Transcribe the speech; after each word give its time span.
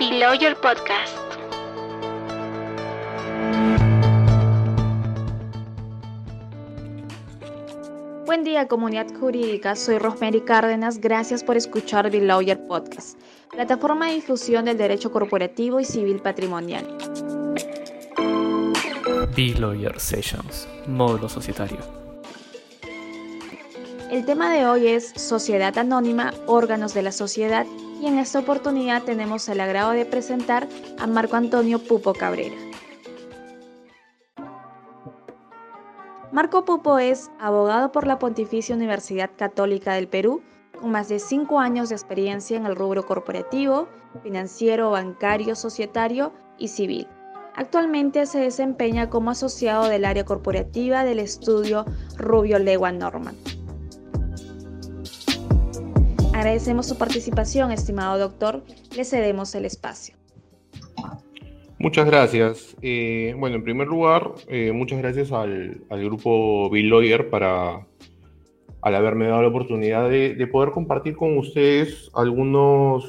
Below 0.00 0.32
Your 0.32 0.56
Podcast. 0.56 1.14
Buen 8.24 8.42
día 8.42 8.66
comunidad 8.66 9.08
jurídica, 9.20 9.76
soy 9.76 9.98
Rosemary 9.98 10.40
Cárdenas, 10.40 11.02
gracias 11.02 11.44
por 11.44 11.58
escuchar 11.58 12.10
Below 12.10 12.40
Your 12.40 12.66
Podcast, 12.66 13.18
plataforma 13.50 14.06
de 14.06 14.14
difusión 14.14 14.64
del 14.64 14.78
derecho 14.78 15.12
corporativo 15.12 15.80
y 15.80 15.84
civil 15.84 16.20
patrimonial. 16.20 16.86
B-Lawyer 19.36 20.00
Sessions, 20.00 20.66
módulo 20.86 21.28
societario. 21.28 21.76
El 24.10 24.24
tema 24.24 24.50
de 24.50 24.64
hoy 24.64 24.88
es 24.88 25.10
Sociedad 25.10 25.76
Anónima, 25.76 26.32
órganos 26.46 26.94
de 26.94 27.02
la 27.02 27.12
sociedad 27.12 27.66
y 28.00 28.06
en 28.06 28.18
esta 28.18 28.38
oportunidad 28.38 29.02
tenemos 29.02 29.48
el 29.48 29.60
agrado 29.60 29.90
de 29.90 30.06
presentar 30.06 30.66
a 30.98 31.06
Marco 31.06 31.36
Antonio 31.36 31.78
Pupo 31.78 32.14
Cabrera. 32.14 32.56
Marco 36.32 36.64
Pupo 36.64 36.98
es 36.98 37.30
abogado 37.38 37.92
por 37.92 38.06
la 38.06 38.18
Pontificia 38.18 38.74
Universidad 38.74 39.30
Católica 39.36 39.94
del 39.94 40.08
Perú, 40.08 40.42
con 40.80 40.92
más 40.92 41.08
de 41.08 41.18
cinco 41.18 41.60
años 41.60 41.90
de 41.90 41.96
experiencia 41.96 42.56
en 42.56 42.64
el 42.64 42.76
rubro 42.76 43.04
corporativo, 43.04 43.88
financiero, 44.22 44.90
bancario, 44.90 45.54
societario 45.54 46.32
y 46.56 46.68
civil. 46.68 47.06
Actualmente 47.54 48.24
se 48.26 48.38
desempeña 48.38 49.10
como 49.10 49.32
asociado 49.32 49.88
del 49.88 50.04
área 50.04 50.24
corporativa 50.24 51.04
del 51.04 51.18
estudio 51.18 51.84
Rubio 52.16 52.58
Legua 52.58 52.92
Norman. 52.92 53.36
Agradecemos 56.40 56.86
su 56.86 56.96
participación, 56.96 57.70
estimado 57.70 58.18
doctor. 58.18 58.62
Le 58.96 59.04
cedemos 59.04 59.54
el 59.54 59.66
espacio. 59.66 60.14
Muchas 61.78 62.06
gracias. 62.06 62.74
Eh, 62.80 63.34
bueno, 63.38 63.56
en 63.56 63.62
primer 63.62 63.88
lugar, 63.88 64.32
eh, 64.48 64.72
muchas 64.72 65.00
gracias 65.00 65.32
al, 65.32 65.84
grupo 65.90 66.70
Bill 66.70 66.88
Lawyer 66.88 67.28
para 67.28 67.86
al 68.80 68.94
haberme 68.94 69.26
dado 69.26 69.42
la 69.42 69.48
oportunidad 69.48 70.08
de, 70.08 70.48
poder 70.50 70.70
compartir 70.70 71.14
con 71.14 71.36
ustedes 71.36 72.10
algunos, 72.14 73.04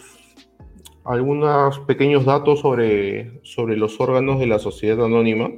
algunos 1.06 1.80
pequeños 1.88 2.26
datos 2.26 2.60
sobre, 2.60 3.40
sobre 3.46 3.78
los 3.78 3.98
órganos 4.02 4.42
de 4.42 4.48
la 4.48 4.60
sociedad 4.60 5.06
anónima. 5.06 5.52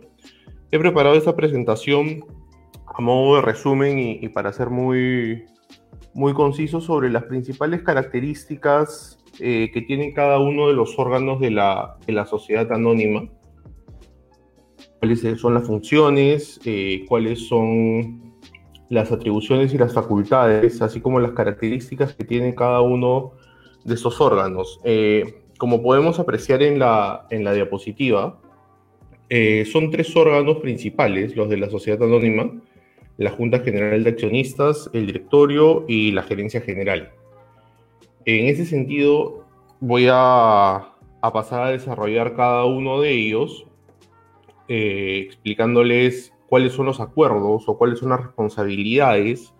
He 0.69 0.77
preparado 0.77 1.15
esta 1.15 1.35
presentación 1.35 2.23
a 2.85 3.01
modo 3.01 3.37
de 3.37 3.41
resumen 3.41 3.97
y 3.97 4.29
para 4.29 4.53
ser 4.53 4.69
muy, 4.69 5.45
muy 6.13 6.33
conciso 6.33 6.81
sobre 6.81 7.09
las 7.09 7.23
principales 7.23 7.81
características 7.81 9.19
eh, 9.39 9.71
que 9.73 9.81
tienen 9.81 10.13
cada 10.13 10.39
uno 10.39 10.67
de 10.67 10.73
los 10.73 10.97
órganos 10.99 11.39
de 11.39 11.49
la, 11.49 11.97
sociedad 12.29 12.71
anónima, 12.71 13.29
cuáles 14.99 15.39
son 15.39 15.55
las 15.55 15.65
funciones, 15.65 16.59
eh, 16.65 17.03
cuáles 17.07 17.47
son 17.47 18.33
las 18.89 19.11
atribuciones 19.11 19.73
y 19.73 19.77
las 19.79 19.93
facultades, 19.93 20.81
así 20.83 21.01
como 21.01 21.19
las 21.19 21.31
características 21.31 22.13
que 22.13 22.25
tiene 22.25 22.53
cada 22.53 22.81
uno 22.81 23.31
de 23.83 23.95
estos 23.95 24.21
órganos. 24.21 24.79
Eh, 24.83 25.41
como 25.57 25.81
podemos 25.81 26.19
apreciar 26.19 26.61
en 26.61 26.77
la, 26.77 27.25
en 27.31 27.43
la 27.43 27.53
diapositiva, 27.53 28.39
son 29.71 29.89
tres 29.89 30.15
órganos 30.15 30.57
principales 30.57 31.35
los 31.35 31.49
de 31.49 31.57
la 31.57 31.67
sociedad 31.67 32.03
anónima, 32.03 32.51
la 33.17 33.31
Junta 33.31 33.59
General 33.59 34.03
de 34.03 34.09
Accionistas, 34.09 34.89
el 34.93 35.07
directorio 35.07 35.85
y 35.87 36.11
la 36.11 36.23
gerencia 36.23 36.61
general. 36.61 37.11
En 38.25 38.47
ese 38.47 38.65
sentido, 38.65 39.45
voy 39.79 40.07
a, 40.09 40.93
pasar 41.21 41.63
a 41.63 41.71
desarrollar 41.71 42.35
cada 42.35 42.65
uno 42.65 43.01
de 43.01 43.11
ellos, 43.11 43.65
eh, 44.67 45.21
explicándoles 45.25 46.33
cuáles 46.47 46.73
son 46.73 46.85
los 46.85 46.99
acuerdos 46.99 47.63
o 47.67 47.77
cuáles 47.77 47.99
son 47.99 48.09
las 48.09 48.21
responsabilidades 48.21 49.53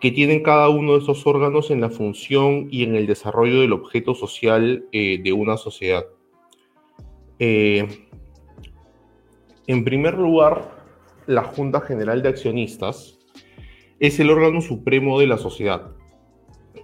que 0.00 0.10
tienen 0.10 0.42
cada 0.42 0.70
uno 0.70 0.92
de 0.92 0.98
estos 0.98 1.26
órganos 1.26 1.70
en 1.70 1.82
la 1.82 1.90
función 1.90 2.68
y 2.70 2.84
en 2.84 2.96
el 2.96 3.06
desarrollo 3.06 3.60
del 3.60 3.74
objeto 3.74 4.14
social 4.14 4.86
eh, 4.92 5.20
de 5.22 5.32
una 5.32 5.58
sociedad. 5.58 6.06
Eh, 7.38 8.06
en 9.66 9.84
primer 9.84 10.14
lugar, 10.14 10.79
la 11.30 11.44
Junta 11.44 11.80
General 11.80 12.22
de 12.22 12.28
Accionistas 12.28 13.18
es 14.00 14.18
el 14.18 14.30
órgano 14.30 14.60
supremo 14.60 15.20
de 15.20 15.28
la 15.28 15.38
sociedad. 15.38 15.92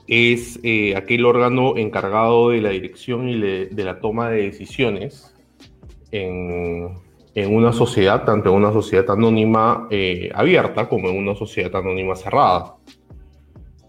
Es 0.07 0.61
eh, 0.62 0.95
aquel 0.95 1.25
órgano 1.25 1.77
encargado 1.77 2.51
de 2.51 2.61
la 2.61 2.71
dirección 2.71 3.29
y 3.29 3.41
de 3.41 3.84
la 3.84 3.99
toma 3.99 4.31
de 4.31 4.43
decisiones 4.43 5.34
en, 6.12 6.95
una 7.34 7.73
sociedad, 7.73 8.25
tanto 8.25 8.51
en 8.51 8.55
una 8.55 8.73
sociedad 8.73 9.11
anónima 9.11 9.89
eh, 9.91 10.31
abierta 10.33 10.89
como 10.89 11.09
en 11.09 11.17
una 11.17 11.34
sociedad 11.34 11.75
anónima 11.75 12.15
cerrada. 12.15 12.77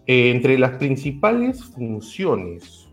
Eh, 0.07 0.31
entre 0.31 0.57
las 0.57 0.71
principales 0.71 1.63
funciones 1.63 2.83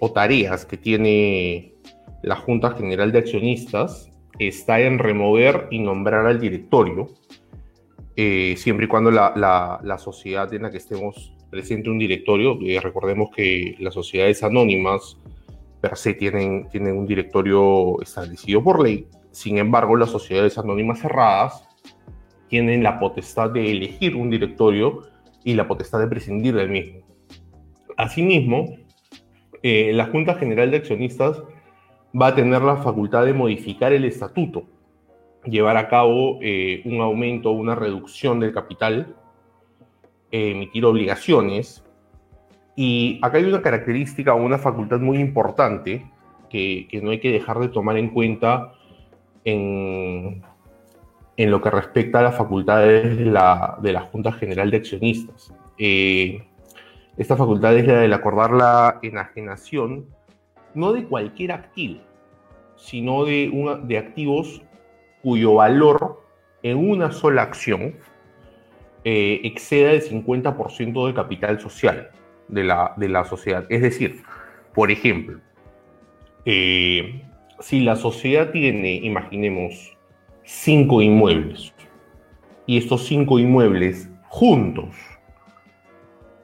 o 0.00 0.12
tareas 0.12 0.64
que 0.64 0.78
tiene 0.78 1.74
la 2.22 2.36
Junta 2.36 2.70
General 2.70 3.12
de 3.12 3.18
Accionistas 3.18 4.10
está 4.38 4.80
en 4.80 4.98
remover 4.98 5.68
y 5.70 5.78
nombrar 5.78 6.26
al 6.26 6.40
directorio, 6.40 7.08
eh, 8.16 8.54
siempre 8.56 8.86
y 8.86 8.88
cuando 8.88 9.10
la, 9.10 9.98
sociedad 9.98 10.52
en 10.54 10.62
la 10.62 10.70
que 10.70 10.78
estemos 10.78 11.34
presente 11.50 11.90
un 11.90 11.98
directorio, 11.98 12.58
eh, 12.62 12.80
recordemos 12.80 13.30
que 13.34 13.76
las 13.78 13.94
sociedades 13.94 14.42
anónimas 14.42 15.18
per 15.80 15.96
se 15.96 16.14
tienen, 16.14 16.68
tienen 16.68 16.96
un 16.96 17.06
directorio 17.06 18.00
establecido 18.00 18.62
por 18.62 18.82
ley, 18.82 19.06
sin 19.30 19.58
embargo 19.58 19.96
las 19.96 20.10
sociedades 20.10 20.56
anónimas 20.56 21.00
cerradas 21.00 21.68
tienen 22.48 22.82
la 22.82 22.98
potestad 22.98 23.50
de 23.50 23.70
elegir 23.70 24.16
un 24.16 24.30
directorio 24.30 25.02
y 25.44 25.54
la 25.54 25.68
potestad 25.68 26.00
de 26.00 26.06
prescindir 26.06 26.54
del 26.54 26.70
mismo. 26.70 27.00
Asimismo, 27.96 28.76
eh, 29.62 29.92
la 29.92 30.06
Junta 30.06 30.34
General 30.34 30.70
de 30.70 30.78
Accionistas 30.78 31.42
va 32.20 32.28
a 32.28 32.34
tener 32.34 32.62
la 32.62 32.76
facultad 32.76 33.24
de 33.24 33.34
modificar 33.34 33.92
el 33.92 34.04
estatuto, 34.04 34.64
llevar 35.44 35.76
a 35.76 35.88
cabo 35.88 36.38
eh, 36.40 36.82
un 36.84 37.00
aumento 37.00 37.50
o 37.50 37.52
una 37.52 37.74
reducción 37.74 38.40
del 38.40 38.52
capital, 38.52 39.14
emitir 40.30 40.84
obligaciones. 40.84 41.84
Y 42.74 43.18
acá 43.22 43.38
hay 43.38 43.44
una 43.44 43.62
característica 43.62 44.34
o 44.34 44.42
una 44.42 44.58
facultad 44.58 45.00
muy 45.00 45.18
importante 45.18 46.06
que, 46.50 46.88
no 47.02 47.10
hay 47.10 47.20
que 47.20 47.32
dejar 47.32 47.58
de 47.58 47.68
tomar 47.68 47.98
en 47.98 48.08
cuenta 48.08 48.72
en, 49.44 50.42
en 51.36 51.50
lo 51.50 51.60
que 51.60 51.70
respecta 51.70 52.20
a 52.20 52.22
las 52.22 52.36
facultades 52.36 53.16
de 53.18 53.26
la, 53.26 53.78
de 53.82 53.92
la 53.92 54.02
Junta 54.02 54.32
General 54.32 54.70
de 54.70 54.76
Accionistas. 54.78 55.52
Eh, 55.78 56.42
esta 57.16 57.36
facultad 57.36 57.76
es 57.76 57.86
la 57.86 58.00
de 58.00 58.14
acordar 58.14 58.52
la 58.52 58.98
enajenación 59.02 60.06
no 60.74 60.92
de 60.92 61.04
cualquier 61.04 61.52
activo, 61.52 62.00
sino 62.76 63.24
de, 63.24 63.80
de 63.84 63.98
activos 63.98 64.62
cuyo 65.22 65.54
valor 65.54 66.22
en 66.62 66.78
una 66.78 67.10
sola 67.10 67.42
acción 67.42 67.96
eh, 69.04 69.40
exceda 69.44 69.92
el 69.92 70.02
50% 70.02 71.06
del 71.06 71.14
capital 71.14 71.60
social 71.60 72.10
de 72.48 72.64
la, 72.64 72.92
de 72.96 73.08
la, 73.08 73.24
sociedad. 73.24 73.64
Es 73.68 73.82
decir, 73.82 74.22
por 74.74 74.90
ejemplo, 74.90 75.40
eh, 76.44 77.22
si 77.60 77.80
la 77.80 77.96
sociedad 77.96 78.50
tiene, 78.50 78.94
imaginemos, 78.94 79.96
cinco 80.42 81.02
inmuebles 81.02 81.72
y 82.66 82.78
estos 82.78 83.04
cinco 83.06 83.38
inmuebles 83.38 84.08
juntos 84.28 84.94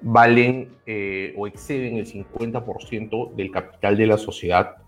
valen 0.00 0.76
eh, 0.86 1.34
o 1.36 1.46
exceden 1.46 1.96
el 1.96 2.06
50% 2.06 3.34
del 3.34 3.50
capital 3.50 3.96
de 3.96 4.06
la 4.06 4.18
sociedad 4.18 4.81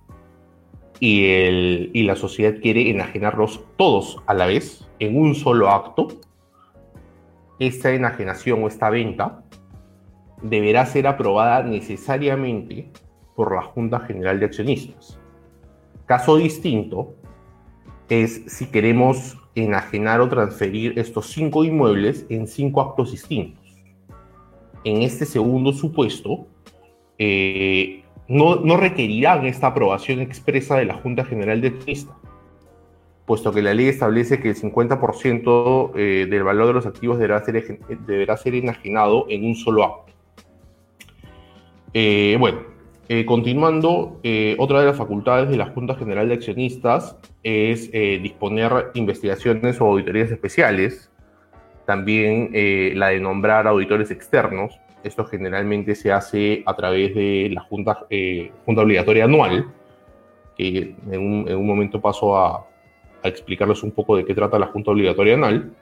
y, 1.04 1.26
el, 1.26 1.90
y 1.92 2.04
la 2.04 2.16
sociedad 2.16 2.54
quiere 2.62 2.88
enajenarlos 2.88 3.62
todos 3.76 4.22
a 4.24 4.32
la 4.32 4.46
vez 4.46 4.88
en 4.98 5.18
un 5.18 5.34
solo 5.34 5.68
acto, 5.68 6.08
esta 7.58 7.92
enajenación 7.92 8.64
o 8.64 8.68
esta 8.68 8.88
venta 8.88 9.44
deberá 10.42 10.86
ser 10.86 11.06
aprobada 11.06 11.62
necesariamente 11.62 12.88
por 13.36 13.54
la 13.54 13.60
Junta 13.60 14.00
General 14.00 14.40
de 14.40 14.46
Accionistas. 14.46 15.20
Caso 16.06 16.38
distinto 16.38 17.14
es 18.08 18.42
si 18.46 18.70
queremos 18.70 19.36
enajenar 19.54 20.22
o 20.22 20.30
transferir 20.30 20.98
estos 20.98 21.26
cinco 21.26 21.64
inmuebles 21.64 22.24
en 22.30 22.46
cinco 22.46 22.80
actos 22.80 23.10
distintos 23.10 23.62
en 24.84 25.02
este 25.02 25.26
segundo 25.26 25.72
supuesto, 25.72 26.46
eh, 27.18 28.03
no, 28.28 28.76
requerirán 28.76 29.46
esta 29.46 29.68
aprobación 29.68 30.20
expresa 30.20 30.76
de 30.76 30.86
la 30.86 30.94
Junta 30.94 31.24
General 31.24 31.60
de 31.60 31.68
Accionistas, 31.68 32.16
puesto 33.26 33.52
que 33.52 33.62
la 33.62 33.74
ley 33.74 33.88
establece 33.88 34.40
que 34.40 34.50
el 34.50 34.56
50% 34.56 35.92
eh, 35.94 36.26
del 36.28 36.42
valor 36.42 36.68
de 36.68 36.72
los 36.74 36.86
activos 36.86 37.18
deberá 37.18 37.44
ser, 37.44 37.78
deberá 38.06 38.38
enajenado 38.44 39.26
en 39.28 39.44
un 39.44 39.54
solo 39.54 39.84
acto. 39.84 40.12
Eh, 41.92 42.36
bueno, 42.38 42.74
Eh, 43.06 43.26
continuando, 43.26 44.18
otra 44.56 44.80
de 44.80 44.86
las 44.86 44.96
facultades 44.96 45.50
de 45.50 45.58
la 45.58 45.66
Junta 45.66 45.94
General 45.94 46.26
de 46.26 46.36
Accionistas 46.36 47.18
es 47.42 47.92
disponer 47.92 48.92
investigaciones 48.94 49.78
o 49.78 49.84
auditorías 49.84 50.30
especiales, 50.30 51.10
también 51.84 52.48
la 52.98 53.08
de 53.08 53.20
nombrar 53.20 53.66
auditores 53.66 54.10
externos. 54.10 54.80
Esto 55.04 55.24
generalmente 55.26 55.94
se 55.94 56.10
hace 56.10 56.62
a 56.66 56.74
través 56.74 57.14
de 57.14 57.50
la 57.52 57.60
Junta, 57.62 58.06
junta 58.64 58.82
Obligatoria 58.82 59.24
Anual, 59.24 59.70
que 60.56 60.96
en 61.10 61.20
un, 61.20 61.66
momento 61.66 62.00
paso 62.00 62.36
a, 62.36 62.66
a, 63.22 63.28
explicarles 63.28 63.82
un 63.82 63.90
poco 63.92 64.16
de 64.16 64.24
qué 64.24 64.34
trata 64.34 64.58
la 64.58 64.66
Junta 64.66 64.90
Obligatoria 64.90 65.34
Anual. 65.34 65.72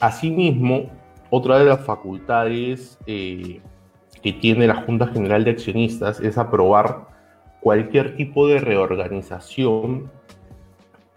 asimismo, 0.00 0.90
otra 1.30 1.58
de 1.58 1.64
las 1.64 1.84
facultades 1.84 2.98
que 3.06 4.32
tiene 4.40 4.66
la 4.66 4.76
Junta 4.76 5.06
General 5.08 5.44
de 5.44 5.50
Accionistas 5.50 6.20
es 6.20 6.38
aprobar 6.38 7.08
cualquier 7.60 8.16
tipo 8.16 8.46
de 8.46 8.58
reorganización, 8.58 10.10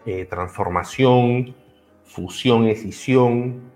eh, 0.06 0.24
transformación, 0.24 1.54
fusión, 2.04 2.66
escisión 2.66 3.70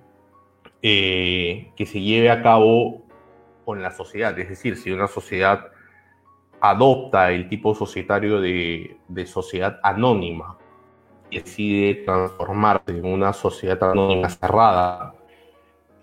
eh, 0.82 1.72
que 1.76 1.86
se 1.86 2.00
lleve 2.00 2.30
a 2.30 2.42
cabo 2.42 3.02
con 3.64 3.82
la 3.82 3.90
sociedad. 3.90 4.38
Es 4.38 4.48
decir, 4.48 4.76
si 4.76 4.90
una 4.90 5.06
sociedad 5.08 5.66
adopta 6.60 7.32
el 7.32 7.48
tipo 7.48 7.74
societario 7.74 8.40
de, 8.40 8.98
sociedad 9.26 9.78
anónima 9.82 10.58
y 11.30 11.38
decide 11.38 12.02
transformarse 12.04 12.92
en 12.92 13.04
una 13.04 13.32
sociedad 13.32 13.82
anónima 13.82 14.28
cerrada 14.28 15.14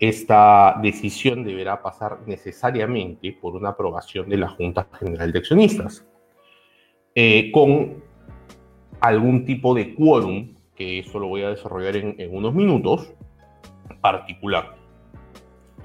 esta 0.00 0.80
decisión 0.82 1.44
deberá 1.44 1.82
pasar 1.82 2.20
necesariamente 2.26 3.36
por 3.38 3.54
una 3.54 3.70
aprobación 3.70 4.30
de 4.30 4.38
la 4.38 4.48
Junta 4.48 4.88
General 4.98 5.30
de 5.30 5.38
Accionistas, 5.38 6.06
eh, 7.14 7.52
con 7.52 8.02
algún 9.00 9.44
tipo 9.44 9.74
de 9.74 9.94
quórum, 9.94 10.54
que 10.74 11.00
eso 11.00 11.18
lo 11.18 11.28
voy 11.28 11.42
a 11.42 11.50
desarrollar 11.50 11.96
en, 11.96 12.34
unos 12.34 12.54
minutos, 12.54 13.12
particular. 14.00 14.76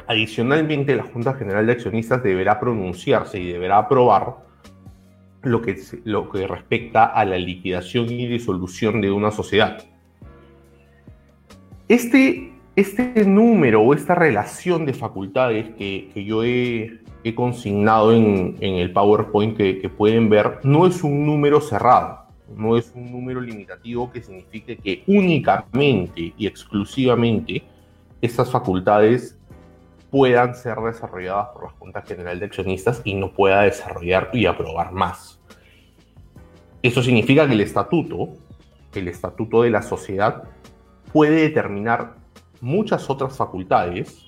Adicionalmente, 0.07 0.95
la 0.95 1.03
Junta 1.03 1.33
General 1.33 1.65
de 1.65 1.73
Accionistas 1.73 2.21
deberá 2.21 2.59
pronunciarse 2.59 3.39
y 3.39 3.51
deberá 3.51 3.79
aprobar 3.79 4.35
lo 5.41 5.61
que, 5.61 5.77
lo 6.03 6.29
que 6.29 6.47
respecta 6.47 7.05
a 7.05 7.23
la 7.25 7.37
liquidación 7.37 8.09
y 8.09 8.27
disolución 8.27 9.01
de 9.01 9.11
una 9.11 9.31
sociedad. 9.31 9.83
Este 11.87 12.55
este 12.75 13.23
número 13.25 13.81
o 13.81 13.93
esta 13.93 14.15
relación 14.15 14.85
de 14.85 14.93
facultades 14.93 15.69
que, 15.77 16.11
yo 16.25 16.43
he, 16.43 16.99
consignado 17.33 18.13
en, 18.13 18.57
el 18.59 18.91
PowerPoint 18.91 19.55
que, 19.55 19.89
pueden 19.89 20.29
ver 20.29 20.59
no 20.63 20.85
es 20.85 21.03
un 21.03 21.25
número 21.25 21.61
cerrado, 21.61 22.25
no 22.55 22.77
es 22.77 22.91
un 22.93 23.11
número 23.11 23.39
limitativo 23.39 24.11
que 24.11 24.21
signifique 24.21 24.77
que 24.77 25.03
únicamente 25.07 26.33
y 26.37 26.45
exclusivamente 26.45 27.63
estas 28.21 28.51
facultades 28.51 29.37
puedan 30.09 30.55
ser 30.55 30.77
desarrolladas 30.77 31.49
por 31.49 31.63
la 31.65 31.69
Junta 31.71 32.01
General 32.01 32.39
de 32.39 32.45
Accionistas 32.45 33.01
y 33.03 33.15
no 33.15 33.31
pueda 33.31 33.61
desarrollar 33.63 34.29
y 34.33 34.45
aprobar 34.45 34.91
más. 34.91 35.41
Eso 36.81 37.01
significa 37.03 37.47
que 37.47 37.53
el 37.53 37.61
estatuto, 37.61 38.29
el 38.93 39.07
estatuto 39.07 39.63
de 39.63 39.71
la 39.71 39.81
sociedad, 39.81 40.43
puede 41.11 41.41
determinar 41.41 42.15
muchas 42.61 43.09
otras 43.09 43.35
facultades 43.35 44.25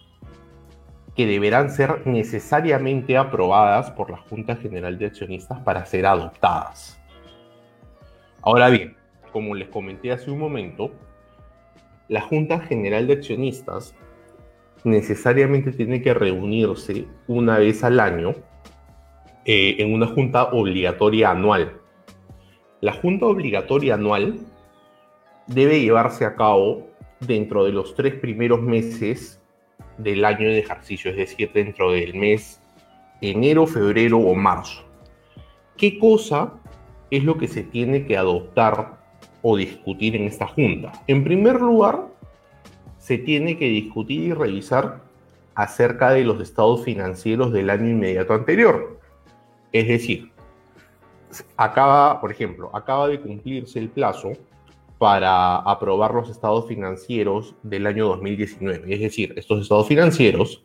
que 1.15 1.25
deberán 1.25 1.71
ser 1.71 2.05
necesariamente 2.05 3.17
aprobadas 3.17 3.89
por 3.91 4.11
la 4.11 4.17
Junta 4.17 4.55
General 4.55 4.97
de 4.97 5.07
Accionistas 5.07 5.59
para 5.61 5.85
ser 5.85 6.05
adoptadas. 6.05 6.99
Ahora 8.41 8.69
bien, 8.69 8.95
como 9.31 9.55
les 9.55 9.67
comenté 9.69 10.11
hace 10.11 10.29
un 10.29 10.39
momento, 10.39 10.91
la 12.07 12.21
Junta 12.21 12.59
General 12.59 13.07
de 13.07 13.13
Accionistas 13.13 13.95
necesariamente 14.83 15.71
tiene 15.71 16.01
que 16.01 16.13
reunirse 16.13 17.05
una 17.27 17.57
vez 17.57 17.83
al 17.83 17.99
año 17.99 18.35
eh, 19.45 19.75
en 19.79 19.93
una 19.93 20.07
junta 20.07 20.45
obligatoria 20.45 21.31
anual. 21.31 21.79
La 22.81 22.93
junta 22.93 23.25
obligatoria 23.25 23.95
anual 23.95 24.39
debe 25.47 25.81
llevarse 25.81 26.25
a 26.25 26.35
cabo 26.35 26.87
dentro 27.19 27.65
de 27.65 27.71
los 27.71 27.95
tres 27.95 28.13
primeros 28.15 28.61
meses 28.61 29.41
del 29.97 30.23
año 30.25 30.47
de 30.47 30.59
ejercicio, 30.59 31.11
es 31.11 31.17
decir, 31.17 31.51
dentro 31.53 31.91
del 31.91 32.13
mes 32.13 32.61
enero, 33.21 33.65
febrero 33.65 34.19
o 34.19 34.35
marzo. 34.35 34.83
¿Qué 35.75 35.97
cosa 35.97 36.53
es 37.09 37.23
lo 37.23 37.37
que 37.37 37.47
se 37.47 37.63
tiene 37.63 38.05
que 38.05 38.17
adoptar 38.17 38.97
o 39.41 39.57
discutir 39.57 40.15
en 40.15 40.23
esta 40.23 40.47
junta? 40.47 40.91
En 41.07 41.23
primer 41.23 41.61
lugar, 41.61 42.07
se 42.97 43.17
tiene 43.17 43.57
que 43.57 43.67
discutir 43.69 44.23
y 44.23 44.33
revisar 44.33 45.01
acerca 45.55 46.11
de 46.11 46.23
los 46.23 46.41
estados 46.41 46.83
financieros 46.83 47.51
del 47.51 47.69
año 47.69 47.89
inmediato 47.89 48.33
anterior. 48.33 48.99
Es 49.71 49.87
decir, 49.87 50.31
acaba, 51.55 52.19
por 52.21 52.31
ejemplo, 52.31 52.69
acaba 52.73 53.07
de 53.07 53.19
cumplirse 53.19 53.79
el 53.79 53.89
plazo 53.89 54.33
para 54.97 55.57
aprobar 55.57 56.13
los 56.13 56.29
estados 56.29 56.67
financieros 56.67 57.55
del 57.63 57.87
año 57.87 58.07
2019. 58.07 58.93
Es 58.93 58.99
decir, 58.99 59.33
estos 59.37 59.61
estados 59.61 59.87
financieros 59.87 60.63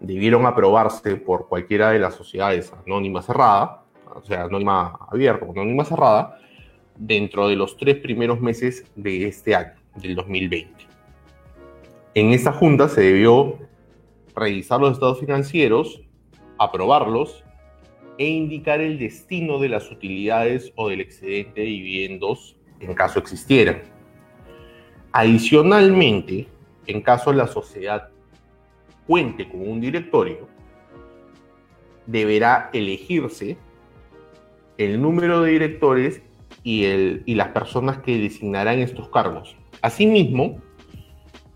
debieron 0.00 0.44
aprobarse 0.46 1.16
por 1.16 1.48
cualquiera 1.48 1.90
de 1.90 1.98
las 1.98 2.14
sociedades 2.14 2.72
anónima 2.84 3.22
cerrada, 3.22 3.84
o 4.14 4.22
sea, 4.22 4.44
anónima 4.44 4.98
abierta 5.10 5.44
o 5.46 5.52
anónima 5.52 5.84
cerrada, 5.84 6.38
dentro 6.96 7.48
de 7.48 7.56
los 7.56 7.76
tres 7.76 7.96
primeros 7.96 8.40
meses 8.40 8.84
de 8.94 9.26
este 9.26 9.54
año, 9.54 9.74
del 9.96 10.14
2020. 10.14 10.70
En 12.14 12.32
esta 12.32 12.52
junta 12.52 12.88
se 12.88 13.00
debió 13.00 13.58
revisar 14.34 14.80
los 14.80 14.92
estados 14.92 15.20
financieros, 15.20 16.00
aprobarlos 16.58 17.44
e 18.18 18.28
indicar 18.28 18.80
el 18.80 18.98
destino 18.98 19.58
de 19.58 19.68
las 19.68 19.90
utilidades 19.90 20.72
o 20.76 20.88
del 20.88 21.00
excedente 21.00 21.60
de 21.60 21.66
dividendos 21.66 22.56
en 22.80 22.94
caso 22.94 23.18
existiera. 23.18 23.82
Adicionalmente, 25.12 26.46
en 26.86 27.00
caso 27.00 27.32
la 27.32 27.46
sociedad 27.46 28.10
cuente 29.06 29.48
con 29.48 29.68
un 29.68 29.80
directorio, 29.80 30.48
deberá 32.06 32.70
elegirse 32.72 33.56
el 34.76 35.00
número 35.00 35.42
de 35.42 35.52
directores 35.52 36.22
y, 36.64 36.86
el, 36.86 37.22
y 37.26 37.36
las 37.36 37.48
personas 37.48 37.98
que 37.98 38.18
designarán 38.18 38.80
estos 38.80 39.08
cargos. 39.10 39.54
Asimismo, 39.82 40.60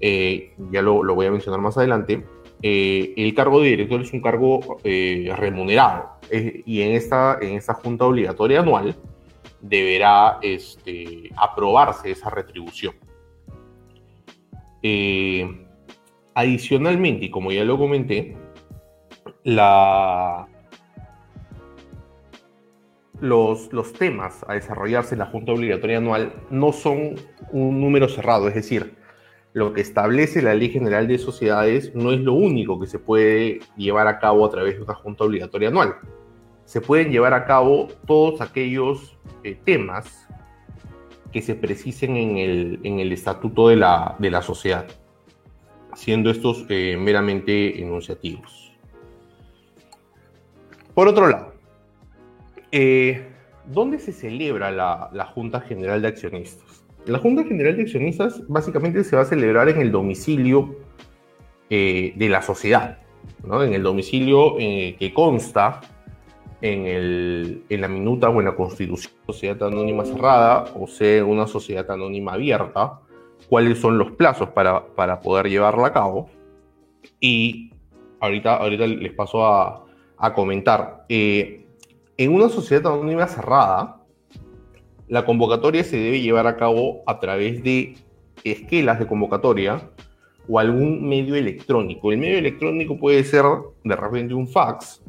eh, 0.01 0.53
ya 0.71 0.83
lo, 0.83 1.03
voy 1.15 1.27
a 1.27 1.33
mencionar 1.33 1.61
más 1.61 1.77
adelante, 1.77 2.25
eh, 2.63 3.15
el 3.17 3.35
cargo 3.35 3.61
de 3.61 3.71
director 3.71 4.01
es 4.01 4.13
un 4.13 4.21
cargo 4.21 4.79
eh, 4.85 5.33
remunerado 5.37 6.11
y 6.31 6.83
en 6.83 6.93
esta, 6.93 7.39
en 7.41 7.55
esta 7.55 7.75
junta 7.75 8.05
obligatoria 8.05 8.61
anual 8.61 8.97
deberá 9.61 10.39
este, 10.43 11.31
aprobarse 11.37 12.11
esa 12.11 12.31
retribución. 12.31 12.95
Adicionalmente, 16.35 17.27
y 17.27 17.31
como 17.31 17.51
ya 17.51 17.65
lo 17.65 17.79
comenté, 17.79 18.37
la, 19.43 20.47
los, 23.21 23.69
temas 23.99 24.45
a 24.49 24.55
desarrollarse 24.55 25.15
en 25.15 25.21
la 25.21 25.27
Junta 25.27 25.53
Obligatoria 25.53 25.99
Anual 25.99 26.33
no 26.51 26.73
son 26.73 27.15
un 27.53 27.81
número 27.81 28.09
cerrado, 28.09 28.49
es 28.49 28.55
decir, 28.55 28.97
lo 29.53 29.73
que 29.73 29.81
establece 29.81 30.43
la 30.43 30.55
Ley 30.55 30.71
General 30.71 31.09
de 31.09 31.19
Sociedades 31.19 31.95
no 31.95 32.13
es 32.13 32.21
lo 32.21 32.35
único 32.35 32.79
que 32.79 32.87
se 32.87 32.99
puede 32.99 33.61
llevar 33.77 34.07
a 34.07 34.19
cabo 34.19 34.45
a 34.45 34.51
través 34.51 34.77
de 34.77 34.83
una 34.83 34.95
Junta 34.95 35.25
Obligatoria 35.25 35.69
Anual 35.69 35.97
se 36.69 36.83
pueden 36.83 37.11
llevar 37.11 37.33
a 37.33 37.47
cabo 37.47 37.89
todos 38.07 38.43
aquellos 38.43 39.17
eh, 39.43 39.59
temas 39.65 40.29
que 41.33 41.41
se 41.41 41.55
precisen 41.55 42.15
en 42.15 43.01
el, 43.01 43.11
estatuto 43.11 43.69
de 43.69 43.77
la, 43.77 44.43
sociedad, 44.43 44.87
siendo 45.95 46.29
estos 46.29 46.67
eh, 46.69 46.99
meramente 47.01 47.81
enunciativos. 47.81 48.71
Por 50.93 51.09
otro 51.09 51.29
lado, 51.29 51.55
eh, 52.73 53.27
¿dónde 53.67 53.99
se 53.99 54.13
celebra 54.13 54.71
la, 54.71 55.27
Junta 55.35 55.61
General 55.61 56.01
de 56.03 56.09
Accionistas? 56.09 56.85
La 57.07 57.19
Junta 57.19 57.45
General 57.45 57.77
de 57.77 57.83
Accionistas 57.83 58.43
básicamente 58.49 59.05
se 59.05 59.17
va 59.17 59.23
a 59.23 59.25
celebrar 59.25 59.69
en 59.69 59.81
el 59.81 59.91
domicilio 59.91 60.77
de 61.71 62.29
la 62.31 62.41
sociedad, 62.41 62.99
en 63.45 63.75
el 63.75 63.83
domicilio 63.83 64.57
que 64.57 65.13
consta 65.15 65.83
en, 66.61 67.63
la 67.69 67.89
minuta 67.89 68.29
o 68.29 68.41
en 68.41 68.47
la 68.47 68.55
constitución 68.55 69.13
de 69.13 69.33
sociedad 69.33 69.63
anónima 69.63 70.05
cerrada 70.05 70.65
o 70.75 70.87
sea 70.87 71.25
una 71.25 71.47
sociedad 71.47 71.89
anónima 71.91 72.33
abierta, 72.33 73.01
cuáles 73.49 73.79
son 73.79 73.99
los 73.99 74.13
plazos 74.13 74.51
para, 74.51 75.21
poder 75.21 75.49
llevarla 75.49 75.89
a 75.89 75.93
cabo. 75.93 76.31
Y 77.21 77.73
ahorita, 78.21 78.57
ahorita 78.57 78.87
les 78.87 79.13
paso 79.13 79.47
a, 79.47 79.85
a 80.17 80.35
comentar. 80.35 81.05
Eh, 81.09 81.58
en 82.19 82.35
una 82.35 82.49
sociedad 82.49 82.93
anónima 82.93 83.29
cerrada, 83.29 84.03
la 85.07 85.25
convocatoria 85.25 85.85
se 85.85 85.97
debe 85.97 86.21
llevar 86.21 86.49
a 86.49 86.57
cabo 86.57 87.03
a 87.07 87.21
través 87.21 87.63
de 87.63 87.97
esquelas 88.45 88.99
de 88.99 89.07
convocatoria 89.07 89.89
o 90.49 90.59
algún 90.59 91.09
medio 91.09 91.37
electrónico. 91.37 92.11
El 92.11 92.19
medio 92.19 92.39
electrónico 92.39 92.99
puede 92.99 93.23
ser 93.23 93.45
de 93.85 93.97
repente 93.97 94.35
un 94.35 94.49
fax, 94.49 95.01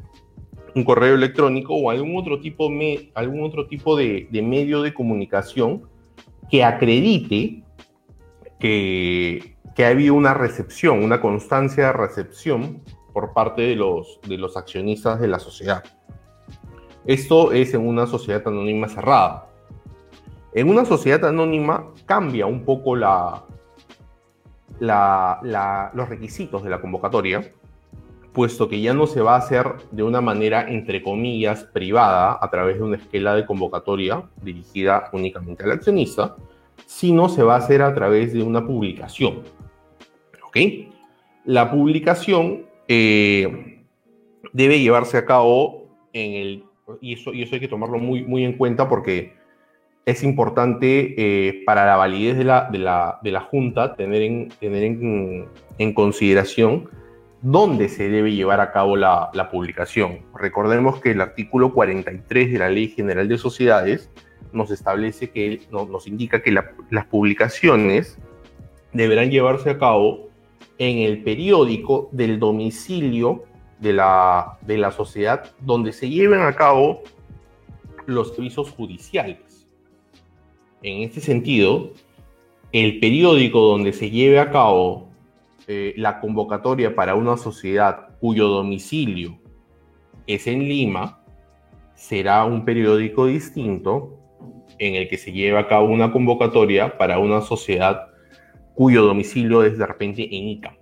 un 0.74 0.84
correo 0.84 1.16
electrónico 1.16 1.74
o 1.74 1.90
algún 1.90 2.16
otro 2.16 2.40
tipo, 2.40 2.70
algún 3.14 3.42
otro 3.42 3.66
tipo 3.66 3.96
de, 3.96 4.28
medio 4.30 4.80
de 4.80 4.94
comunicación 4.94 5.82
que 6.48 6.62
acredite 6.62 7.64
que, 8.60 9.56
que 9.74 9.84
ha 9.84 9.88
habido 9.88 10.14
una 10.14 10.32
recepción, 10.32 11.02
una 11.02 11.20
constancia 11.20 11.86
de 11.86 11.92
recepción 11.92 12.82
por 13.12 13.32
parte 13.32 13.62
de 13.62 13.74
los, 13.74 14.20
de 14.28 14.38
los 14.38 14.56
accionistas 14.56 15.20
de 15.20 15.26
la 15.26 15.40
sociedad. 15.40 15.82
Esto 17.06 17.52
es 17.52 17.74
en 17.74 17.86
una 17.86 18.06
sociedad 18.06 18.42
anónima 18.46 18.88
cerrada. 18.88 19.46
En 20.52 20.68
una 20.68 20.84
sociedad 20.84 21.24
anónima 21.24 21.86
cambia 22.06 22.46
un 22.46 22.64
poco 22.64 22.96
los 22.96 23.38
requisitos 26.08 26.62
de 26.62 26.70
la 26.70 26.80
convocatoria, 26.80 27.52
puesto 28.32 28.68
que 28.68 28.80
ya 28.80 28.92
no 28.92 29.06
se 29.06 29.20
va 29.20 29.34
a 29.34 29.38
hacer 29.38 29.66
de 29.90 30.02
una 30.02 30.20
manera, 30.20 30.68
entre 30.68 31.02
comillas, 31.02 31.64
privada, 31.64 32.38
a 32.40 32.50
través 32.50 32.76
de 32.78 32.82
una 32.82 32.96
esquela 32.96 33.34
de 33.34 33.46
convocatoria 33.46 34.22
dirigida 34.42 35.08
únicamente 35.12 35.64
al 35.64 35.72
accionista, 35.72 36.36
sino 36.86 37.28
se 37.28 37.42
va 37.42 37.54
a 37.54 37.58
hacer 37.58 37.82
a 37.82 37.94
través 37.94 38.32
de 38.32 38.42
una 38.42 38.66
publicación. 38.66 39.42
¿Ok? 40.44 40.56
La 41.44 41.70
publicación 41.70 42.66
eh, 42.88 43.84
debe 44.52 44.80
llevarse 44.80 45.16
a 45.16 45.24
cabo 45.24 45.86
en 46.12 46.32
el, 46.32 46.64
y 47.00 47.14
eso, 47.14 47.30
hay 47.30 47.60
que 47.60 47.68
tomarlo 47.68 47.98
muy, 47.98 48.22
muy 48.22 48.44
en 48.44 48.54
cuenta 48.54 48.88
porque 48.88 49.32
es 50.06 50.22
importante 50.22 51.14
eh, 51.16 51.62
para 51.64 51.86
la 51.86 51.96
validez 51.96 52.38
de 52.38 52.44
la, 52.44 52.68
de 52.70 52.78
la, 52.78 53.18
de 53.22 53.32
la 53.32 53.40
Junta 53.40 53.94
tener, 53.96 54.22
en, 54.22 54.48
tener 54.60 54.82
en, 54.82 55.46
en, 55.78 55.94
consideración 55.94 56.88
dónde 57.42 57.88
se 57.88 58.08
debe 58.08 58.32
llevar 58.32 58.60
a 58.60 58.72
cabo 58.72 58.96
la, 58.96 59.30
la, 59.34 59.50
publicación. 59.50 60.20
Recordemos 60.34 61.00
que 61.00 61.12
el 61.12 61.20
artículo 61.20 61.72
43 61.72 62.52
de 62.52 62.58
la 62.58 62.68
Ley 62.70 62.88
General 62.88 63.28
de 63.28 63.38
Sociedades 63.38 64.10
nos 64.52 64.70
establece 64.70 65.30
que 65.30 65.60
nos 65.70 66.06
indica 66.06 66.42
que 66.42 66.52
las 66.52 67.06
publicaciones 67.06 68.18
deberán 68.92 69.30
llevarse 69.30 69.70
a 69.70 69.78
cabo 69.78 70.28
en 70.78 70.98
el 70.98 71.22
periódico 71.22 72.08
del 72.12 72.38
domicilio 72.38 73.44
de 73.80 73.92
la, 73.92 74.58
de 74.62 74.78
la 74.78 74.92
sociedad 74.92 75.50
donde 75.60 75.92
se 75.92 76.08
lleven 76.08 76.40
a 76.40 76.54
cabo 76.54 77.02
los 78.06 78.34
servicios 78.34 78.70
judiciales. 78.70 79.68
En 80.82 81.02
este 81.02 81.20
sentido, 81.20 81.92
el 82.72 83.00
periódico 83.00 83.60
donde 83.60 83.92
se 83.92 84.10
lleve 84.10 84.38
a 84.38 84.50
cabo 84.50 85.10
eh, 85.66 85.94
la 85.96 86.20
convocatoria 86.20 86.94
para 86.94 87.14
una 87.14 87.36
sociedad 87.36 88.08
cuyo 88.20 88.48
domicilio 88.48 89.38
es 90.26 90.46
en 90.46 90.60
Lima 90.60 91.22
será 91.94 92.44
un 92.44 92.64
periódico 92.64 93.26
distinto 93.26 94.16
en 94.78 94.94
el 94.94 95.08
que 95.08 95.18
se 95.18 95.32
lleve 95.32 95.58
a 95.58 95.68
cabo 95.68 95.88
una 95.88 96.12
convocatoria 96.12 96.96
para 96.96 97.18
una 97.18 97.40
sociedad 97.42 98.08
cuyo 98.74 99.02
domicilio 99.02 99.62
es 99.62 99.76
de 99.76 99.86
repente 99.86 100.24
en 100.24 100.48
Ica. 100.48 100.79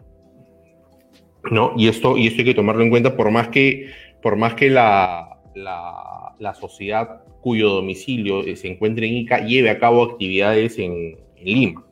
¿No? 1.50 1.72
Y 1.76 1.88
esto, 1.88 2.16
y 2.16 2.26
esto 2.26 2.40
hay 2.40 2.46
que 2.46 2.54
tomarlo 2.54 2.82
en 2.82 2.90
cuenta 2.90 3.16
por 3.16 3.30
más 3.30 3.48
que, 3.48 3.90
por 4.22 4.36
más 4.36 4.54
que 4.54 4.70
la, 4.70 5.38
la, 5.54 6.54
sociedad 6.54 7.22
cuyo 7.40 7.68
domicilio 7.68 8.42
se 8.56 8.68
encuentre 8.68 9.06
en 9.06 9.14
Ica 9.14 9.38
lleve 9.44 9.70
a 9.70 9.78
cabo 9.78 10.02
actividades 10.02 10.78
en, 10.78 11.16
Lima. 11.40 11.84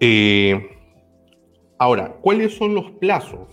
Eh, 0.00 0.70
ahora, 1.78 2.16
¿cuáles 2.20 2.56
son 2.56 2.74
los 2.74 2.90
plazos 2.92 3.48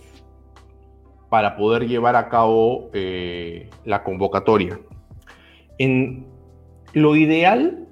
para 1.30 1.56
poder 1.56 1.86
llevar 1.86 2.16
a 2.16 2.28
cabo 2.28 2.90
eh, 2.92 3.70
la 3.84 4.02
convocatoria? 4.02 4.80
En 5.78 6.26
lo 6.94 7.14
ideal 7.16 7.86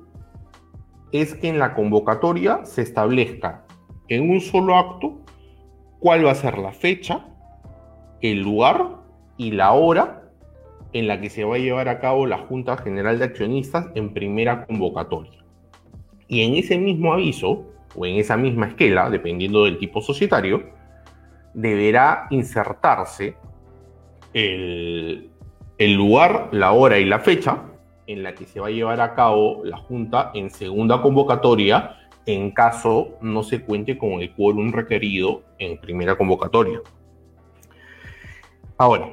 es 1.12 1.34
que 1.34 1.48
en 1.48 1.58
la 1.58 1.74
convocatoria 1.74 2.64
se 2.64 2.82
establezca 2.82 3.64
en 4.08 4.28
un 4.30 4.40
solo 4.40 4.76
acto 4.76 5.20
cuál 6.00 6.26
va 6.26 6.32
a 6.32 6.34
ser 6.34 6.58
la 6.58 6.72
fecha, 6.72 7.26
el 8.20 8.40
lugar 8.40 8.96
y 9.36 9.52
la 9.52 9.72
hora 9.72 10.22
en 10.92 11.06
la 11.06 11.20
que 11.20 11.30
se 11.30 11.44
va 11.44 11.54
a 11.54 11.58
llevar 11.58 11.88
a 11.88 12.00
cabo 12.00 12.26
la 12.26 12.38
Junta 12.38 12.76
General 12.78 13.18
de 13.18 13.26
Accionistas 13.26 13.86
en 13.94 14.12
primera 14.12 14.66
convocatoria. 14.66 15.44
Y 16.26 16.42
en 16.42 16.54
ese 16.54 16.78
mismo 16.78 17.12
aviso, 17.12 17.66
o 17.94 18.06
en 18.06 18.16
esa 18.16 18.36
misma 18.36 18.68
esquela, 18.68 19.10
dependiendo 19.10 19.64
del 19.64 19.78
tipo 19.78 20.00
societario, 20.00 20.62
deberá 21.54 22.26
insertarse 22.30 23.36
el, 24.32 25.30
el 25.78 25.94
lugar, 25.94 26.48
la 26.52 26.72
hora 26.72 26.98
y 26.98 27.04
la 27.04 27.20
fecha 27.20 27.62
en 28.06 28.22
la 28.22 28.34
que 28.34 28.46
se 28.46 28.60
va 28.60 28.68
a 28.68 28.70
llevar 28.70 29.00
a 29.00 29.14
cabo 29.14 29.62
la 29.64 29.76
Junta 29.76 30.30
en 30.34 30.50
segunda 30.50 31.02
convocatoria 31.02 31.96
en 32.26 32.50
caso 32.50 33.18
no 33.20 33.42
se 33.42 33.62
cuente 33.62 33.98
con 33.98 34.20
el 34.20 34.32
quórum 34.34 34.72
requerido 34.72 35.42
en 35.58 35.78
primera 35.78 36.16
convocatoria. 36.16 36.80
Ahora, 38.76 39.10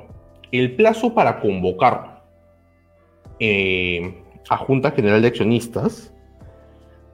el 0.52 0.76
plazo 0.76 1.14
para 1.14 1.40
convocar 1.40 2.24
eh, 3.40 4.24
a 4.50 4.58
Junta 4.58 4.92
General 4.92 5.22
de 5.22 5.28
Accionistas 5.28 6.14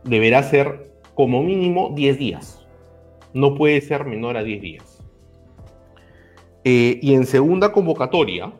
deberá 0.03 0.43
ser 0.43 0.91
como 1.13 1.41
mínimo 1.41 1.91
10 1.95 2.19
días. 2.19 2.65
No 3.33 3.55
puede 3.55 3.81
ser 3.81 4.05
menor 4.05 4.38
a 4.38 4.43
10 4.43 4.62
días. 4.62 5.03
Eh, 6.63 7.00
y 7.01 7.13
en 7.13 7.25
segunda 7.25 7.71
convocatoria 7.71 8.53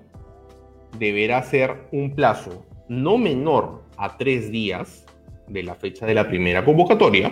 deberá 0.98 1.42
ser 1.44 1.88
un 1.92 2.14
plazo 2.14 2.66
no 2.90 3.18
menor 3.18 3.84
a 3.98 4.18
tres 4.18 4.52
días 4.52 5.03
de 5.54 5.64
la 5.64 5.76
fecha 5.76 6.06
de 6.06 6.16
la 6.16 6.28
primera 6.28 6.66
convocatoria 6.66 7.32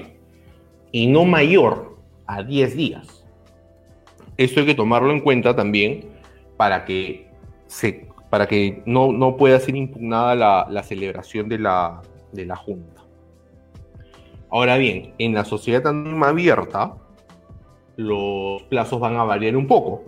y 0.91 1.07
no 1.07 1.25
mayor 1.25 1.97
a 2.27 2.43
diez 2.43 2.77
días. 2.77 3.25
Esto 4.37 4.61
hay 4.61 4.67
que 4.67 4.75
tomarlo 4.75 5.11
en 5.11 5.19
cuenta 5.19 5.55
también 5.55 6.05
para 6.55 6.85
que, 6.85 7.27
se, 7.67 8.07
para 8.29 8.47
que 8.47 8.83
no, 8.85 9.11
no 9.11 9.35
pueda 9.35 9.59
ser 9.59 9.75
impugnada 9.75 10.35
la, 10.35 10.67
la 10.69 10.83
celebración 10.83 11.49
de 11.49 11.59
la, 11.59 12.01
de 12.31 12.45
la 12.45 12.55
Junta. 12.55 13.01
Ahora 14.49 14.77
bien, 14.77 15.13
en 15.17 15.33
la 15.33 15.45
sociedad 15.45 15.87
anónima 15.87 16.29
abierta, 16.29 16.93
los 17.95 18.61
plazos 18.63 18.99
van 18.99 19.15
a 19.15 19.23
variar 19.23 19.55
un 19.57 19.67
poco. 19.67 20.03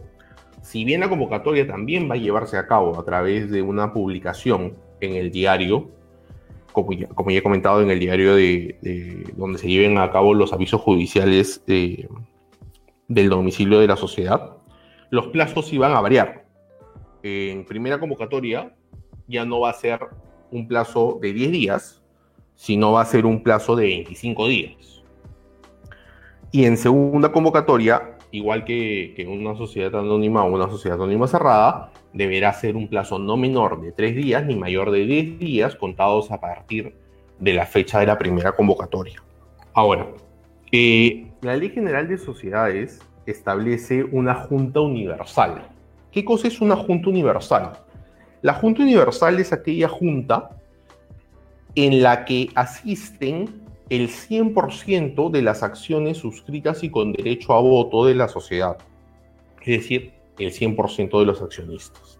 Si 0.62 0.86
bien 0.86 1.02
la 1.02 1.10
convocatoria 1.10 1.66
también 1.68 2.10
va 2.10 2.16
a 2.16 2.18
llevarse 2.18 2.58
a 2.58 2.68
cabo 2.68 3.00
a 3.00 3.04
través 3.04 3.50
de 3.52 3.62
una 3.62 3.92
publicación 3.92 4.74
en 5.02 5.16
el 5.16 5.32
diario, 5.32 5.90
como 6.74 6.92
ya, 6.92 7.08
he 7.30 7.44
comentado, 7.44 7.82
en 7.82 7.90
el 7.90 8.00
diario 8.00 8.36
de, 8.36 9.26
donde 9.38 9.60
se 9.60 9.68
lleven 9.68 9.98
a 9.98 10.12
cabo 10.12 10.34
los 10.34 10.52
avisos 10.52 10.82
judiciales 10.82 11.64
del 11.66 13.30
domicilio 13.30 13.80
de 13.80 13.88
la 13.88 13.96
sociedad, 13.96 14.58
los 15.10 15.28
plazos 15.28 15.72
van 15.78 15.94
a 15.94 16.02
variar. 16.02 16.46
En 17.22 17.64
primera 17.66 18.00
convocatoria 18.00 18.76
ya 19.28 19.46
no 19.46 19.62
va 19.62 19.70
a 19.70 19.74
ser 19.74 20.00
un 20.52 20.68
plazo 20.68 21.20
de 21.22 21.32
10 21.32 21.52
días, 21.52 22.04
sino 22.56 22.92
va 22.92 23.02
a 23.02 23.06
ser 23.06 23.26
un 23.26 23.42
plazo 23.44 23.76
de 23.76 23.86
25 23.86 24.48
días. 24.48 25.04
Y 26.52 26.66
en 26.66 26.78
segunda 26.78 27.32
convocatoria, 27.32 28.13
igual 28.34 28.66
que, 28.66 29.26
una 29.30 29.56
sociedad 29.56 29.96
anónima 29.96 30.44
o 30.44 30.52
una 30.52 30.68
sociedad 30.68 30.98
anónima 30.98 31.28
cerrada, 31.28 31.92
deberá 32.14 32.52
ser 32.52 32.76
un 32.76 32.88
plazo 32.88 33.20
no 33.20 33.38
menor 33.38 33.80
de 33.80 33.92
tres 33.92 34.16
días 34.16 34.44
ni 34.44 34.56
mayor 34.56 34.90
de 34.92 35.06
10 35.06 35.40
días 35.40 35.76
contados 35.76 36.32
a 36.32 36.42
partir 36.42 36.96
de 37.40 37.54
la 37.54 37.68
fecha 37.68 38.00
de 38.00 38.08
la 38.08 38.18
primera 38.18 38.54
convocatoria. 38.54 39.22
Ahora, 39.74 40.08
eh, 40.72 41.28
la 41.42 41.56
Ley 41.56 41.70
General 41.70 42.08
de 42.08 42.18
Sociedades 42.18 43.02
establece 43.28 44.04
una 44.04 44.34
Junta 44.34 44.82
Universal. 44.82 45.68
¿Qué 46.12 46.26
cosa 46.26 46.48
es 46.48 46.60
una 46.60 46.76
Junta 46.76 47.10
Universal? 47.10 47.74
La 48.42 48.56
Junta 48.56 48.82
Universal 48.82 49.40
es 49.40 49.54
aquella 49.54 49.88
junta 49.88 50.50
en 51.76 52.02
la 52.02 52.26
que 52.26 52.50
asisten 52.56 53.63
el 53.90 54.10
100% 54.10 55.30
de 55.30 55.42
las 55.42 55.64
acciones 55.64 56.18
suscritas 56.18 56.84
y 56.84 56.90
con 56.90 57.14
derecho 57.14 57.54
a 57.54 57.62
voto 57.62 58.06
de 58.06 58.16
la 58.16 58.28
sociedad. 58.28 58.78
Es 59.62 59.82
decir, 59.82 60.14
el 60.40 60.52
100% 60.52 61.20
de 61.20 61.26
los 61.26 61.42
accionistas. 61.42 62.20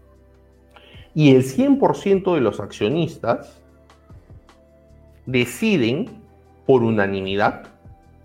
Y 1.16 1.36
el 1.36 1.44
100% 1.44 2.34
de 2.34 2.42
los 2.42 2.60
accionistas 2.60 3.62
deciden 5.26 6.22
por 6.66 6.84
unanimidad 6.84 7.68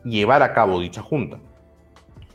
llevar 0.04 0.42
a 0.42 0.52
cabo 0.52 0.80
dicha 0.80 1.02
junta. 1.02 1.38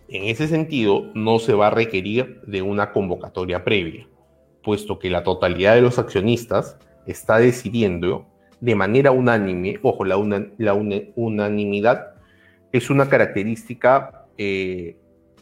En 0.08 0.26
ese 0.26 0.48
sentido, 0.48 1.10
no 1.16 1.40
se 1.40 1.54
va 1.54 1.68
a 1.68 1.72
requerir 1.72 2.42
de 2.42 2.62
una 2.62 2.92
convocatoria 2.92 3.64
previa, 3.64 4.08
puesto 4.62 5.00
que 5.00 5.10
la 5.10 5.24
totalidad 5.24 5.76
de 5.76 5.82
los 5.82 5.98
accionistas 5.98 6.78
está 7.08 7.38
decidiendo 7.38 8.26
de 8.64 8.76
manera 8.76 9.12
unánime, 9.12 9.78
ojo, 9.84 10.06
la, 10.06 10.16
unanimidad 10.16 12.14
es 12.72 12.90
una 12.90 13.10
característica 13.10 14.26
eh, 14.38 14.96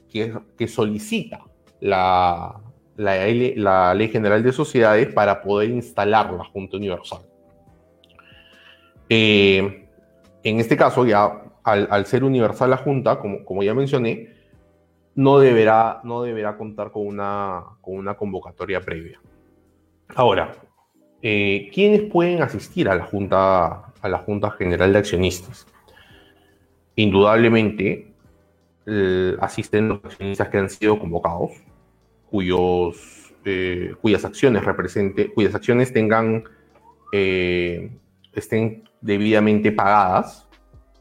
que, 0.10 0.68
solicita 0.68 1.42
la, 1.80 2.60
la, 2.96 3.94
Ley 3.94 4.08
General 4.08 4.42
de 4.42 4.52
Sociedades 4.52 5.14
para 5.14 5.44
poder 5.44 5.70
instalar 5.70 6.34
la 6.34 6.46
Junta 6.46 6.78
Universal. 6.78 7.22
Eh, 9.08 9.88
en 10.42 10.60
este 10.60 10.76
caso, 10.76 11.06
ya 11.06 11.44
al, 11.64 12.06
ser 12.08 12.24
universal 12.24 12.72
la 12.72 12.78
Junta, 12.78 13.20
como, 13.20 13.46
como 13.46 13.62
ya 13.62 13.76
mencioné, 13.76 14.34
no 15.14 15.38
deberá, 15.38 16.02
no 16.04 16.24
deberá 16.24 16.58
contar 16.58 16.90
con 16.90 17.06
una, 17.06 17.66
con 17.82 17.98
una 17.98 18.16
convocatoria 18.16 18.82
previa. 18.82 19.22
Ahora, 20.16 20.56
eh, 21.22 21.70
¿quiénes 21.74 22.02
pueden 22.04 22.42
asistir 22.42 22.90
a 22.90 22.96
la, 22.96 23.06
junta, 23.06 23.94
a 24.02 24.10
la 24.10 24.18
Junta 24.20 24.52
General 24.52 24.92
de 24.92 25.00
Accionistas? 25.00 25.68
Indudablemente 26.96 28.08
asisten 29.40 29.88
los 29.88 30.04
accionistas 30.04 30.50
que 30.50 30.58
han 30.58 30.70
sido 30.70 31.00
convocados, 31.00 31.52
cuyos, 32.30 33.34
eh, 33.46 33.94
cuyas 34.02 34.26
acciones 34.26 34.66
represente, 34.66 35.32
cuyas 35.32 35.54
acciones 35.54 35.94
tengan 35.94 36.44
eh, 37.14 37.92
estén 38.34 38.84
debidamente 39.02 39.72
pagadas 39.72 40.48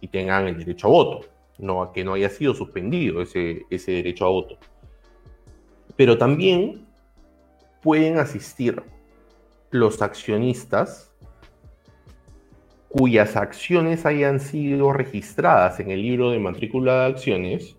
y 0.00 0.08
tengan 0.08 0.48
el 0.48 0.58
derecho 0.58 0.88
a 0.88 0.90
voto, 0.90 1.26
no 1.58 1.92
que 1.92 2.02
no 2.04 2.14
haya 2.14 2.28
sido 2.28 2.54
suspendido 2.54 3.22
ese, 3.22 3.62
ese 3.70 3.92
derecho 3.92 4.26
a 4.26 4.30
voto. 4.30 4.58
Pero 5.96 6.18
también 6.18 6.86
pueden 7.82 8.18
asistir 8.18 8.82
los 9.70 10.02
accionistas 10.02 11.10
cuyas 12.90 13.36
acciones 13.36 14.04
hayan 14.04 14.40
sido 14.40 14.92
registradas 14.92 15.78
en 15.78 15.92
el 15.92 16.02
libro 16.02 16.30
de 16.30 16.40
matrícula 16.40 17.02
de 17.02 17.06
acciones, 17.12 17.76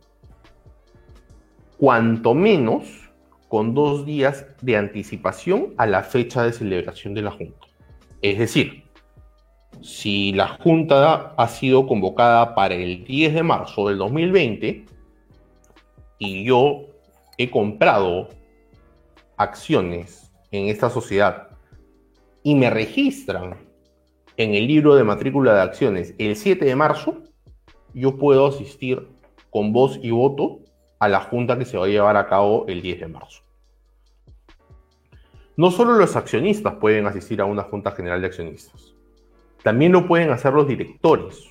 cuanto 1.77 2.33
menos 2.33 3.11
con 3.49 3.73
dos 3.73 4.05
días 4.05 4.45
de 4.61 4.77
anticipación 4.77 5.73
a 5.77 5.85
la 5.85 6.03
fecha 6.03 6.43
de 6.43 6.53
celebración 6.53 7.13
de 7.13 7.23
la 7.23 7.31
Junta. 7.31 7.67
Es 8.21 8.39
decir, 8.39 8.85
si 9.81 10.31
la 10.31 10.47
Junta 10.47 11.33
ha 11.35 11.47
sido 11.49 11.87
convocada 11.87 12.55
para 12.55 12.75
el 12.75 13.03
10 13.03 13.33
de 13.33 13.43
marzo 13.43 13.89
del 13.89 13.97
2020 13.97 14.85
y 16.19 16.45
yo 16.45 16.85
he 17.37 17.49
comprado 17.49 18.29
acciones 19.35 20.31
en 20.51 20.67
esta 20.67 20.89
sociedad 20.89 21.50
y 22.43 22.55
me 22.55 22.69
registran 22.69 23.55
en 24.37 24.55
el 24.55 24.67
libro 24.67 24.95
de 24.95 25.03
matrícula 25.03 25.53
de 25.53 25.61
acciones 25.61 26.15
el 26.17 26.35
7 26.35 26.65
de 26.65 26.75
marzo, 26.75 27.23
yo 27.93 28.17
puedo 28.17 28.47
asistir 28.47 29.07
con 29.49 29.73
voz 29.73 29.99
y 30.01 30.11
voto 30.11 30.59
a 30.99 31.09
la 31.09 31.19
junta 31.19 31.57
que 31.57 31.65
se 31.65 31.77
va 31.77 31.85
a 31.85 31.89
llevar 31.89 32.17
a 32.17 32.27
cabo 32.27 32.65
el 32.67 32.81
10 32.81 32.99
de 33.01 33.07
marzo. 33.07 33.43
No 35.57 35.69
solo 35.69 35.93
los 35.93 36.15
accionistas 36.15 36.75
pueden 36.75 37.05
asistir 37.05 37.41
a 37.41 37.45
una 37.45 37.63
junta 37.63 37.91
general 37.91 38.21
de 38.21 38.27
accionistas, 38.27 38.95
también 39.63 39.91
lo 39.91 40.07
pueden 40.07 40.31
hacer 40.31 40.53
los 40.53 40.67
directores 40.67 41.49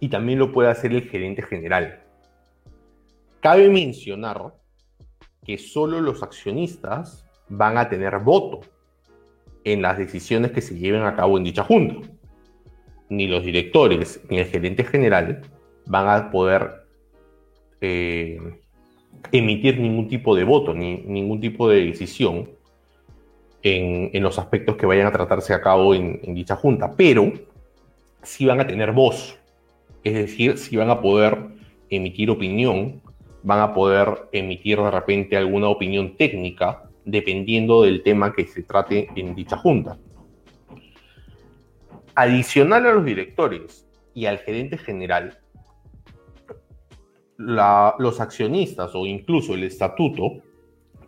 y 0.00 0.08
también 0.08 0.38
lo 0.38 0.52
puede 0.52 0.70
hacer 0.70 0.92
el 0.92 1.02
gerente 1.02 1.42
general. 1.42 2.02
Cabe 3.40 3.68
mencionar 3.68 4.54
que 5.44 5.58
solo 5.58 6.00
los 6.00 6.22
accionistas 6.22 7.26
van 7.48 7.76
a 7.76 7.88
tener 7.88 8.18
voto 8.20 8.60
en 9.64 9.82
las 9.82 9.98
decisiones 9.98 10.52
que 10.52 10.60
se 10.60 10.78
lleven 10.78 11.02
a 11.02 11.16
cabo 11.16 11.38
en 11.38 11.44
dicha 11.44 11.62
junta. 11.62 12.08
Ni 13.08 13.26
los 13.26 13.44
directores 13.44 14.20
ni 14.28 14.38
el 14.38 14.46
gerente 14.46 14.84
general 14.84 15.42
van 15.86 16.08
a 16.08 16.30
poder 16.30 16.86
eh, 17.80 18.38
emitir 19.30 19.78
ningún 19.78 20.08
tipo 20.08 20.34
de 20.34 20.44
voto, 20.44 20.74
ni 20.74 20.96
ningún 20.98 21.40
tipo 21.40 21.68
de 21.68 21.84
decisión 21.84 22.48
en, 23.62 24.22
los 24.22 24.38
aspectos 24.38 24.76
que 24.76 24.86
vayan 24.86 25.06
a 25.06 25.12
tratarse 25.12 25.54
a 25.54 25.60
cabo 25.60 25.94
en, 25.94 26.20
en, 26.22 26.34
dicha 26.34 26.56
junta, 26.56 26.94
pero 26.96 27.32
sí 28.22 28.44
van 28.46 28.60
a 28.60 28.66
tener 28.66 28.92
voz, 28.92 29.38
es 30.02 30.14
decir, 30.14 30.58
sí 30.58 30.76
van 30.76 30.90
a 30.90 31.00
poder 31.00 31.38
emitir 31.90 32.30
opinión, 32.30 33.00
van 33.42 33.60
a 33.60 33.74
poder 33.74 34.28
emitir 34.32 34.78
de 34.78 34.90
repente 34.90 35.36
alguna 35.36 35.68
opinión 35.68 36.16
técnica 36.16 36.84
dependiendo 37.04 37.82
del 37.82 38.02
tema 38.02 38.32
que 38.32 38.46
se 38.46 38.62
trate 38.62 39.08
en 39.16 39.34
dicha 39.34 39.56
junta. 39.56 39.98
Adicional 42.14 42.86
a 42.86 42.92
los 42.92 43.04
directores 43.04 43.86
y 44.14 44.26
al 44.26 44.38
gerente 44.38 44.76
general, 44.78 45.38
los 47.38 48.20
accionistas 48.20 48.94
o 48.94 49.06
incluso 49.06 49.54
el 49.54 49.64
estatuto 49.64 50.42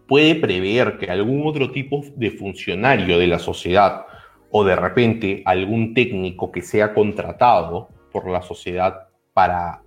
puede 0.09 0.35
prever 0.35 0.99
que 0.99 1.11
algún 1.11 1.47
otro 1.47 1.71
tipo 1.71 2.03
de 2.17 2.31
funcionario 2.31 3.19
de 3.19 3.27
la 3.27 3.39
sociedad 3.39 4.07
o 4.51 4.65
de 4.65 4.77
repente 4.77 5.43
algún 5.45 5.95
técnico 5.95 6.51
que 6.51 6.63
sea 6.63 6.95
contratado 6.95 7.89
por 8.13 8.29
la 8.29 8.43
sociedad 8.43 9.09
para 9.33 9.83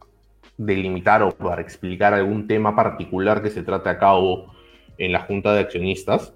delimitar 0.58 1.22
o 1.24 1.32
para 1.32 1.62
explicar 1.62 2.14
algún 2.14 2.48
tema 2.48 2.76
particular 2.76 3.42
que 3.42 3.50
se 3.50 3.64
trate 3.64 3.90
a 3.90 3.98
cabo 3.98 4.54
en 4.98 5.12
la 5.12 5.22
Junta 5.22 5.54
de 5.54 5.62
Accionistas, 5.62 6.34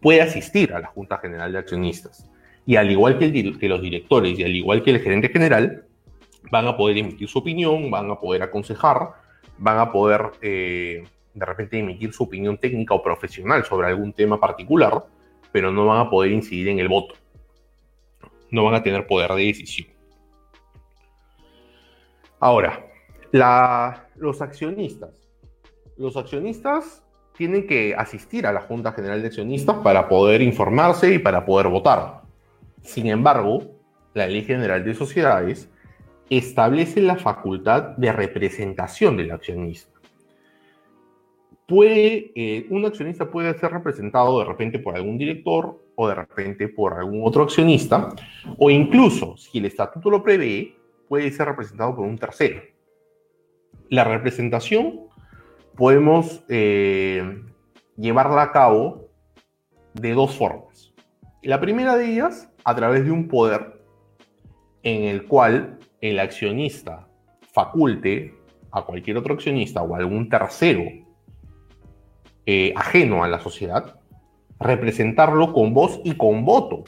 puede 0.00 0.20
asistir 0.20 0.72
a 0.72 0.80
la 0.80 0.88
Junta 0.88 1.18
General 1.18 1.52
de 1.52 1.58
Accionistas. 1.58 2.28
Y 2.66 2.76
al 2.76 2.90
igual 2.90 3.18
que, 3.18 3.26
los 3.68 3.82
directores 3.82 4.38
y 4.38 4.42
al 4.42 4.54
igual 4.54 4.82
que 4.82 4.90
el 4.90 5.00
gerente 5.00 5.28
general, 5.28 5.84
van 6.50 6.66
a 6.66 6.76
poder 6.76 6.98
emitir 6.98 7.28
su 7.28 7.38
opinión, 7.38 7.90
van 7.90 8.10
a 8.10 8.20
poder 8.20 8.42
aconsejar, 8.42 9.10
van 9.58 9.78
a 9.78 9.92
poder 9.92 10.32
eh, 10.42 11.04
de 11.34 11.46
repente 11.46 11.78
emitir 11.78 12.12
su 12.12 12.24
opinión 12.24 12.58
técnica 12.58 12.94
o 12.94 13.02
profesional 13.02 13.64
sobre 13.64 13.88
algún 13.88 14.12
tema 14.12 14.38
particular, 14.38 15.04
pero 15.52 15.70
no 15.70 15.86
van 15.86 16.06
a 16.06 16.10
poder 16.10 16.32
incidir 16.32 16.68
en 16.68 16.78
el 16.78 16.88
voto. 16.88 17.14
No 18.50 18.64
van 18.64 18.74
a 18.74 18.82
tener 18.82 19.06
poder 19.06 19.32
de 19.32 19.46
decisión. 19.46 19.88
Ahora, 22.40 22.84
los 24.16 24.42
accionistas. 24.42 25.28
Los 25.96 26.16
accionistas 26.16 27.03
tienen 27.36 27.66
que 27.66 27.94
asistir 27.96 28.46
a 28.46 28.52
la 28.52 28.60
Junta 28.60 28.92
General 28.92 29.20
de 29.20 29.28
Accionistas 29.28 29.76
para 29.78 30.08
poder 30.08 30.40
informarse 30.40 31.14
y 31.14 31.18
para 31.18 31.44
poder 31.44 31.68
votar. 31.68 32.22
Sin 32.82 33.06
embargo, 33.06 33.62
la 34.14 34.26
Ley 34.26 34.44
General 34.44 34.84
de 34.84 34.94
Sociedades 34.94 35.68
establece 36.30 37.02
la 37.02 37.16
facultad 37.16 37.96
de 37.96 38.12
representación 38.12 39.16
del 39.16 39.32
accionista. 39.32 39.92
Puede, 41.66 42.30
eh, 42.34 42.66
un 42.70 42.84
accionista 42.84 43.30
puede 43.30 43.58
ser 43.58 43.72
representado 43.72 44.38
de 44.38 44.44
repente 44.44 44.78
por 44.78 44.94
algún 44.96 45.18
director 45.18 45.80
o 45.96 46.08
de 46.08 46.14
repente 46.14 46.68
por 46.68 46.94
algún 46.94 47.22
otro 47.24 47.42
accionista, 47.42 48.10
o 48.58 48.70
incluso, 48.70 49.36
si 49.36 49.58
el 49.58 49.64
estatuto 49.64 50.10
lo 50.10 50.22
prevé, 50.22 50.76
puede 51.08 51.30
ser 51.30 51.46
representado 51.48 51.96
por 51.96 52.06
un 52.06 52.18
tercero. 52.18 52.60
La 53.88 54.04
representación 54.04 55.08
podemos 55.76 56.44
eh, 56.48 57.42
llevarla 57.96 58.42
a 58.42 58.52
cabo 58.52 59.08
de 59.94 60.12
dos 60.12 60.36
formas. 60.36 60.92
La 61.42 61.60
primera 61.60 61.96
de 61.96 62.12
ellas, 62.12 62.50
a 62.64 62.74
través 62.74 63.04
de 63.04 63.10
un 63.10 63.28
poder 63.28 63.80
en 64.82 65.04
el 65.04 65.26
cual 65.26 65.78
el 66.00 66.18
accionista 66.18 67.08
faculte 67.52 68.34
a 68.70 68.82
cualquier 68.82 69.16
otro 69.16 69.34
accionista 69.34 69.82
o 69.82 69.94
algún 69.94 70.28
tercero 70.28 70.82
eh, 72.46 72.72
ajeno 72.76 73.24
a 73.24 73.28
la 73.28 73.40
sociedad, 73.40 74.00
representarlo 74.58 75.52
con 75.52 75.74
voz 75.74 76.00
y 76.04 76.16
con 76.16 76.44
voto 76.44 76.84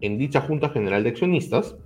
en 0.00 0.18
dicha 0.18 0.40
Junta 0.40 0.70
General 0.70 1.02
de 1.02 1.10
Accionistas 1.10 1.76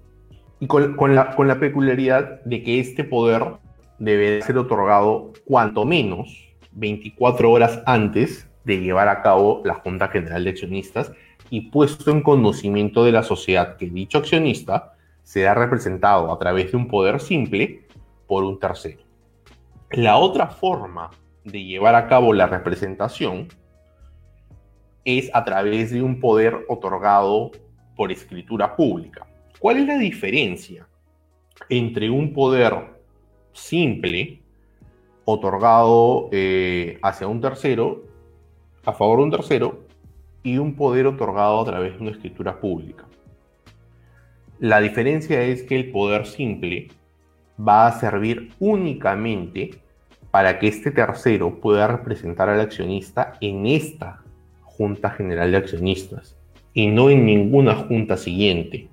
y 0.60 0.66
con 0.66 1.14
la 1.14 1.60
peculiaridad 1.60 2.42
de 2.44 2.62
que 2.62 2.80
este 2.80 3.04
poder 3.04 3.58
debe 3.98 4.42
ser 4.42 4.58
otorgado 4.58 5.32
cuanto 5.44 5.84
menos 5.84 6.54
24 6.72 7.50
horas 7.50 7.82
antes 7.86 8.48
de 8.64 8.80
llevar 8.80 9.08
a 9.08 9.22
cabo 9.22 9.62
la 9.64 9.74
Junta 9.74 10.08
General 10.08 10.44
de 10.44 10.50
Accionistas 10.50 11.12
y 11.50 11.70
puesto 11.70 12.10
en 12.10 12.22
conocimiento 12.22 13.04
de 13.04 13.12
la 13.12 13.22
sociedad 13.22 13.76
que 13.76 13.86
dicho 13.86 14.18
accionista 14.18 14.94
será 15.22 15.54
representado 15.54 16.32
a 16.32 16.38
través 16.38 16.72
de 16.72 16.76
un 16.76 16.88
poder 16.88 17.20
simple 17.20 17.86
por 18.26 18.44
un 18.44 18.58
tercero. 18.58 19.02
La 19.90 20.16
otra 20.16 20.48
forma 20.48 21.10
de 21.44 21.62
llevar 21.62 21.94
a 21.94 22.08
cabo 22.08 22.32
la 22.32 22.46
representación 22.46 23.48
es 25.04 25.30
a 25.32 25.44
través 25.44 25.92
de 25.92 26.02
un 26.02 26.18
poder 26.18 26.64
otorgado 26.68 27.52
por 27.94 28.10
escritura 28.10 28.74
pública. 28.74 29.26
¿Cuál 29.60 29.78
es 29.78 29.86
la 29.86 29.98
diferencia 29.98 30.86
entre 31.68 32.10
un 32.10 32.32
poder 32.32 32.95
simple 33.56 34.40
otorgado 35.24 36.28
eh, 36.30 36.98
hacia 37.02 37.26
un 37.26 37.40
tercero, 37.40 38.04
a 38.84 38.92
favor 38.92 39.18
de 39.18 39.24
un 39.24 39.30
tercero, 39.30 39.86
y 40.42 40.58
un 40.58 40.76
poder 40.76 41.06
otorgado 41.06 41.60
a 41.60 41.64
través 41.64 41.94
de 41.94 42.02
una 42.02 42.12
escritura 42.12 42.60
pública. 42.60 43.04
La 44.60 44.80
diferencia 44.80 45.42
es 45.42 45.64
que 45.64 45.74
el 45.74 45.90
poder 45.90 46.26
simple 46.26 46.88
va 47.58 47.88
a 47.88 47.98
servir 47.98 48.52
únicamente 48.60 49.80
para 50.30 50.58
que 50.58 50.68
este 50.68 50.92
tercero 50.92 51.60
pueda 51.60 51.88
representar 51.88 52.48
al 52.48 52.60
accionista 52.60 53.32
en 53.40 53.66
esta 53.66 54.22
Junta 54.62 55.10
General 55.10 55.50
de 55.50 55.56
Accionistas 55.56 56.36
y 56.72 56.86
no 56.86 57.10
en 57.10 57.26
ninguna 57.26 57.74
junta 57.74 58.16
siguiente. 58.16 58.88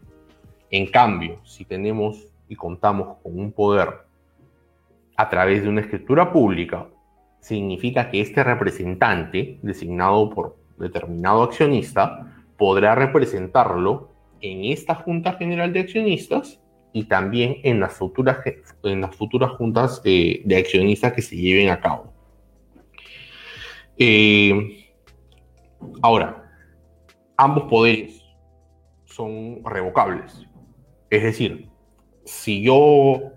En 0.71 0.88
cambio, 0.88 1.39
si 1.43 1.65
tenemos 1.65 2.34
y 2.47 2.56
contamos 2.56 3.17
con 3.21 3.38
un 3.38 3.52
poder 3.52 4.03
a 5.15 5.30
través 5.30 5.63
de 5.63 5.69
una 5.69 5.82
escritura 5.82 6.32
pública, 6.32 6.88
significa 7.39 8.10
que 8.10 8.21
este 8.21 8.43
representante, 8.43 9.60
designado 9.62 10.30
por 10.30 10.58
determinado 10.78 11.43
accionista, 11.43 12.34
podrá 12.58 12.95
representarlo 12.95 14.10
en 14.41 14.65
esta 14.65 14.95
Junta 14.95 15.34
General 15.34 15.71
de 15.71 15.82
Accionistas 15.82 16.62
y 16.93 17.06
también 17.06 17.58
en 17.63 17.80
las 17.80 17.93
futuras, 17.93 18.38
en 18.84 19.02
las 19.02 19.15
futuras 19.15 19.52
juntas 19.52 20.02
de 20.04 20.56
accionistas 20.58 21.13
que 21.13 21.21
se 21.21 21.36
lleven 21.36 21.69
a 21.69 21.80
cabo. 21.80 22.13
Eh, 23.97 24.91
ahora, 26.02 26.52
ambos 27.38 27.65
poderes 27.65 28.23
son 29.06 29.63
revocables. 29.63 30.47
Es 31.10 31.23
decir, 31.23 31.69
si 32.26 32.63
yo 32.63 33.33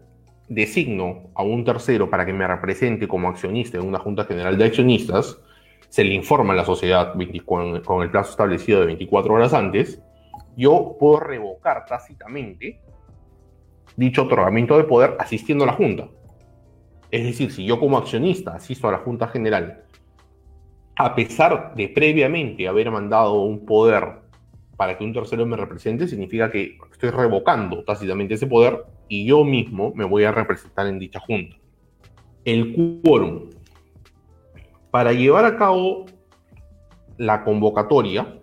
designo 0.49 1.31
a 1.35 1.43
un 1.43 1.65
tercero 1.65 2.09
para 2.09 2.25
que 2.25 2.33
me 2.33 2.47
represente 2.47 3.09
como 3.09 3.29
accionista 3.29 3.79
en 3.79 3.85
una 3.85 3.99
Junta 3.99 4.25
General 4.25 4.57
de 4.57 4.65
Accionistas, 4.65 5.41
se 5.89 6.05
le 6.05 6.15
informa 6.15 6.53
a 6.53 6.57
la 6.57 6.65
sociedad 6.65 7.15
con 7.45 8.03
el 8.03 8.11
plazo 8.11 8.31
establecido 8.31 8.81
de 8.81 8.87
24 8.87 9.35
horas 9.35 9.55
antes, 9.55 10.03
yo 10.57 10.97
puedo 10.99 11.21
revocar 11.21 11.85
tácitamente 11.87 12.81
dicho 13.97 14.25
otorgamiento 14.25 14.77
de 14.77 14.85
poder 14.85 15.17
asistiendo 15.19 15.65
a 15.65 15.69
la 15.69 15.73
Junta. 15.73 16.09
Es 17.11 17.25
decir, 17.25 17.53
si 17.53 17.65
yo 17.65 17.79
como 17.79 17.99
accionista 17.99 18.55
asisto 18.55 18.89
a 18.89 18.93
la 18.93 18.99
Junta 18.99 19.29
General, 19.29 19.85
a 20.97 21.15
pesar 21.15 21.75
de 21.75 21.89
previamente 21.89 22.69
haber 22.69 22.91
mandado 22.91 23.43
un 23.43 23.65
poder 23.65 24.27
para 24.77 24.99
que 24.99 25.05
un 25.05 25.13
tercero 25.13 25.47
me 25.47 25.57
represente, 25.57 26.09
significa 26.09 26.51
que 26.51 26.79
estoy 26.91 27.11
revocando 27.11 27.85
tácitamente 27.85 28.35
ese 28.35 28.47
poder 28.47 28.85
y 29.09 29.27
yo 29.27 29.45
mismo 29.45 29.93
me 29.95 30.05
voy 30.05 30.25
a 30.25 30.33
representar 30.33 30.87
en 30.87 30.99
dicha 30.99 31.21
junta. 31.21 31.57
El 32.45 33.01
quórum. 33.03 33.51
Para 34.91 35.13
llevar 35.13 35.45
a 35.45 35.57
cabo 35.57 36.07
la 37.19 37.45
convocatoria, 37.45 38.39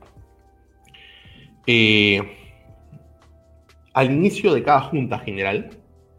eh, 1.66 2.22
al 3.94 4.12
inicio 4.12 4.54
de 4.54 4.64
cada 4.64 4.82
junta 4.82 5.20
general 5.20 5.70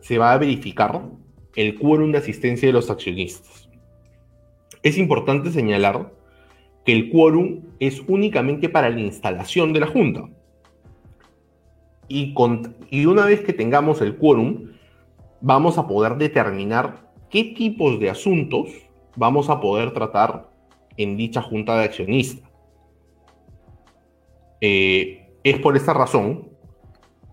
se 0.01 0.19
va 0.19 0.33
a 0.33 0.39
verificar 0.39 1.03
el 1.57 1.79
quórum 1.79 2.13
de 2.13 2.19
asistencia 2.19 2.69
de 2.69 2.73
los 2.73 2.91
accionistas. 2.91 3.69
Es 4.83 4.99
importante 4.99 5.51
señalar 5.51 6.13
que 6.85 6.93
el 6.93 7.11
quórum 7.11 7.63
es 7.81 8.03
únicamente 8.07 8.69
para 8.69 8.91
la 8.91 9.01
instalación 9.01 9.73
de 9.73 9.81
la 9.81 9.87
Junta. 9.87 10.29
Y, 12.09 12.35
y 12.91 13.07
una 13.07 13.27
vez 13.27 13.41
que 13.41 13.53
tengamos 13.53 14.01
el 14.01 14.17
quórum, 14.17 14.73
vamos 15.41 15.79
a 15.79 15.87
poder 15.87 16.17
determinar 16.17 17.11
qué 17.31 17.45
tipos 17.57 17.99
de 18.01 18.11
asuntos 18.11 18.69
vamos 19.17 19.51
a 19.51 19.61
poder 19.61 19.93
tratar 19.93 20.49
en 20.97 21.17
dicha 21.17 21.43
Junta 21.43 21.77
de 21.77 21.85
Accionistas. 21.85 22.49
Eh, 24.61 25.29
es 25.43 25.59
por 25.59 25.77
esta 25.77 25.93
razón 25.93 26.49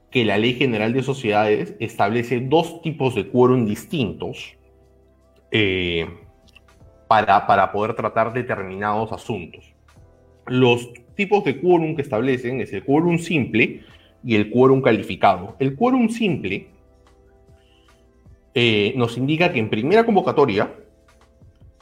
que 0.10 0.26
la 0.26 0.38
Ley 0.38 0.56
General 0.56 0.92
de 0.92 1.04
Sociedades 1.04 1.76
establece 1.80 2.42
dos 2.42 2.82
tipos 2.82 3.16
de 3.16 3.30
quórum 3.30 3.66
distintos 3.66 4.58
eh, 5.52 6.08
para, 7.08 7.72
poder 7.72 7.96
tratar 7.96 8.34
determinados 8.34 9.12
asuntos. 9.12 9.74
Los 10.48 10.92
tipos 11.16 11.44
de 11.46 11.60
quórum 11.62 11.96
que 11.96 12.02
establecen 12.02 12.60
es 12.62 12.74
el 12.74 12.84
quórum 12.84 13.18
simple 13.18 13.82
y 14.24 14.36
el 14.36 14.50
quórum 14.50 14.82
calificado. 14.82 15.56
El 15.60 15.76
quórum 15.76 16.10
simple 16.10 16.70
eh, 18.54 18.94
nos 18.96 19.18
indica 19.18 19.52
que 19.52 19.60
en 19.60 19.70
primera 19.70 20.06
convocatoria 20.06 20.76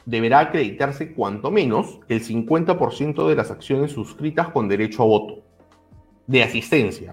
deberá 0.06 0.40
acreditarse 0.40 1.12
cuanto 1.12 1.50
menos 1.50 2.00
el 2.08 2.22
50% 2.22 3.28
de 3.28 3.34
las 3.34 3.50
acciones 3.50 3.92
suscritas 3.92 4.48
con 4.48 4.68
derecho 4.68 5.02
a 5.02 5.06
voto 5.06 5.42
de 6.26 6.42
asistencia. 6.42 7.12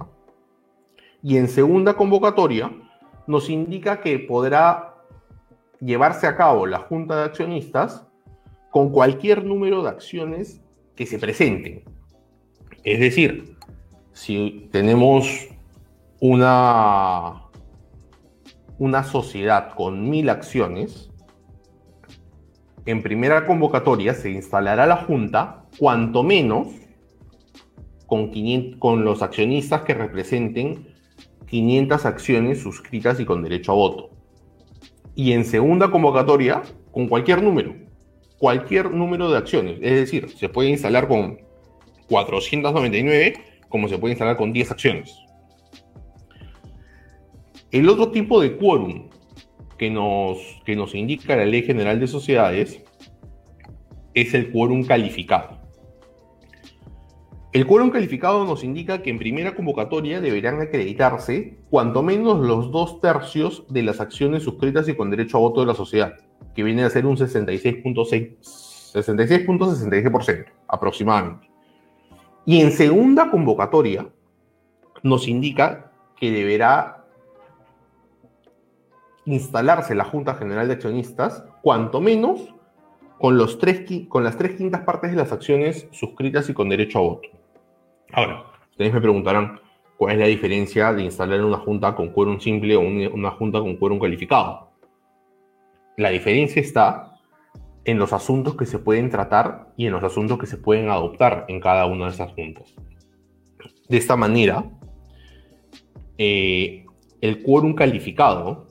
Y 1.24 1.38
en 1.38 1.48
segunda 1.48 1.96
convocatoria 1.96 2.72
nos 3.26 3.50
indica 3.50 4.00
que 4.00 4.20
podrá 4.20 4.96
llevarse 5.80 6.28
a 6.28 6.38
cabo 6.38 6.66
la 6.66 6.80
Junta 6.80 7.18
de 7.18 7.24
Accionistas 7.24 8.08
con 8.72 8.92
cualquier 8.92 9.44
número 9.44 9.84
de 9.84 9.90
acciones 9.90 10.62
que 10.96 11.06
se 11.06 11.20
presenten. 11.20 11.84
Es 12.84 13.00
decir, 13.00 13.57
si 14.18 14.68
tenemos 14.72 15.48
una, 16.20 17.44
una 18.80 19.04
sociedad 19.04 19.76
con 19.76 20.10
mil 20.10 20.32
acciones, 20.32 21.12
en 22.88 23.04
primera 23.04 23.46
convocatoria 23.46 24.16
se 24.16 24.32
instalará 24.32 24.88
la 24.88 24.98
junta 24.98 25.66
cuanto 25.78 26.24
menos 26.24 26.70
con, 28.08 28.32
con 28.80 29.06
los 29.06 29.22
accionistas 29.22 29.84
que 29.84 29.94
representen 29.94 30.96
500 31.46 32.06
acciones 32.08 32.60
suscritas 32.60 33.20
y 33.20 33.26
con 33.26 33.44
derecho 33.44 33.74
a 33.74 33.76
voto. 33.76 34.10
Y 35.14 35.34
en 35.34 35.46
segunda 35.46 35.92
convocatoria, 35.92 36.64
con 36.92 37.08
cualquier 37.08 37.44
número 37.44 37.76
cualquier 38.40 38.92
número 38.92 39.32
de 39.32 39.38
acciones. 39.38 39.80
Es 39.82 39.94
decir, 39.94 40.30
se 40.30 40.50
puede 40.50 40.70
instalar 40.70 41.08
con 41.08 41.40
499 42.08 43.47
como 43.70 43.88
se 43.88 43.98
puede 43.98 44.14
instalar 44.14 44.38
con 44.38 44.54
10 44.54 44.72
acciones. 44.72 45.18
El 47.72 47.90
otro 47.90 48.12
tipo 48.12 48.42
de 48.42 48.56
quórum 48.58 49.10
que 49.78 49.90
nos, 49.90 50.38
que 50.66 50.76
nos 50.76 50.96
indica 50.96 51.36
la 51.36 51.46
Ley 51.46 51.64
General 51.64 52.00
de 52.00 52.08
Sociedades 52.08 52.84
es 54.14 54.34
el 54.34 54.52
quórum 54.52 54.84
calificado. 54.84 55.58
El 57.54 57.66
quórum 57.66 57.90
calificado 57.90 58.46
nos 58.46 58.64
indica 58.64 59.02
que 59.02 59.10
en 59.10 59.18
primera 59.18 59.56
convocatoria 59.56 60.22
deberán 60.22 60.62
acreditarse 60.62 61.58
cuanto 61.70 62.04
menos 62.04 62.40
los 62.40 62.72
dos 62.72 63.02
tercios 63.02 63.66
de 63.70 63.84
las 63.84 64.00
acciones 64.00 64.44
suscritas 64.44 64.88
y 64.90 64.96
con 64.96 65.10
derecho 65.10 65.38
a 65.38 65.42
voto 65.42 65.62
de 65.62 65.68
la 65.68 65.74
sociedad 65.74 66.14
que 66.58 66.64
viene 66.64 66.84
a 66.84 66.90
ser 66.90 67.06
un 67.06 67.16
66.6, 67.16 68.38
66.66% 68.94 70.46
aproximadamente. 70.68 71.47
Y 72.48 72.62
en 72.62 72.72
segunda 72.72 73.30
convocatoria 73.30 74.08
nos 75.04 75.28
indica 75.28 75.92
que 76.16 76.32
deberá 76.32 77.04
instalarse 79.26 79.94
la 79.94 80.06
Junta 80.06 80.34
General 80.36 80.66
de 80.66 80.76
Accionistas, 80.76 81.44
cuanto 81.62 82.00
menos 82.00 82.56
con, 83.20 83.38
los 83.38 83.60
tres, 83.60 83.82
con 84.08 84.24
las 84.24 84.38
tres 84.38 84.56
quintas 84.56 84.84
partes 84.84 85.12
de 85.12 85.18
las 85.18 85.34
acciones 85.34 85.90
suscritas 85.92 86.48
y 86.48 86.54
con 86.54 86.70
derecho 86.70 87.00
a 87.00 87.02
voto. 87.02 87.28
Ahora, 88.14 88.46
ustedes 88.72 88.94
me 88.94 89.02
preguntarán 89.02 89.60
cuál 89.98 90.14
es 90.14 90.20
la 90.20 90.28
diferencia 90.28 90.94
de 90.94 91.04
instalar 91.04 91.44
una 91.44 91.58
junta 91.58 91.96
con 91.96 92.14
quórum 92.14 92.40
simple 92.40 92.78
o 92.78 92.80
una 92.80 93.32
junta 93.32 93.60
con 93.60 93.76
quórum 93.76 94.00
calificado. 94.00 94.70
La 95.98 96.12
diferencia 96.12 96.62
está 96.62 97.07
en 97.88 97.98
los 97.98 98.12
asuntos 98.12 98.56
que 98.58 98.66
se 98.66 98.80
pueden 98.80 99.10
tratar 99.10 99.70
y 99.78 99.86
en 99.86 99.94
los 99.94 100.04
asuntos 100.04 100.38
que 100.38 100.46
se 100.46 100.58
pueden 100.58 100.90
adoptar 100.90 101.46
en 101.48 101.62
cada 101.62 101.86
una 101.86 102.06
de 102.06 102.12
esas 102.12 102.34
juntas. 102.34 102.76
De 103.88 103.96
esta 103.96 104.18
manera, 104.18 104.66
eh, 106.18 106.86
el 107.22 107.42
quórum 107.44 107.74
calificado 107.74 108.68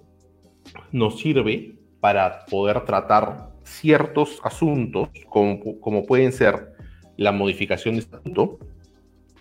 nos 0.92 1.18
sirve 1.18 1.78
para 1.98 2.44
poder 2.44 2.84
tratar 2.84 3.52
ciertos 3.64 4.38
asuntos, 4.44 5.08
como 5.30 6.04
pueden 6.04 6.30
ser 6.30 6.74
la 7.16 7.32
modificación 7.32 7.94
de 7.94 8.00
estatuto, 8.00 8.58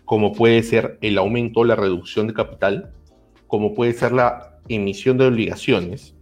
como 0.05 0.31
puede 0.31 0.63
ser 0.63 0.97
el 1.01 1.17
aumento 1.17 1.59
o 1.59 1.65
la 1.65 1.75
reducción 1.75 2.27
de 2.27 2.33
capital, 2.33 2.93
como 3.47 3.73
puede 3.73 3.91
ser 3.91 4.13
la 4.13 4.57
emisión 4.69 5.17
de 5.17 5.25
obligaciones, 5.25 6.15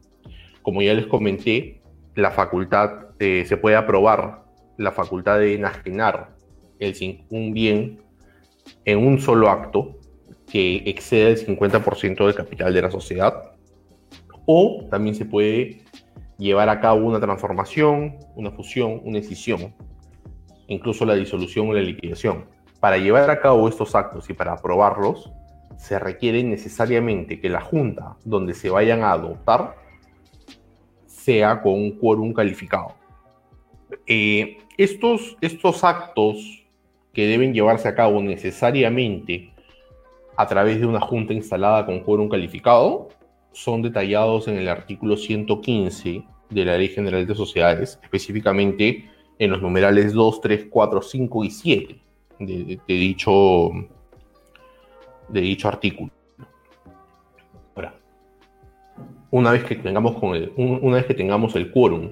como 0.63 0.81
ya 0.81 0.95
les 0.95 1.05
comenté, 1.05 1.83
la 2.15 2.31
facultad 2.31 3.12
se 3.19 3.57
puede 3.57 3.75
aprobar 3.75 4.43
la 4.77 4.91
facultad 4.91 5.39
de 5.39 5.55
enajenar 5.55 6.35
un 7.29 7.53
bien 7.53 8.01
en 8.85 9.05
un 9.05 9.19
solo 9.19 9.49
acto 9.49 9.99
que 10.51 10.83
exceda 10.85 11.29
el 11.29 11.37
50% 11.37 12.25
del 12.25 12.35
capital 12.35 12.73
de 12.73 12.81
la 12.81 12.91
sociedad. 12.91 13.51
O 14.45 14.85
también 14.89 15.15
se 15.15 15.25
puede 15.25 15.83
llevar 16.37 16.69
a 16.69 16.79
cabo 16.79 17.05
una 17.05 17.19
transformación, 17.19 18.17
una 18.35 18.51
fusión, 18.51 19.01
una 19.03 19.19
escisión, 19.19 19.73
incluso 20.67 21.05
la 21.05 21.15
disolución 21.15 21.69
o 21.69 21.73
la 21.73 21.81
liquidación. 21.81 22.45
Para 22.79 22.97
llevar 22.97 23.29
a 23.29 23.39
cabo 23.39 23.69
estos 23.69 23.95
actos 23.95 24.29
y 24.29 24.33
para 24.33 24.53
aprobarlos, 24.53 25.31
se 25.77 25.97
requiere 25.97 26.43
necesariamente 26.43 27.39
que 27.39 27.49
la 27.49 27.61
junta 27.61 28.17
donde 28.25 28.53
se 28.53 28.69
vayan 28.69 29.03
a 29.03 29.13
adoptar 29.13 29.75
sea 31.07 31.61
con 31.61 31.73
un 31.73 31.97
quórum 31.97 32.33
calificado. 32.33 33.02
Eh, 34.07 34.57
estos, 34.77 35.37
estos 35.41 35.83
actos 35.83 36.63
que 37.13 37.27
deben 37.27 37.53
llevarse 37.53 37.87
a 37.87 37.95
cabo 37.95 38.21
necesariamente 38.21 39.51
a 40.35 40.47
través 40.47 40.79
de 40.79 40.85
una 40.85 40.99
junta 40.99 41.33
instalada 41.33 41.85
con 41.85 41.99
quórum 41.99 42.27
calificado 42.27 43.09
son 43.51 43.83
detallados 43.83 44.47
en 44.47 44.57
el 44.57 44.67
artículo 44.67 45.15
115 45.15 46.23
de 46.49 46.65
la 46.65 46.77
Ley 46.77 46.89
General 46.89 47.25
de 47.25 47.35
Sociedades, 47.35 47.99
específicamente 48.01 49.09
en 49.39 49.51
los 49.51 49.61
numerales 49.61 50.13
2, 50.13 50.41
3, 50.41 50.67
4, 50.69 51.01
5 51.01 51.43
y 51.43 51.51
7 51.51 51.99
de, 52.39 52.79
dicho, 52.87 53.69
de 55.29 55.41
dicho 55.41 55.67
artículo. 55.67 56.11
Ahora, 57.75 57.95
una 59.31 59.51
vez 59.51 59.63
que 59.63 59.75
tengamos, 59.75 60.19
con 60.19 60.35
el, 60.35 60.51
una 60.57 60.97
vez 60.97 61.05
que 61.05 61.13
tengamos 61.13 61.55
el 61.55 61.71
quórum, 61.71 62.11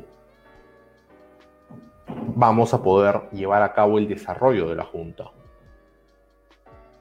vamos 2.36 2.74
a 2.74 2.82
poder 2.82 3.30
llevar 3.32 3.63
a 3.63 3.74
cabo 3.74 3.97
el 3.97 4.08
desarrollo 4.08 4.69
de 4.69 4.76
la 4.76 4.86
Junta. 4.86 5.32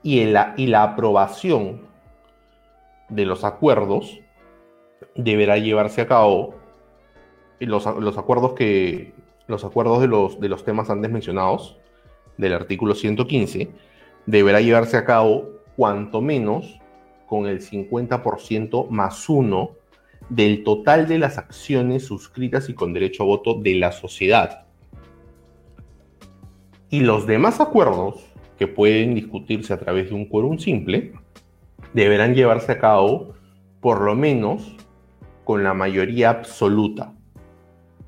Y, 0.03 0.25
la, 0.25 0.55
y 0.57 0.67
la 0.67 0.83
aprobación 0.83 1.83
de 3.09 3.27
los 3.27 3.45
acuerdos 3.45 4.21
deberá 5.15 5.59
llevarse 5.59 6.01
a 6.01 6.07
cabo 6.07 6.55
los, 7.59 7.85
los 7.85 8.17
acuerdos 8.17 8.55
que 8.55 9.13
los 9.47 9.65
acuerdos 9.65 10.01
de 10.01 10.07
los, 10.07 10.41
de 10.41 10.49
los 10.49 10.65
temas 10.65 10.91
antes 10.91 11.11
mencionados 11.11 11.77
del 12.37 12.55
artículo 12.55 12.95
115 12.95 13.69
deberá 14.27 14.61
llevarse 14.61 14.97
a 14.97 15.05
cabo 15.05 15.51
cuanto 15.77 16.21
menos 16.21 16.79
con 17.27 17.47
el 17.47 17.61
50% 17.61 18.89
más 18.89 19.29
uno 19.29 19.73
del 20.29 20.63
total 20.63 21.09
de 21.09 21.19
las 21.19 21.39
acciones 21.39 22.05
suscritas 22.07 22.69
y 22.69 22.75
con 22.75 22.93
derecho 22.93 23.25
a 23.25 23.27
voto 23.27 23.55
de 23.55 23.75
la 23.75 23.93
sociedad. 23.93 24.67
Y 26.91 27.01
los 27.01 27.25
demás 27.25 27.61
acuerdos, 27.61 28.17
que 28.59 28.67
pueden 28.67 29.15
discutirse 29.15 29.73
a 29.73 29.79
través 29.79 30.09
de 30.11 30.17
un 30.17 30.27
quórum 30.27 30.59
simple, 30.59 31.13
deberán 31.95 32.35
llevarse 32.35 32.73
a 32.73 32.79
cabo 32.81 33.33
por 33.81 34.01
lo 34.01 34.17
menos 34.17 34.77
con 35.45 35.63
la 35.63 35.73
mayoría 35.73 36.31
absoluta 36.31 37.15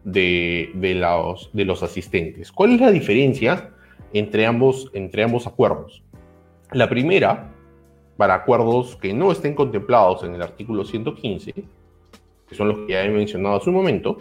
de, 0.02 0.72
los, 0.74 1.50
de 1.52 1.64
los 1.64 1.84
asistentes. 1.84 2.50
¿Cuál 2.50 2.72
es 2.72 2.80
la 2.80 2.90
diferencia 2.90 3.70
entre 4.12 4.46
ambos, 4.46 4.90
entre 4.94 5.22
ambos 5.22 5.46
acuerdos? 5.46 6.02
La 6.72 6.88
primera, 6.88 7.54
para 8.16 8.34
acuerdos 8.34 8.96
que 8.96 9.14
no 9.14 9.30
estén 9.30 9.54
contemplados 9.54 10.24
en 10.24 10.34
el 10.34 10.42
artículo 10.42 10.84
115, 10.84 11.52
que 11.52 12.54
son 12.54 12.66
los 12.68 12.78
que 12.78 12.94
ya 12.94 13.04
he 13.04 13.10
mencionado 13.10 13.56
hace 13.56 13.70
un 13.70 13.76
momento, 13.76 14.18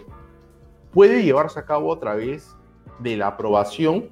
puede 0.92 1.24
llevarse 1.24 1.58
a 1.58 1.66
cabo 1.66 1.92
a 1.92 1.98
través 1.98 2.56
de 3.00 3.16
la 3.16 3.26
aprobación 3.26 4.08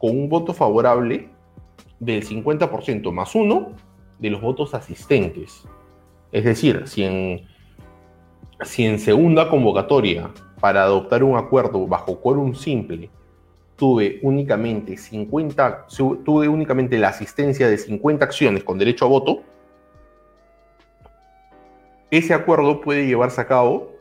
con 0.00 0.10
un 0.10 0.28
voto 0.28 0.54
favorable 0.54 1.28
del 2.00 2.26
50% 2.26 3.12
más 3.12 3.34
uno 3.34 3.72
de 4.18 4.30
los 4.30 4.40
votos 4.40 4.74
asistentes. 4.74 5.62
Es 6.32 6.44
decir, 6.44 6.84
si 6.86 7.04
en, 7.04 8.98
segunda 8.98 9.48
convocatoria 9.50 10.30
para 10.58 10.82
adoptar 10.82 11.22
un 11.22 11.36
acuerdo 11.36 11.86
bajo 11.86 12.20
quórum 12.20 12.54
simple 12.54 13.10
tuve 13.76 14.20
únicamente 14.22 14.96
50, 14.96 15.86
tuve 16.24 16.48
únicamente 16.48 16.98
la 16.98 17.08
asistencia 17.08 17.68
de 17.68 17.78
50 17.78 18.24
acciones 18.24 18.62
con 18.62 18.78
derecho 18.78 19.06
a 19.06 19.08
voto, 19.08 19.42
ese 22.10 22.34
acuerdo 22.34 22.82
puede 22.82 23.06
llevarse 23.06 23.40
a 23.40 23.46
cabo 23.46 23.92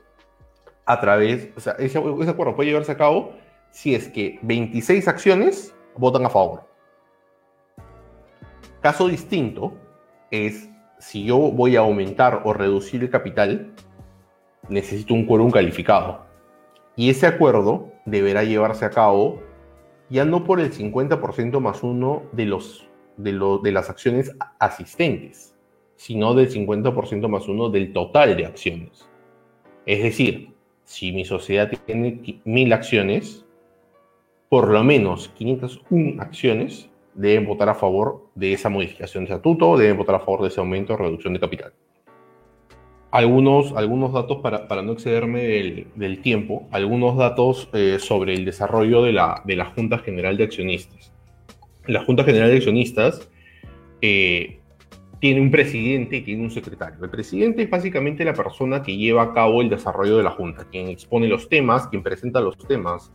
a 0.86 1.00
través, 1.00 1.50
o 1.56 1.62
sea, 1.62 1.74
ese 1.80 1.98
acuerdo 1.98 2.56
puede 2.56 2.70
llevarse 2.70 2.92
a 2.92 2.98
cabo 2.98 3.34
si 3.72 3.96
es 3.96 4.10
que 4.10 4.40
26 4.42 5.08
acciones 5.08 5.74
votan 5.96 6.26
a 6.26 6.30
favor. 6.30 6.64
Caso 8.82 9.08
distinto 9.08 9.74
es 10.32 10.70
si 11.00 11.26
yo 11.26 11.38
voy 11.38 11.76
a 11.76 11.80
aumentar 11.80 12.42
o 12.46 12.54
reducir 12.54 13.02
el 13.04 13.10
capital, 13.10 13.74
necesito 14.70 15.14
un 15.14 15.26
quórum 15.26 15.52
calificado. 15.52 16.26
Y 16.96 17.10
ese 17.10 17.28
acuerdo 17.28 17.92
deberá 18.06 18.44
llevarse 18.44 18.86
a 18.86 18.90
cabo 18.90 19.42
ya 20.10 20.26
no 20.26 20.44
por 20.44 20.60
el 20.60 20.72
50% 20.72 21.60
más 21.60 21.84
uno 21.84 22.24
de, 22.32 22.46
los, 22.46 22.88
de, 23.18 23.60
de 23.64 23.72
las 23.72 23.90
acciones 23.90 24.36
asistentes, 24.58 25.56
sino 25.96 26.34
del 26.34 26.50
50% 26.50 27.28
más 27.28 27.48
uno 27.48 27.70
del 27.70 27.94
total 27.94 28.36
de 28.36 28.46
acciones. 28.46 29.08
Es 29.86 30.04
decir, 30.04 30.54
si 30.84 31.12
mi 31.12 31.26
sociedad 31.26 31.70
tiene 31.86 32.42
mil 32.46 32.74
acciones, 32.74 33.46
por 34.50 34.68
lo 34.70 34.84
menos 34.84 35.30
501 35.38 36.22
acciones 36.22 36.90
deben 37.14 37.46
votar 37.46 37.70
a 37.70 37.76
favor 37.76 38.30
de 38.36 38.54
esa 38.54 38.70
modificación 38.70 39.26
de 39.26 39.32
estatuto, 39.32 39.78
deben 39.78 39.98
votar 39.98 40.16
a 40.16 40.20
favor 40.20 40.42
de 40.42 40.48
ese 40.48 40.60
aumento 40.60 40.94
o 40.94 40.98
reducción 40.98 41.34
de 41.34 41.40
capital. 41.40 41.74
Algunos, 43.12 43.74
algunos 43.74 44.14
datos 44.14 44.38
para, 44.38 44.68
para 44.68 44.82
no 44.82 44.92
excederme 44.92 45.44
del, 45.44 45.88
del, 45.96 46.22
tiempo, 46.22 46.68
algunos 46.72 47.18
datos 47.18 47.70
eh, 47.74 47.98
sobre 48.00 48.36
el 48.36 48.46
desarrollo 48.46 49.02
de 49.02 49.14
la, 49.14 49.42
de 49.46 49.56
la 49.56 49.66
Junta 49.66 49.98
General 50.00 50.38
de 50.38 50.44
Accionistas. 50.44 51.12
La 51.88 52.04
Junta 52.04 52.24
General 52.24 52.50
de 52.50 52.58
Accionistas 52.58 53.30
eh, 54.02 54.60
tiene 55.20 55.42
un 55.42 55.52
presidente 55.52 56.18
y 56.18 56.22
tiene 56.22 56.44
un 56.44 56.52
secretario. 56.52 57.04
El 57.04 57.10
presidente 57.10 57.64
es 57.64 57.70
básicamente 57.70 58.24
la 58.24 58.34
persona 58.34 58.84
que 58.84 58.96
lleva 58.96 59.24
a 59.24 59.34
cabo 59.34 59.62
el 59.62 59.70
desarrollo 59.70 60.18
de 60.18 60.24
la 60.24 60.32
Junta, 60.32 60.66
quien 60.72 60.88
expone 60.88 61.28
los 61.28 61.50
temas, 61.50 61.88
quien 61.88 62.04
presenta 62.04 62.42
los 62.42 62.58
temas, 62.60 63.12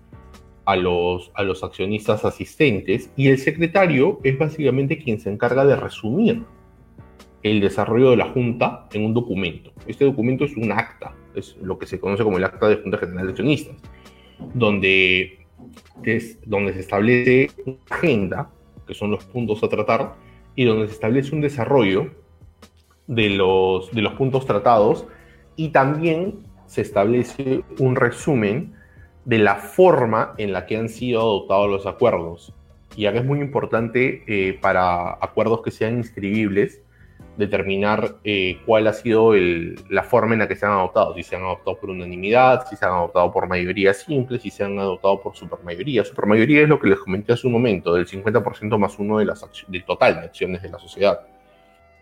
a 0.65 0.77
los, 0.77 1.31
a 1.35 1.43
los 1.43 1.63
accionistas 1.63 2.25
asistentes 2.25 3.11
y 3.17 3.29
el 3.29 3.39
secretario 3.39 4.21
es 4.25 4.39
básicamente 4.39 4.99
quien 4.99 5.21
se 5.21 5.31
encarga 5.31 5.65
de 5.65 5.77
resumir 5.77 6.45
el 7.43 7.61
desarrollo 7.61 8.11
de 8.11 8.17
la 8.17 8.31
Junta 8.31 8.87
en 8.93 9.05
un 9.05 9.15
documento. 9.15 9.73
Este 9.87 10.05
documento 10.05 10.45
es 10.45 10.57
un 10.57 10.73
acta, 10.73 11.15
es 11.35 11.57
lo 11.63 11.79
que 11.79 11.87
se 11.87 12.01
conoce 12.01 12.25
como 12.25 12.39
el 12.39 12.45
acta 12.45 12.69
de 12.69 12.77
Junta 12.77 12.99
General 12.99 13.27
de 13.27 13.31
Accionistas, 13.33 13.77
donde, 14.55 15.39
es, 16.03 16.39
donde 16.47 16.73
se 16.73 16.81
establece 16.81 17.51
una 17.67 17.77
agenda, 17.91 18.51
que 18.87 18.95
son 18.95 19.11
los 19.11 19.25
puntos 19.27 19.63
a 19.63 19.69
tratar, 19.69 20.15
y 20.57 20.65
donde 20.65 20.87
se 20.89 20.95
establece 20.95 21.35
un 21.35 21.43
desarrollo 21.43 22.11
de 23.07 23.29
los, 23.31 23.91
de 23.93 24.01
los 24.01 24.15
puntos 24.15 24.47
tratados 24.47 25.07
y 25.57 25.69
también 25.69 26.47
se 26.67 26.81
establece 26.81 27.63
un 27.79 27.97
resumen 27.97 28.75
de 29.25 29.39
la 29.39 29.57
forma 29.57 30.35
en 30.39 30.53
la 30.53 30.67
que 30.67 30.77
han 30.77 30.89
sido 30.89 31.21
adoptados 31.21 31.71
los 31.71 31.87
acuerdos. 31.87 32.53
Y 32.97 33.07
acá 33.07 33.19
es 33.19 33.25
muy 33.25 33.41
importante 33.41 34.23
eh, 34.27 34.59
para 34.61 35.13
acuerdos 35.15 35.63
que 35.63 35.71
sean 35.71 35.97
inscribibles 35.97 36.81
determinar 37.37 38.17
eh, 38.23 38.61
cuál 38.65 38.87
ha 38.87 38.93
sido 38.93 39.33
la 39.89 40.03
forma 40.05 40.35
en 40.35 40.41
la 40.41 40.49
que 40.49 40.57
se 40.57 40.67
han 40.67 40.73
adoptado, 40.73 41.15
si 41.15 41.23
se 41.23 41.37
han 41.37 41.43
adoptado 41.43 41.79
por 41.79 41.91
unanimidad, 41.91 42.67
si 42.69 42.77
se 42.77 42.85
han 42.85 42.93
adoptado 42.93 43.33
por 43.33 43.49
mayoría 43.49 43.93
simple, 43.93 44.39
si 44.39 44.51
se 44.51 44.65
han 44.65 44.79
adoptado 44.79 45.21
por 45.21 45.35
supermayoría. 45.35 46.05
Supermayoría 46.05 46.63
es 46.63 46.69
lo 46.69 46.79
que 46.79 46.89
les 46.89 46.99
comenté 46.99 47.33
hace 47.33 47.47
un 47.47 47.55
momento, 47.55 47.95
del 47.95 48.07
50% 48.07 48.79
más 48.79 48.99
uno 48.99 49.19
de 49.19 49.25
las 49.25 49.45
del 49.67 49.85
total 49.85 50.21
de 50.21 50.27
acciones 50.27 50.63
de 50.63 50.69
la 50.69 50.79
sociedad. 50.79 51.21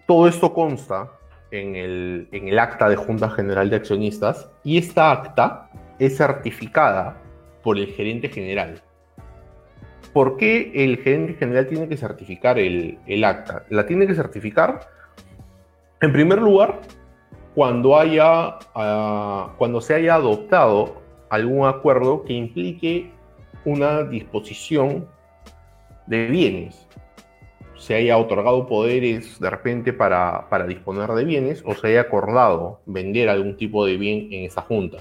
Todo 0.06 0.28
esto 0.28 0.52
consta 0.52 1.10
en 1.50 1.76
el, 1.76 2.28
en 2.32 2.48
el 2.48 2.58
acta 2.58 2.88
de 2.88 2.96
Junta 2.96 3.30
General 3.30 3.70
de 3.70 3.76
Accionistas 3.76 4.50
y 4.64 4.78
esta 4.78 5.12
acta 5.12 5.70
es 5.98 6.16
certificada 6.16 7.16
por 7.62 7.78
el 7.78 7.86
gerente 7.88 8.28
general. 8.28 8.82
¿Por 10.12 10.36
qué 10.36 10.72
el 10.74 10.98
gerente 10.98 11.34
general 11.34 11.66
tiene 11.68 11.88
que 11.88 11.96
certificar 11.96 12.58
el, 12.58 13.24
acta? 13.24 13.64
La 13.70 13.86
tiene 13.86 14.06
que 14.06 14.14
certificar, 14.14 14.80
en 16.00 16.12
primer 16.12 16.40
lugar, 16.40 16.80
cuando, 17.54 17.98
haya, 17.98 18.58
ah, 18.74 19.54
cuando 19.56 19.80
se 19.80 19.94
haya 19.94 20.16
adoptado 20.16 21.00
algún 21.30 21.66
acuerdo 21.66 22.24
que 22.24 22.34
implique 22.34 23.10
una 23.64 24.02
disposición 24.02 25.08
de 26.06 26.26
bienes. 26.26 26.88
Se 27.76 27.94
haya 27.94 28.18
otorgado 28.18 28.66
poderes 28.66 29.40
de 29.40 29.48
repente 29.48 29.92
para, 29.92 30.48
para 30.50 30.66
disponer 30.66 31.10
de 31.10 31.24
bienes 31.24 31.62
o 31.64 31.74
se 31.74 31.88
haya 31.88 32.02
acordado 32.02 32.80
vender 32.84 33.28
algún 33.28 33.56
tipo 33.56 33.86
de 33.86 33.96
bien 33.96 34.28
en 34.30 34.44
esa 34.44 34.60
junta. 34.60 34.98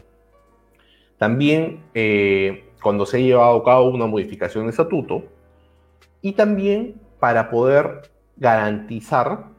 También 1.22 1.84
eh, 1.94 2.72
cuando 2.82 3.06
se 3.06 3.18
ha 3.18 3.20
llevado 3.20 3.58
a 3.58 3.64
cabo 3.64 3.92
una 3.92 4.08
modificación 4.08 4.64
de 4.64 4.72
estatuto 4.72 5.24
y 6.20 6.32
también 6.32 7.00
para 7.20 7.52
poder 7.52 8.10
garantizar 8.38 9.50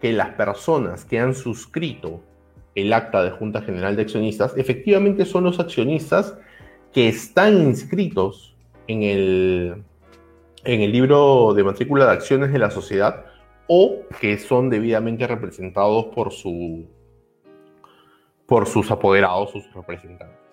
que 0.00 0.14
las 0.14 0.30
personas 0.30 1.04
que 1.04 1.18
han 1.18 1.34
suscrito 1.34 2.22
el 2.74 2.90
acta 2.94 3.22
de 3.22 3.32
Junta 3.32 3.60
General 3.60 3.96
de 3.96 4.00
Accionistas, 4.00 4.56
efectivamente 4.56 5.26
son 5.26 5.44
los 5.44 5.60
accionistas 5.60 6.38
que 6.90 7.08
están 7.08 7.64
inscritos 7.64 8.56
en 8.86 9.02
el, 9.02 9.82
en 10.64 10.80
el 10.80 10.90
libro 10.90 11.52
de 11.52 11.64
matrícula 11.64 12.06
de 12.06 12.12
acciones 12.12 12.50
de 12.50 12.58
la 12.60 12.70
sociedad 12.70 13.26
o 13.66 14.06
que 14.22 14.38
son 14.38 14.70
debidamente 14.70 15.26
representados 15.26 16.06
por, 16.14 16.32
su, 16.32 16.86
por 18.46 18.66
sus 18.66 18.90
apoderados, 18.90 19.50
sus 19.50 19.70
representantes. 19.74 20.49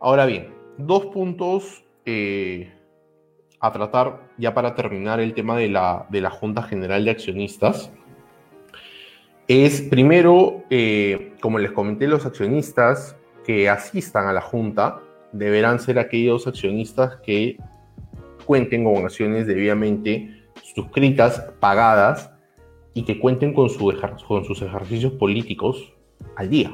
Ahora 0.00 0.26
bien, 0.26 0.54
dos 0.76 1.06
puntos 1.06 1.84
eh, 2.04 2.72
a 3.58 3.72
tratar 3.72 4.28
ya 4.38 4.54
para 4.54 4.74
terminar 4.74 5.18
el 5.18 5.34
tema 5.34 5.56
de 5.56 5.68
la, 5.68 6.06
de 6.10 6.20
la 6.20 6.30
Junta 6.30 6.62
General 6.62 7.04
de 7.04 7.10
Accionistas. 7.10 7.90
Es 9.48 9.82
primero, 9.82 10.62
eh, 10.70 11.32
como 11.40 11.58
les 11.58 11.72
comenté, 11.72 12.06
los 12.06 12.26
accionistas 12.26 13.16
que 13.44 13.68
asistan 13.68 14.28
a 14.28 14.32
la 14.32 14.40
Junta 14.40 15.00
deberán 15.32 15.80
ser 15.80 15.98
aquellos 15.98 16.46
accionistas 16.46 17.16
que 17.16 17.56
cuenten 18.44 18.84
con 18.84 19.04
acciones 19.04 19.46
debidamente 19.46 20.44
suscritas, 20.74 21.40
pagadas 21.58 22.30
y 22.94 23.02
que 23.02 23.18
cuenten 23.18 23.52
con, 23.52 23.68
con 23.68 24.44
sus 24.44 24.62
ejercicios 24.62 25.12
políticos 25.14 25.92
al 26.36 26.50
día. 26.50 26.70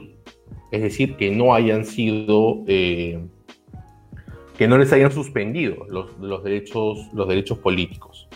Es 0.71 0.83
decir, 0.83 1.17
que 1.17 1.31
no 1.31 1.55
hayan 1.55 1.85
sido, 1.85 2.63
eh, 2.67 3.21
que 4.59 4.67
no 4.67 4.79
les 4.79 4.93
hayan 4.93 5.13
suspendido 5.13 5.87
los, 5.89 6.43
derechos, 6.43 7.09
los 7.13 7.29
derechos 7.29 7.59
políticos. 7.59 8.29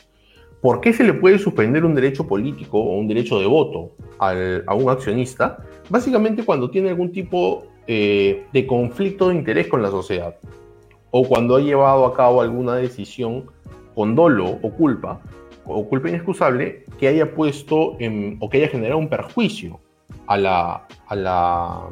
¿Por 0.60 0.80
qué 0.80 0.92
se 0.92 1.04
le 1.04 1.14
puede 1.14 1.38
suspender 1.38 1.84
un 1.84 1.94
derecho 1.94 2.26
político 2.26 2.78
o 2.78 2.96
un 2.96 3.06
derecho 3.08 3.38
de 3.38 3.46
voto 3.46 3.92
a 4.18 4.74
un 4.74 4.90
accionista? 4.90 5.58
Básicamente 5.88 6.44
cuando 6.44 6.70
tiene 6.70 6.90
algún 6.90 7.12
tipo 7.12 7.64
eh, 7.86 8.44
de 8.52 8.66
conflicto 8.66 9.28
de 9.28 9.36
interés 9.36 9.66
con 9.68 9.82
la 9.82 9.90
sociedad 9.90 10.36
o 11.10 11.26
cuando 11.26 11.56
ha 11.56 11.60
llevado 11.60 12.04
a 12.04 12.14
cabo 12.14 12.42
alguna 12.42 12.74
decisión 12.74 13.46
con 13.94 14.14
dolo 14.14 14.58
o 14.62 14.70
culpa 14.70 15.20
o 15.64 15.88
culpa 15.88 16.08
inexcusable 16.08 16.84
que 16.98 17.08
haya 17.08 17.34
puesto 17.34 17.96
o 18.40 18.50
que 18.50 18.58
haya 18.58 18.68
generado 18.68 18.98
un 18.98 19.08
perjuicio 19.08 19.80
a 20.28 20.36
la, 20.36 20.86
a 21.06 21.16
la, 21.16 21.88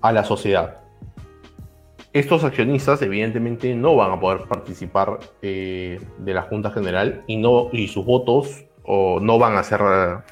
a 0.00 0.12
la 0.12 0.24
sociedad. 0.24 0.80
Estos 2.12 2.44
accionistas 2.44 3.02
evidentemente 3.02 3.74
no 3.74 3.96
van 3.96 4.12
a 4.12 4.20
poder 4.20 4.46
participar 4.46 5.18
eh, 5.42 6.00
de 6.18 6.34
la 6.34 6.42
Junta 6.42 6.70
General 6.70 7.24
y, 7.26 7.36
no, 7.36 7.68
y 7.72 7.88
sus 7.88 8.06
votos 8.06 8.64
o 8.84 9.18
no 9.18 9.38
van 9.38 9.56
a 9.56 9.64
ser 9.64 9.80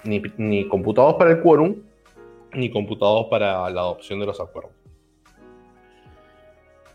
ni, 0.04 0.22
ni 0.36 0.68
computados 0.68 1.14
para 1.14 1.32
el 1.32 1.40
quórum 1.40 1.76
ni 2.54 2.70
computados 2.70 3.26
para 3.30 3.68
la 3.70 3.80
adopción 3.80 4.20
de 4.20 4.26
los 4.26 4.38
acuerdos. 4.40 4.72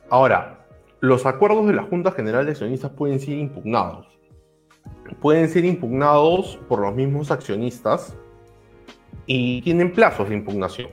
Ahora, 0.10 0.66
los 1.02 1.26
acuerdos 1.26 1.68
de 1.68 1.74
la 1.74 1.84
Junta 1.84 2.12
General 2.12 2.46
de 2.46 2.52
Accionistas 2.52 2.92
pueden 2.92 3.20
ser 3.20 3.38
impugnados. 3.38 4.08
Pueden 5.20 5.50
ser 5.50 5.66
impugnados 5.66 6.58
por 6.70 6.80
los 6.80 6.96
mismos 6.96 7.30
accionistas 7.32 8.16
y 9.26 9.62
tienen 9.62 9.92
plazos 9.92 10.30
de 10.30 10.36
impugnación. 10.36 10.90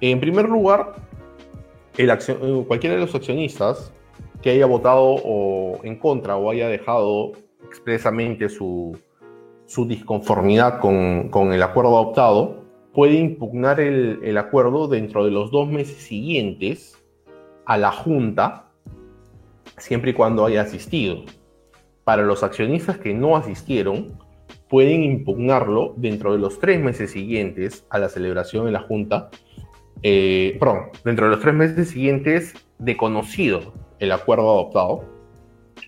En 0.00 0.20
primer 0.20 0.48
lugar, 0.48 0.94
el 1.96 2.10
eh, 2.10 2.64
cualquiera 2.66 2.94
de 2.94 3.02
los 3.02 3.14
accionistas 3.14 3.92
que 4.42 4.50
haya 4.50 4.66
votado 4.66 5.16
o 5.24 5.78
en 5.82 5.96
contra 5.98 6.36
o 6.36 6.50
haya 6.50 6.68
dejado 6.68 7.32
expresamente 7.66 8.48
su, 8.48 8.98
su 9.66 9.86
disconformidad 9.86 10.80
con, 10.80 11.28
con, 11.28 11.52
el 11.52 11.62
acuerdo 11.62 11.96
adoptado, 11.98 12.64
puede 12.94 13.14
impugnar 13.14 13.80
el, 13.80 14.20
el 14.22 14.38
acuerdo 14.38 14.88
dentro 14.88 15.24
de 15.24 15.30
los 15.30 15.50
dos 15.50 15.68
meses 15.68 15.96
siguientes 15.96 16.98
a 17.66 17.76
la 17.76 17.92
Junta, 17.92 18.70
siempre 19.76 20.12
y 20.12 20.14
cuando 20.14 20.44
haya 20.44 20.62
asistido. 20.62 21.24
Para 22.04 22.22
los 22.22 22.42
accionistas 22.42 22.98
que 22.98 23.14
no 23.14 23.36
asistieron, 23.36 24.18
pueden 24.70 25.02
impugnarlo 25.02 25.94
dentro 25.96 26.32
de 26.32 26.38
los 26.38 26.60
tres 26.60 26.80
meses 26.80 27.10
siguientes 27.10 27.84
a 27.90 27.98
la 27.98 28.08
celebración 28.08 28.64
de 28.64 28.72
la 28.72 28.80
Junta, 28.80 29.28
eh, 30.02 30.56
perdón, 30.58 30.84
dentro 31.04 31.26
de 31.26 31.32
los 31.32 31.40
tres 31.40 31.54
meses 31.54 31.88
siguientes 31.90 32.54
de 32.78 32.96
conocido 32.96 33.74
el 33.98 34.12
acuerdo 34.12 34.48
adoptado. 34.48 35.04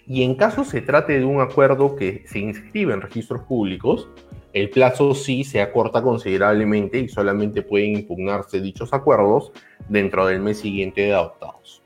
Y 0.07 0.25
en 0.25 0.35
caso 0.35 0.64
se 0.64 0.83
trate 0.83 1.18
de 1.18 1.25
un 1.25 1.40
acuerdo 1.40 1.95
que 1.95 2.25
se 2.27 2.40
inscribe 2.40 2.92
en 2.92 3.01
registros 3.01 3.42
públicos, 3.42 4.09
el 4.53 4.68
plazo 4.68 5.14
sí 5.14 5.45
se 5.45 5.62
acorta 5.62 6.03
considerablemente 6.03 6.99
y 6.99 7.09
solamente 7.09 7.62
pueden 7.62 7.92
impugnarse 7.99 8.61
dichos 8.61 8.92
acuerdos 8.92 9.53
dentro 9.88 10.27
del 10.27 10.40
mes 10.40 10.59
siguiente 10.59 11.03
de 11.03 11.14
adoptados. 11.14 11.83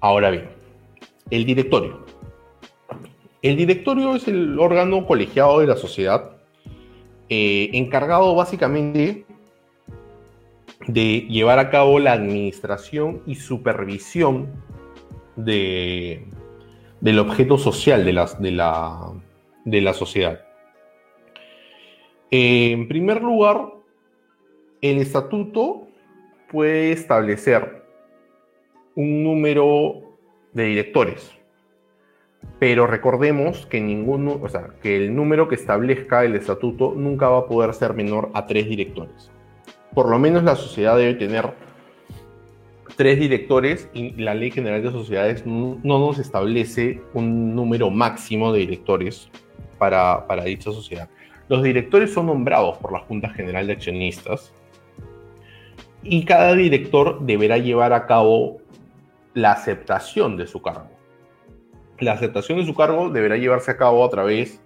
Ahora 0.00 0.30
bien, 0.30 0.48
el 1.30 1.44
directorio. 1.44 2.04
El 3.44 3.56
directorio 3.56 4.16
es 4.16 4.26
el 4.26 4.58
órgano 4.58 5.06
colegiado 5.06 5.60
de 5.60 5.66
la 5.66 5.76
sociedad 5.76 6.30
eh, 7.28 7.68
encargado 7.74 8.34
básicamente 8.34 9.26
de 10.86 11.26
llevar 11.28 11.58
a 11.58 11.68
cabo 11.68 11.98
la 11.98 12.14
administración 12.14 13.22
y 13.26 13.34
supervisión 13.34 14.50
de, 15.36 16.26
del 17.02 17.18
objeto 17.18 17.58
social 17.58 18.06
de, 18.06 18.14
la, 18.14 19.12
de 19.66 19.80
la 19.82 19.92
sociedad. 19.92 20.40
En 22.30 22.88
primer 22.88 23.22
lugar, 23.22 23.74
el 24.80 24.96
estatuto 24.96 25.86
puede 26.50 26.92
establecer 26.92 27.84
un 28.94 29.22
número 29.22 30.16
de 30.54 30.64
directores. 30.64 31.43
Pero 32.58 32.86
recordemos 32.86 33.66
que 33.66 33.80
ninguno, 33.80 34.38
o 34.42 34.48
sea, 34.48 34.68
que 34.82 34.96
el 34.96 35.14
número 35.14 35.48
que 35.48 35.54
establezca 35.54 36.24
el 36.24 36.34
estatuto 36.34 36.94
nunca 36.96 37.28
va 37.28 37.40
a 37.40 37.46
poder 37.46 37.74
ser 37.74 37.94
menor 37.94 38.30
a 38.34 38.46
tres 38.46 38.66
directores. 38.68 39.30
Por 39.92 40.08
lo 40.08 40.18
menos 40.18 40.42
la 40.44 40.56
sociedad 40.56 40.96
debe 40.96 41.14
tener 41.14 41.52
tres 42.96 43.18
directores 43.18 43.88
y 43.92 44.10
la 44.12 44.34
Ley 44.34 44.50
General 44.50 44.82
de 44.82 44.90
Sociedades 44.90 45.44
no 45.46 45.78
nos 45.82 46.18
establece 46.18 47.00
un 47.12 47.54
número 47.54 47.90
máximo 47.90 48.52
de 48.52 48.60
directores 48.60 49.28
para, 49.78 50.26
para 50.26 50.44
dicha 50.44 50.72
sociedad. 50.72 51.08
Los 51.48 51.62
directores 51.62 52.12
son 52.12 52.26
nombrados 52.26 52.78
por 52.78 52.92
la 52.92 53.00
Junta 53.00 53.28
General 53.28 53.66
de 53.66 53.74
Accionistas 53.74 54.52
y 56.02 56.24
cada 56.24 56.54
director 56.54 57.20
deberá 57.20 57.58
llevar 57.58 57.92
a 57.92 58.06
cabo 58.06 58.58
la 59.34 59.52
aceptación 59.52 60.36
de 60.36 60.46
su 60.46 60.62
cargo. 60.62 60.93
La 62.00 62.12
aceptación 62.12 62.58
de 62.58 62.66
su 62.66 62.74
cargo 62.74 63.10
deberá 63.10 63.36
llevarse 63.36 63.70
a 63.70 63.76
cabo 63.76 64.04
a 64.04 64.10
través, 64.10 64.60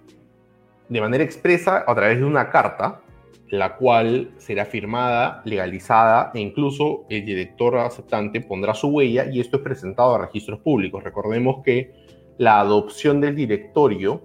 de 0.87 1.01
manera 1.01 1.23
expresa, 1.23 1.83
a 1.85 1.95
través 1.95 2.17
de 2.17 2.25
una 2.25 2.49
carta, 2.49 3.01
la 3.49 3.75
cual 3.75 4.31
será 4.37 4.65
firmada, 4.65 5.41
legalizada 5.45 6.31
e 6.33 6.39
incluso 6.39 7.05
el 7.09 7.25
director 7.25 7.77
aceptante 7.77 8.41
pondrá 8.41 8.73
su 8.73 8.87
huella 8.89 9.25
y 9.31 9.39
esto 9.39 9.57
es 9.57 9.63
presentado 9.63 10.15
a 10.15 10.25
registros 10.25 10.59
públicos. 10.59 11.03
Recordemos 11.03 11.63
que 11.63 11.91
la 12.37 12.59
adopción 12.59 13.21
del 13.21 13.35
directorio 13.35 14.23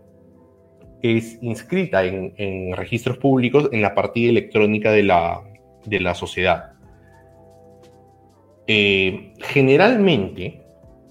es 1.02 1.38
inscrita 1.42 2.04
en, 2.04 2.74
registros 2.76 3.18
públicos 3.18 3.68
en 3.72 3.82
la 3.82 3.94
partida 3.94 4.30
electrónica 4.30 4.90
de 4.90 5.02
la, 5.02 5.42
de 5.84 6.00
la 6.00 6.14
sociedad. 6.14 6.72
Eh, 8.66 9.34
generalmente, 9.40 10.63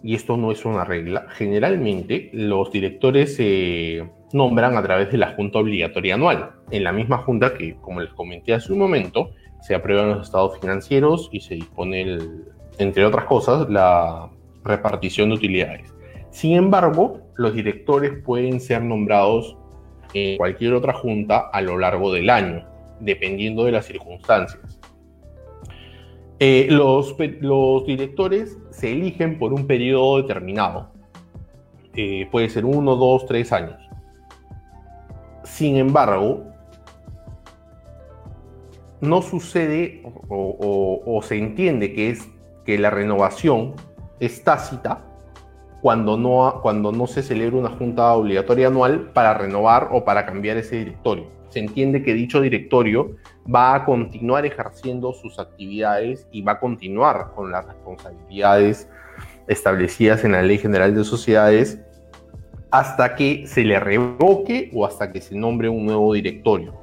y 0.03 0.15
esto 0.15 0.35
no 0.35 0.51
es 0.51 0.65
una 0.65 0.83
regla, 0.83 1.25
generalmente 1.29 2.29
los 2.33 2.71
directores 2.71 3.37
se 3.37 4.05
nombran 4.33 4.75
a 4.75 4.83
través 4.83 5.11
de 5.11 5.17
la 5.17 5.33
junta 5.33 5.59
obligatoria 5.59 6.15
anual, 6.15 6.51
en 6.71 6.83
la 6.83 6.91
misma 6.91 7.19
junta 7.19 7.53
que, 7.53 7.75
como 7.75 8.01
les 8.01 8.11
comenté 8.13 8.53
hace 8.53 8.73
un 8.73 8.79
momento, 8.79 9.31
se 9.61 9.75
aprueban 9.75 10.09
los 10.09 10.25
estados 10.25 10.59
financieros 10.59 11.29
y 11.31 11.39
se 11.39 11.55
dispone, 11.55 12.17
entre 12.79 13.05
otras 13.05 13.25
cosas, 13.25 13.69
la 13.69 14.29
repartición 14.65 15.29
de 15.29 15.35
utilidades. 15.35 15.93
Sin 16.31 16.57
embargo, 16.57 17.21
los 17.35 17.53
directores 17.53 18.11
pueden 18.25 18.59
ser 18.59 18.81
nombrados 18.83 19.55
en 20.13 20.37
cualquier 20.37 20.73
otra 20.73 20.93
junta 20.93 21.49
a 21.51 21.61
lo 21.61 21.77
largo 21.77 22.11
del 22.11 22.29
año, 22.29 22.67
dependiendo 22.99 23.63
de 23.63 23.71
las 23.71 23.85
circunstancias. 23.85 24.72
Eh, 26.39 26.67
los, 26.69 27.15
directores 27.85 28.57
se 28.71 28.91
eligen 28.91 29.37
por 29.39 29.53
un 29.53 29.67
periodo 29.67 30.17
determinado. 30.21 30.91
Eh, 31.95 32.27
puede 32.31 32.49
ser 32.49 32.65
uno, 32.65 32.95
dos, 32.95 33.25
tres 33.25 33.51
años. 33.51 33.77
Sin 35.43 35.77
embargo, 35.77 36.45
no 38.99 39.21
sucede 39.21 40.01
o, 40.29 41.19
se 41.23 41.37
entiende 41.37 41.93
que, 41.93 42.09
es, 42.09 42.29
que 42.65 42.77
la 42.79 42.89
renovación 42.89 43.73
es 44.19 44.43
tácita 44.43 45.12
cuando 45.83 46.15
no, 46.17 46.61
cuando 46.61 46.93
no 46.93 47.07
se 47.07 47.21
celebra 47.21 47.57
una 47.57 47.69
junta 47.71 48.13
obligatoria 48.13 48.67
anual 48.67 49.11
para 49.11 49.33
renovar 49.33 49.89
o 49.91 50.05
para 50.05 50.25
cambiar 50.25 50.55
ese 50.55 50.77
directorio. 50.77 51.25
Se 51.49 51.59
entiende 51.59 52.01
que 52.01 52.13
dicho 52.13 52.39
directorio 52.39 53.17
va 53.53 53.75
a 53.75 53.83
continuar 53.83 54.45
ejerciendo 54.45 55.11
sus 55.11 55.39
actividades 55.39 56.25
y 56.31 56.41
va 56.41 56.53
a 56.53 56.59
continuar 56.61 57.33
con 57.35 57.51
las 57.51 57.65
responsabilidades 57.65 58.87
establecidas 59.49 60.23
en 60.23 60.31
la 60.31 60.41
Ley 60.41 60.57
General 60.57 60.95
de 60.95 61.03
Sociedades 61.03 61.81
hasta 62.71 63.15
que 63.15 63.45
se 63.45 63.65
le 63.65 63.77
revoque 63.77 64.71
o 64.73 64.85
hasta 64.85 65.11
que 65.11 65.19
se 65.19 65.35
nombre 65.35 65.67
un 65.67 65.85
nuevo 65.85 66.13
directorio. 66.13 66.75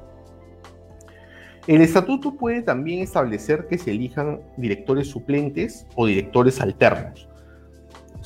El 1.65 1.81
estatuto 1.81 2.35
puede 2.35 2.61
también 2.61 2.99
establecer 2.99 3.65
que 3.67 3.79
se 3.79 3.89
elijan 3.89 4.41
directores 4.57 5.07
suplentes 5.07 5.87
o 5.95 6.05
directores 6.05 6.61
alternos. 6.61 7.30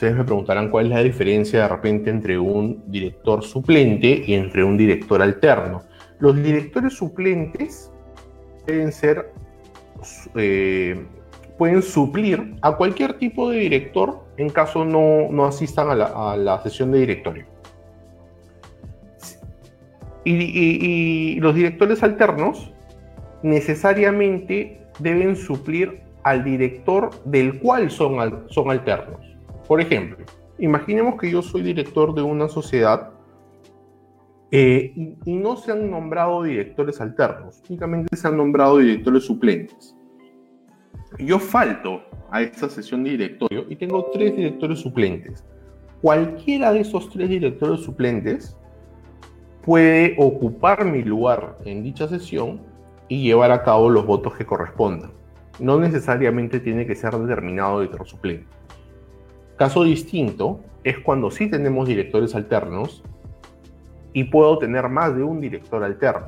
Ustedes 0.05 0.19
me 0.19 0.25
preguntarán 0.25 0.69
cuál 0.69 0.85
es 0.85 0.91
la 0.91 1.01
diferencia 1.01 1.63
de 1.63 1.67
repente 1.67 2.11
entre 2.11 2.37
un 2.37 2.83
director 2.85 3.43
suplente 3.43 4.23
y 4.23 4.35
entre 4.35 4.63
un 4.63 4.77
director 4.77 5.19
alterno. 5.19 5.81
Los 6.19 6.35
directores 6.35 6.93
suplentes 6.93 7.91
pueden 8.67 8.91
ser, 8.91 9.33
eh, 10.35 11.03
pueden 11.57 11.81
suplir 11.81 12.53
a 12.61 12.77
cualquier 12.77 13.13
tipo 13.17 13.49
de 13.49 13.57
director 13.57 14.23
en 14.37 14.49
caso 14.49 14.85
no, 14.85 15.43
asistan 15.43 15.89
a 15.89 16.35
la, 16.37 16.61
sesión 16.61 16.91
de 16.91 16.99
directorio. 16.99 17.47
Y, 20.23 21.39
los 21.39 21.55
directores 21.55 22.03
alternos 22.03 22.71
necesariamente 23.41 24.81
deben 24.99 25.35
suplir 25.35 26.03
al 26.21 26.43
director 26.43 27.09
del 27.23 27.57
cual 27.57 27.89
son, 27.89 28.45
son 28.49 28.69
alternos. 28.69 29.34
Por 29.67 29.81
ejemplo, 29.81 30.25
imaginemos 30.59 31.19
que 31.19 31.31
yo 31.31 31.41
soy 31.41 31.61
director 31.61 32.13
de 32.13 32.21
una 32.21 32.47
sociedad 32.47 33.11
eh, 34.51 34.93
y, 35.25 35.35
no 35.35 35.57
se 35.57 35.71
han 35.71 35.89
nombrado 35.89 36.43
directores 36.43 37.01
alternos, 37.01 37.61
únicamente 37.67 38.15
se 38.15 38.27
han 38.27 38.37
nombrado 38.37 38.77
directores 38.77 39.25
suplentes. 39.25 39.95
Yo 41.17 41.39
falto 41.39 42.03
a 42.29 42.41
esta 42.41 42.69
sesión 42.69 43.03
de 43.03 43.11
directorio 43.11 43.65
y 43.69 43.75
tengo 43.75 44.11
tres 44.11 44.35
directores 44.35 44.79
suplentes. 44.79 45.43
Cualquiera 46.01 46.71
de 46.71 46.81
esos 46.81 47.09
tres 47.09 47.29
directores 47.29 47.81
suplentes 47.81 48.55
puede 49.63 50.15
ocupar 50.19 50.85
mi 50.85 51.01
lugar 51.01 51.57
en 51.65 51.81
dicha 51.81 52.07
sesión 52.07 52.61
y 53.07 53.23
llevar 53.23 53.51
a 53.51 53.63
cabo 53.63 53.89
los 53.89 54.05
votos 54.05 54.35
que 54.35 54.45
correspondan. 54.45 55.11
No 55.59 55.79
necesariamente 55.79 56.59
tiene 56.59 56.85
que 56.85 56.95
ser 56.95 57.13
determinado 57.15 57.79
director 57.79 58.07
suplente. 58.07 58.45
Caso 59.57 59.83
distinto 59.83 60.59
es 60.83 60.99
cuando 60.99 61.31
sí 61.31 61.49
tenemos 61.49 61.87
directores 61.87 62.35
alternos 62.35 63.03
y 64.13 64.25
puedo 64.25 64.57
tener 64.57 64.89
más 64.89 65.15
de 65.15 65.23
un 65.23 65.41
director 65.41 65.83
alterno. 65.83 66.27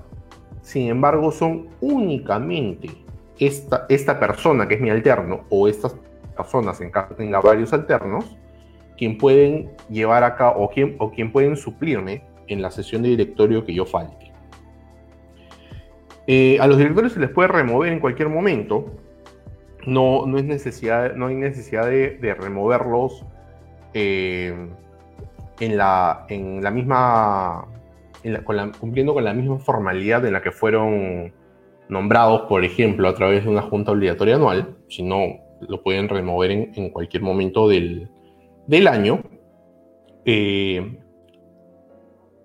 Sin 0.62 0.90
embargo, 0.90 1.32
son 1.32 1.68
únicamente 1.80 2.90
esta, 3.40 3.86
esta 3.90 4.20
persona 4.20 4.68
que 4.68 4.76
es 4.76 4.82
mi 4.82 4.90
alterno 4.90 5.42
o 5.50 5.68
estas 5.68 5.96
personas 6.36 6.80
en 6.82 6.92
caso 6.92 7.16
tenga 7.16 7.40
varios 7.40 7.74
alternos 7.74 8.38
quien 8.98 9.18
pueden 9.18 9.70
llevar 9.90 10.24
a 10.24 10.50
o 10.50 10.70
quien, 10.70 10.96
o 11.00 11.12
pueden 11.32 11.56
suplirme 11.56 12.24
en 12.48 12.62
la 12.62 12.72
sesión 12.72 13.04
de 13.04 13.10
directorio 13.10 13.64
que 13.64 13.74
yo 13.74 13.86
falte. 13.86 14.32
Eh, 16.26 16.58
a 16.60 16.68
los 16.68 16.78
directores 16.78 17.14
se 17.14 17.20
les 17.20 17.30
puede 17.30 17.48
remover 17.48 17.94
en 17.94 18.00
cualquier 18.00 18.28
momento. 18.28 18.92
No, 19.88 20.26
no, 20.28 20.38
es 20.38 20.44
necesidad, 20.44 21.16
no 21.16 21.28
hay 21.28 21.36
necesidad 21.36 21.88
de, 21.88 22.36
removerlos 22.38 23.26
eh, 23.94 24.54
en, 25.62 25.78
la, 25.78 26.26
en 26.30 26.62
la 26.62 26.72
misma, 26.72 27.66
cumpliendo 28.80 29.14
con 29.14 29.24
la 29.24 29.34
misma 29.34 29.60
formalidad 29.60 30.26
en 30.26 30.34
la 30.34 30.42
que 30.42 30.52
fueron 30.52 31.34
nombrados, 31.90 32.42
por 32.50 32.66
ejemplo, 32.66 33.08
a 33.08 33.16
través 33.16 33.46
de 33.46 33.50
una 33.50 33.62
junta 33.62 33.94
obligatoria 33.94 34.36
anual, 34.36 34.76
sino 34.90 35.38
lo 35.62 35.82
pueden 35.82 36.10
remover 36.10 36.52
en, 36.52 36.90
cualquier 36.90 37.24
momento 37.24 37.70
del, 37.70 38.10
año. 38.88 39.24
Eh, 40.26 40.98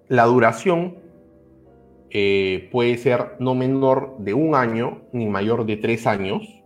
la 0.08 0.26
duración 0.26 0.98
eh, 2.10 2.68
puede 2.70 2.98
ser 2.98 3.36
no 3.38 3.54
menor 3.54 4.16
de 4.18 4.34
un 4.34 4.54
año 4.54 5.02
ni 5.12 5.26
mayor 5.26 5.66
de 5.66 5.76
tres 5.76 6.06
años. 6.06 6.61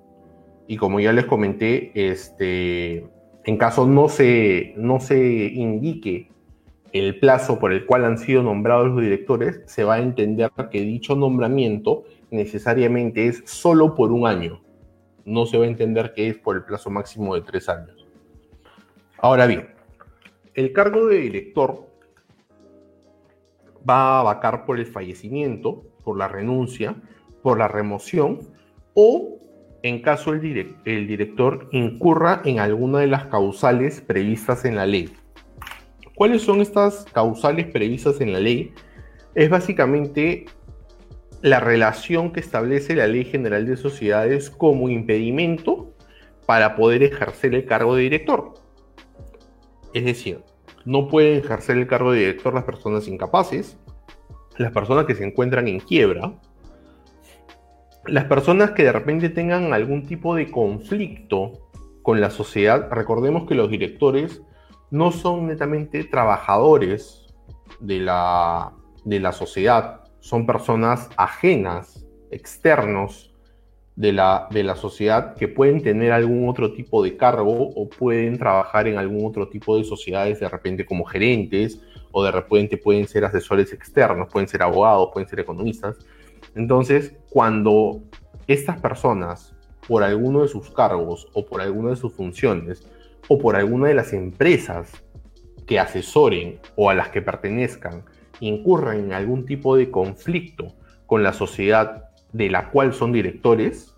Y 0.66 0.76
como 0.76 1.00
ya 1.00 1.12
les 1.12 1.26
comenté, 1.26 1.92
este, 1.94 3.06
en 3.44 3.56
caso 3.56 3.86
no 3.86 4.08
se, 4.08 4.74
no 4.76 5.00
se 5.00 5.46
indique 5.46 6.30
el 6.92 7.18
plazo 7.18 7.58
por 7.58 7.72
el 7.72 7.84
cual 7.86 8.04
han 8.04 8.18
sido 8.18 8.42
nombrados 8.42 8.88
los 8.88 9.02
directores, 9.02 9.62
se 9.66 9.84
va 9.84 9.94
a 9.94 10.00
entender 10.00 10.50
que 10.70 10.80
dicho 10.80 11.14
nombramiento 11.14 12.04
necesariamente 12.30 13.26
es 13.26 13.42
solo 13.44 13.94
por 13.94 14.12
un 14.12 14.26
año. 14.26 14.62
No 15.24 15.46
se 15.46 15.58
va 15.58 15.64
a 15.64 15.68
entender 15.68 16.12
que 16.14 16.28
es 16.28 16.36
por 16.36 16.56
el 16.56 16.64
plazo 16.64 16.90
máximo 16.90 17.34
de 17.34 17.42
tres 17.42 17.68
años. 17.68 18.06
Ahora 19.18 19.46
bien, 19.46 19.68
el 20.54 20.72
cargo 20.72 21.06
de 21.06 21.18
director 21.18 21.86
va 23.88 24.20
a 24.20 24.22
vacar 24.22 24.64
por 24.64 24.78
el 24.78 24.86
fallecimiento, 24.86 25.84
por 26.04 26.16
la 26.16 26.28
renuncia, 26.28 26.96
por 27.42 27.58
la 27.58 27.68
remoción 27.68 28.40
o 28.94 29.35
en 29.88 30.02
caso 30.02 30.32
el, 30.32 30.76
el 30.84 31.06
director 31.06 31.68
incurra 31.72 32.42
en 32.44 32.58
alguna 32.58 33.00
de 33.00 33.06
las 33.06 33.26
causales 33.26 34.00
previstas 34.00 34.64
en 34.64 34.76
la 34.76 34.86
ley. 34.86 35.12
¿Cuáles 36.14 36.42
son 36.42 36.60
estas 36.60 37.04
causales 37.12 37.66
previstas 37.66 38.20
en 38.20 38.32
la 38.32 38.40
ley? 38.40 38.72
Es 39.34 39.50
básicamente 39.50 40.46
la 41.42 41.60
relación 41.60 42.32
que 42.32 42.40
establece 42.40 42.96
la 42.96 43.06
Ley 43.06 43.24
General 43.24 43.66
de 43.66 43.76
Sociedades 43.76 44.48
como 44.50 44.88
impedimento 44.88 45.94
para 46.46 46.76
poder 46.76 47.02
ejercer 47.02 47.54
el 47.54 47.66
cargo 47.66 47.94
de 47.94 48.02
director. 48.02 48.54
Es 49.92 50.04
decir, 50.04 50.40
no 50.84 51.08
pueden 51.08 51.38
ejercer 51.40 51.76
el 51.76 51.86
cargo 51.86 52.12
de 52.12 52.20
director 52.20 52.54
las 52.54 52.64
personas 52.64 53.08
incapaces, 53.08 53.76
las 54.56 54.72
personas 54.72 55.04
que 55.04 55.14
se 55.14 55.24
encuentran 55.24 55.68
en 55.68 55.80
quiebra, 55.80 56.32
las 58.08 58.24
personas 58.24 58.72
que 58.72 58.84
de 58.84 58.92
repente 58.92 59.28
tengan 59.28 59.72
algún 59.72 60.06
tipo 60.06 60.34
de 60.34 60.50
conflicto 60.50 61.68
con 62.02 62.20
la 62.20 62.30
sociedad. 62.30 62.88
Recordemos 62.90 63.46
que 63.46 63.54
los 63.54 63.70
directores 63.70 64.42
no 64.90 65.10
son 65.12 65.46
netamente 65.46 66.04
trabajadores 66.04 67.26
de 67.80 68.00
la, 68.00 68.72
de 69.04 69.20
la 69.20 69.32
sociedad, 69.32 70.04
son 70.20 70.46
personas 70.46 71.10
ajenas, 71.16 72.06
externos 72.30 73.34
de 73.96 74.12
la, 74.12 74.46
de 74.50 74.62
la 74.62 74.76
sociedad 74.76 75.34
que 75.34 75.48
pueden 75.48 75.82
tener 75.82 76.12
algún 76.12 76.48
otro 76.48 76.72
tipo 76.72 77.02
de 77.02 77.16
cargo 77.16 77.70
o 77.74 77.88
pueden 77.88 78.38
trabajar 78.38 78.86
en 78.86 78.98
algún 78.98 79.26
otro 79.26 79.48
tipo 79.48 79.76
de 79.76 79.84
sociedades 79.84 80.38
de 80.40 80.48
repente 80.48 80.84
como 80.84 81.04
gerentes 81.04 81.80
o 82.12 82.22
de 82.22 82.30
repente 82.30 82.76
pueden 82.76 83.08
ser 83.08 83.24
asesores 83.24 83.72
externos, 83.72 84.28
pueden 84.30 84.48
ser 84.48 84.62
abogados, 84.62 85.10
pueden 85.12 85.28
ser 85.28 85.40
economistas. 85.40 85.96
Entonces, 86.56 87.14
cuando 87.28 88.00
estas 88.46 88.80
personas, 88.80 89.54
por 89.86 90.02
alguno 90.02 90.42
de 90.42 90.48
sus 90.48 90.70
cargos 90.70 91.28
o 91.34 91.46
por 91.46 91.60
alguna 91.60 91.90
de 91.90 91.96
sus 91.96 92.12
funciones 92.14 92.88
o 93.28 93.38
por 93.38 93.56
alguna 93.56 93.88
de 93.88 93.94
las 93.94 94.12
empresas 94.12 94.90
que 95.66 95.78
asesoren 95.78 96.58
o 96.74 96.90
a 96.90 96.94
las 96.94 97.10
que 97.10 97.22
pertenezcan, 97.22 98.04
incurran 98.40 99.00
en 99.00 99.12
algún 99.12 99.44
tipo 99.44 99.76
de 99.76 99.90
conflicto 99.90 100.74
con 101.06 101.22
la 101.22 101.32
sociedad 101.32 102.10
de 102.32 102.50
la 102.50 102.70
cual 102.70 102.94
son 102.94 103.12
directores, 103.12 103.94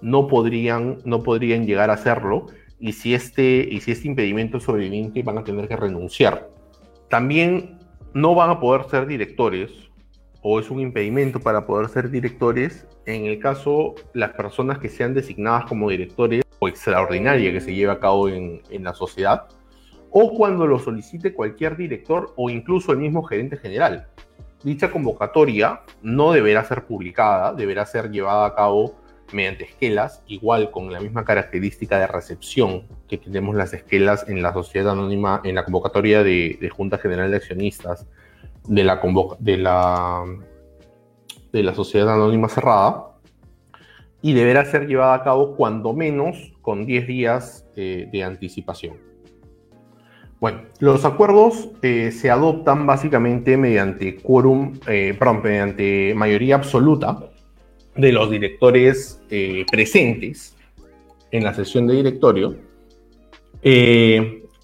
no 0.00 0.28
podrían, 0.28 0.98
no 1.04 1.22
podrían 1.22 1.66
llegar 1.66 1.90
a 1.90 1.94
hacerlo 1.94 2.46
y 2.80 2.92
si, 2.92 3.14
este, 3.14 3.66
y 3.70 3.80
si 3.80 3.92
este 3.92 4.08
impedimento 4.08 4.58
es 4.58 4.64
sobreviviente 4.64 5.22
van 5.22 5.38
a 5.38 5.44
tener 5.44 5.68
que 5.68 5.76
renunciar. 5.76 6.50
También 7.08 7.78
no 8.14 8.34
van 8.34 8.50
a 8.50 8.60
poder 8.60 8.84
ser 8.88 9.06
directores 9.06 9.70
o 10.48 10.60
es 10.60 10.70
un 10.70 10.78
impedimento 10.78 11.40
para 11.40 11.66
poder 11.66 11.88
ser 11.88 12.08
directores 12.08 12.86
en 13.04 13.26
el 13.26 13.40
caso 13.40 13.96
las 14.12 14.30
personas 14.30 14.78
que 14.78 14.88
sean 14.88 15.12
designadas 15.12 15.64
como 15.64 15.90
directores 15.90 16.44
o 16.60 16.68
extraordinaria 16.68 17.50
que 17.50 17.60
se 17.60 17.74
lleve 17.74 17.90
a 17.90 17.98
cabo 17.98 18.28
en, 18.28 18.62
en 18.70 18.84
la 18.84 18.94
sociedad 18.94 19.48
o 20.10 20.32
cuando 20.36 20.64
lo 20.68 20.78
solicite 20.78 21.34
cualquier 21.34 21.76
director 21.76 22.32
o 22.36 22.48
incluso 22.48 22.92
el 22.92 22.98
mismo 22.98 23.24
gerente 23.24 23.56
general. 23.56 24.06
Dicha 24.62 24.92
convocatoria 24.92 25.80
no 26.00 26.30
deberá 26.30 26.62
ser 26.62 26.84
publicada, 26.84 27.52
deberá 27.52 27.84
ser 27.84 28.12
llevada 28.12 28.46
a 28.46 28.54
cabo 28.54 28.94
mediante 29.32 29.64
esquelas, 29.64 30.22
igual 30.28 30.70
con 30.70 30.92
la 30.92 31.00
misma 31.00 31.24
característica 31.24 31.98
de 31.98 32.06
recepción 32.06 32.86
que 33.08 33.18
tenemos 33.18 33.56
las 33.56 33.72
esquelas 33.72 34.28
en 34.28 34.42
la 34.42 34.52
sociedad 34.52 34.92
anónima, 34.92 35.40
en 35.42 35.56
la 35.56 35.64
convocatoria 35.64 36.22
de, 36.22 36.70
Junta 36.72 36.98
General 36.98 37.30
de 37.32 37.36
Accionistas 37.38 38.06
de 38.66 38.84
la, 38.84 39.00
de, 39.38 39.56
la, 39.56 40.24
de 41.52 41.62
la 41.62 41.74
sociedad 41.74 42.14
anónima 42.14 42.48
cerrada, 42.48 43.12
y 44.22 44.32
deberá 44.32 44.64
ser 44.64 44.86
llevada 44.86 45.14
a 45.14 45.22
cabo 45.22 45.54
cuando 45.56 45.92
menos 45.92 46.52
con 46.62 46.86
10 46.86 47.06
días 47.06 47.66
eh, 47.76 48.08
de 48.10 48.24
anticipación. 48.24 49.06
Bueno, 50.38 50.62
los 50.80 51.04
acuerdos 51.06 51.70
eh, 51.80 52.10
se 52.12 52.30
adoptan 52.30 52.86
básicamente 52.86 53.56
mediante 53.56 54.16
quórum, 54.16 54.78
eh, 54.86 55.14
perdón, 55.18 55.40
mediante 55.42 56.12
mayoría 56.14 56.56
absoluta 56.56 57.30
de 57.96 58.12
los 58.12 58.30
directores 58.30 59.22
eh, 59.30 59.64
presentes 59.70 60.54
en 61.30 61.42
la 61.42 61.54
sesión 61.54 61.86
de 61.86 61.94
directorio, 61.94 62.54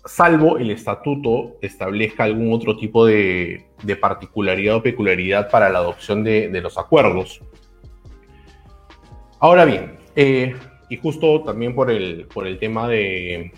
salvo 0.05 0.59
el 0.59 0.71
estatuto 0.71 1.57
establezca 1.61 2.25
algún 2.25 2.53
otro 2.53 2.77
tipo 2.77 3.07
de, 3.07 3.67
particularidad 4.01 4.77
o 4.77 4.83
peculiaridad 4.83 5.51
para 5.51 5.71
la 5.71 5.79
adopción 5.79 6.25
de, 6.25 6.61
los 6.61 6.79
acuerdos. 6.79 7.41
Ahora 9.39 9.65
bien, 9.65 9.99
y 10.89 10.97
justo 10.97 11.43
también 11.43 11.75
por 11.75 11.91
el, 11.91 12.27
por 12.27 12.47
el 12.47 12.59
tema 12.59 12.89
de, 12.89 13.53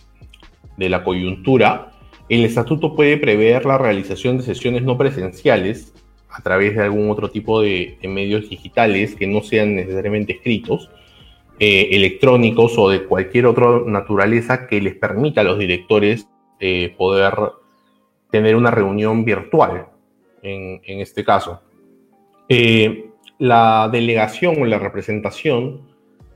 de 0.77 0.89
la 0.89 1.05
coyuntura, 1.05 1.93
el 2.29 2.45
estatuto 2.45 2.95
puede 2.95 3.17
prever 3.19 3.67
la 3.67 3.79
realización 3.79 4.39
de 4.39 4.45
sesiones 4.45 4.83
no 4.83 4.97
presenciales 4.97 5.93
a 6.31 6.43
través 6.43 6.75
de 6.75 6.83
algún 6.83 7.11
otro 7.11 7.31
tipo 7.31 7.61
de, 7.61 7.99
medios 8.03 8.49
digitales 8.49 9.15
que 9.15 9.27
no 9.27 9.43
sean 9.43 9.77
necesariamente 9.77 10.35
escritos, 10.35 10.91
eh, 11.61 11.91
electrónicos 11.93 12.77
o 12.77 12.89
de 12.89 13.05
cualquier 13.05 13.47
otra 13.47 13.83
naturaleza 13.87 14.67
que 14.67 14.81
les 14.81 14.97
permita 14.97 15.43
a 15.43 15.45
los 15.45 15.59
directores 15.59 16.27
eh, 16.67 16.95
poder 16.97 17.35
tener 18.31 18.57
una 18.57 18.71
reunión 18.71 19.23
virtual, 19.23 19.87
en, 20.41 20.81
este 20.87 21.23
caso. 21.23 21.61
Eh, 22.49 23.11
la 23.39 23.91
delegación 23.93 24.63
o 24.63 24.65
la 24.65 24.79
representación 24.79 25.83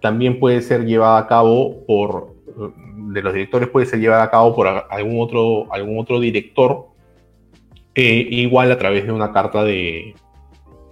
también 0.02 0.38
puede 0.38 0.60
ser 0.60 0.84
llevada 0.84 1.16
a 1.16 1.26
cabo 1.26 1.82
por 1.86 2.36
de 3.14 3.22
los 3.22 3.32
directores 3.32 3.70
puede 3.70 3.86
ser 3.86 4.00
llevada 4.00 4.24
a 4.24 4.30
cabo 4.30 4.54
por 4.54 4.66
algún 4.66 5.18
otro, 5.18 5.72
algún 5.72 5.98
otro 5.98 6.20
director, 6.20 6.88
eh, 7.94 8.26
igual 8.28 8.70
a 8.70 8.76
través 8.76 9.06
de 9.06 9.12
una 9.12 9.32
carta 9.32 9.64
de 9.64 10.14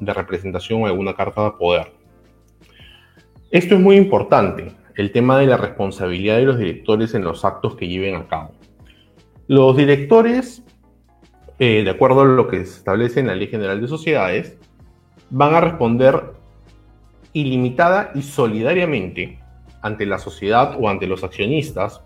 representación 0.00 0.82
o 0.82 0.86
alguna 0.86 1.14
carta 1.14 1.44
de 1.44 1.50
poder. 1.50 1.92
Esto 3.50 3.74
es 3.74 3.80
muy 3.82 3.96
importante, 3.96 4.72
el 4.94 5.12
tema 5.12 5.38
de 5.38 5.46
la 5.46 5.58
responsabilidad 5.58 6.36
de 6.36 6.46
los 6.46 6.58
directores 6.58 7.12
en 7.12 7.22
los 7.22 7.44
actos 7.44 7.76
que 7.76 7.86
lleven 7.86 8.14
a 8.14 8.26
cabo. 8.26 8.52
Los 9.48 9.76
directores, 9.76 10.62
eh, 11.58 11.82
de 11.84 11.90
acuerdo 11.90 12.22
a 12.22 12.24
lo 12.24 12.48
que 12.48 12.58
establece 12.58 13.20
en 13.20 13.28
la 13.28 13.36
Ley 13.36 13.46
General 13.46 13.80
de 13.80 13.88
Sociedades, 13.88 14.56
van 15.30 15.54
a 15.54 15.60
responder 15.60 16.32
ilimitada 17.32 18.10
y 18.14 18.22
solidariamente 18.22 19.38
ante 19.82 20.06
la 20.06 20.18
sociedad 20.18 20.76
o 20.80 20.88
ante 20.88 21.06
los 21.06 21.22
accionistas, 21.22 22.00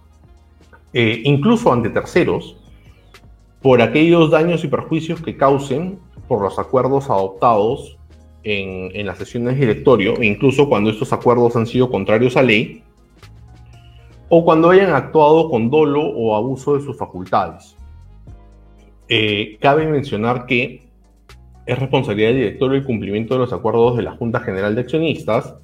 eh, 0.93 1.23
incluso 1.25 1.73
ante 1.73 1.91
terceros, 1.91 2.57
por 3.63 3.81
aquellos 3.81 4.31
daños 4.31 4.65
y 4.65 4.69
perjuicios 4.69 5.21
que 5.21 5.37
causen 5.37 5.99
por 6.29 6.43
los 6.43 6.59
acuerdos 6.59 7.11
adoptados 7.11 7.99
en, 8.43 9.07
las 9.07 9.19
sesiones 9.19 9.55
de 9.55 9.61
directorio, 9.61 10.15
e 10.21 10.27
incluso 10.27 10.69
cuando 10.69 10.91
estos 10.91 11.13
acuerdos 11.13 11.57
han 11.57 11.67
sido 11.67 11.91
contrarios 11.91 12.37
a 12.37 12.43
ley, 12.43 12.83
o 14.31 14.45
cuando 14.45 14.71
hayan 14.71 14.95
actuado 14.95 15.51
con 15.51 15.69
dolo 15.69 16.03
o 16.03 16.37
abuso 16.37 16.77
de 16.77 16.83
sus 16.83 16.97
facultades. 16.97 17.77
Eh, 19.09 19.59
cabe 19.61 19.87
mencionar 19.87 20.47
que 20.47 20.89
es 21.67 21.79
responsabilidad 21.79 22.29
del 22.29 22.39
directorio 22.39 22.79
el 22.79 22.85
cumplimiento 22.85 23.35
de 23.35 23.41
los 23.41 23.53
acuerdos 23.53 23.97
de 23.97 24.05
la 24.05 24.13
Junta 24.13 24.41
General 24.41 24.75
de 24.75 24.81
Accionistas, 24.83 25.57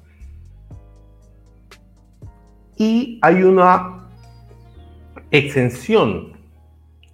y 2.77 3.19
hay 3.23 3.41
una 3.41 4.09
exención 5.31 6.33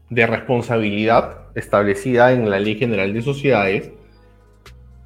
de 0.10 0.28
responsabilidad 0.28 1.48
establecida 1.56 2.34
en 2.34 2.50
la 2.50 2.60
Ley 2.60 2.76
General 2.76 3.14
de 3.14 3.22
Sociedades 3.22 3.92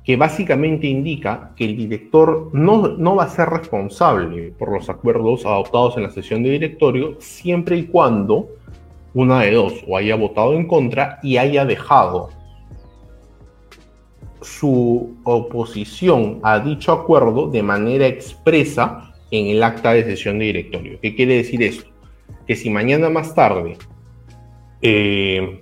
que 0.07 0.15
básicamente 0.15 0.87
indica 0.87 1.51
que 1.57 1.65
el 1.65 1.75
director 1.75 2.49
no, 2.53 2.87
no, 2.87 3.17
va 3.17 3.25
a 3.25 3.29
ser 3.29 3.49
responsable 3.49 4.53
por 4.57 4.71
los 4.71 4.89
acuerdos 4.89 5.45
adoptados 5.45 5.97
en 5.97 6.03
la 6.03 6.11
sesión 6.11 6.43
de 6.43 6.51
directorio 6.51 7.17
siempre 7.19 7.75
y 7.75 7.87
cuando 7.87 8.47
una 9.13 9.41
de 9.41 9.51
dos 9.51 9.73
o 9.85 9.97
haya 9.97 10.15
votado 10.15 10.53
en 10.53 10.65
contra 10.65 11.19
y 11.23 11.35
haya 11.35 11.65
dejado 11.65 12.29
su 14.41 15.17
oposición 15.25 16.39
a 16.41 16.59
dicho 16.59 16.93
acuerdo 16.93 17.49
de 17.49 17.63
manera 17.63 18.07
expresa 18.07 19.13
en 19.29 19.47
el 19.47 19.61
acta 19.61 19.91
de 19.91 20.05
sesión 20.05 20.39
de 20.39 20.45
directorio. 20.45 20.99
¿Qué 21.01 21.15
quiere 21.15 21.35
decir 21.35 21.61
esto? 21.61 21.89
Que 22.47 22.55
si 22.55 22.69
mañana 22.69 23.09
más 23.09 23.35
tarde 23.35 23.75
eh, 24.81 25.61